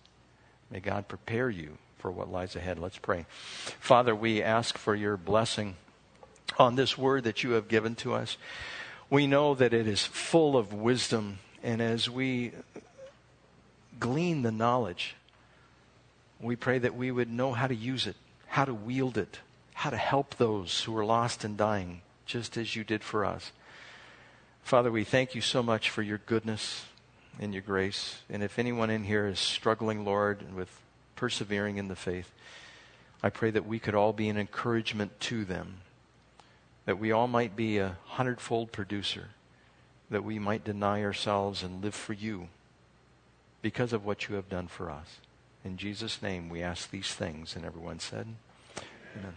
May 0.70 0.80
God 0.80 1.08
prepare 1.08 1.50
you 1.50 1.78
for 1.98 2.10
what 2.10 2.30
lies 2.30 2.54
ahead. 2.54 2.78
Let's 2.78 2.98
pray. 2.98 3.26
Father, 3.80 4.14
we 4.14 4.42
ask 4.42 4.78
for 4.78 4.94
your 4.94 5.16
blessing 5.16 5.76
on 6.58 6.76
this 6.76 6.96
word 6.96 7.24
that 7.24 7.42
you 7.42 7.52
have 7.52 7.68
given 7.68 7.94
to 7.96 8.14
us 8.14 8.36
we 9.12 9.26
know 9.26 9.54
that 9.54 9.74
it 9.74 9.86
is 9.86 10.06
full 10.06 10.56
of 10.56 10.72
wisdom. 10.72 11.38
And 11.62 11.82
as 11.82 12.08
we 12.08 12.52
glean 14.00 14.40
the 14.40 14.50
knowledge, 14.50 15.16
we 16.40 16.56
pray 16.56 16.78
that 16.78 16.94
we 16.94 17.10
would 17.10 17.30
know 17.30 17.52
how 17.52 17.66
to 17.66 17.74
use 17.74 18.06
it, 18.06 18.16
how 18.46 18.64
to 18.64 18.72
wield 18.72 19.18
it, 19.18 19.40
how 19.74 19.90
to 19.90 19.98
help 19.98 20.36
those 20.36 20.84
who 20.84 20.96
are 20.96 21.04
lost 21.04 21.44
and 21.44 21.58
dying, 21.58 22.00
just 22.24 22.56
as 22.56 22.74
you 22.74 22.84
did 22.84 23.04
for 23.04 23.26
us. 23.26 23.52
Father, 24.62 24.90
we 24.90 25.04
thank 25.04 25.34
you 25.34 25.42
so 25.42 25.62
much 25.62 25.90
for 25.90 26.00
your 26.00 26.22
goodness 26.24 26.86
and 27.38 27.52
your 27.52 27.62
grace. 27.62 28.22
And 28.30 28.42
if 28.42 28.58
anyone 28.58 28.88
in 28.88 29.04
here 29.04 29.26
is 29.26 29.38
struggling, 29.38 30.06
Lord, 30.06 30.54
with 30.56 30.70
persevering 31.16 31.76
in 31.76 31.88
the 31.88 31.96
faith, 31.96 32.32
I 33.22 33.28
pray 33.28 33.50
that 33.50 33.66
we 33.66 33.78
could 33.78 33.94
all 33.94 34.14
be 34.14 34.30
an 34.30 34.38
encouragement 34.38 35.20
to 35.20 35.44
them 35.44 35.81
that 36.84 36.98
we 36.98 37.12
all 37.12 37.28
might 37.28 37.54
be 37.56 37.78
a 37.78 37.96
hundredfold 38.04 38.72
producer, 38.72 39.28
that 40.10 40.24
we 40.24 40.38
might 40.38 40.64
deny 40.64 41.02
ourselves 41.02 41.62
and 41.62 41.82
live 41.82 41.94
for 41.94 42.12
you 42.12 42.48
because 43.62 43.92
of 43.92 44.04
what 44.04 44.28
you 44.28 44.34
have 44.34 44.48
done 44.48 44.66
for 44.66 44.90
us. 44.90 45.18
In 45.64 45.76
Jesus' 45.76 46.20
name, 46.20 46.48
we 46.48 46.62
ask 46.62 46.90
these 46.90 47.14
things. 47.14 47.54
And 47.54 47.64
everyone 47.64 48.00
said, 48.00 48.26
Amen. 49.16 49.34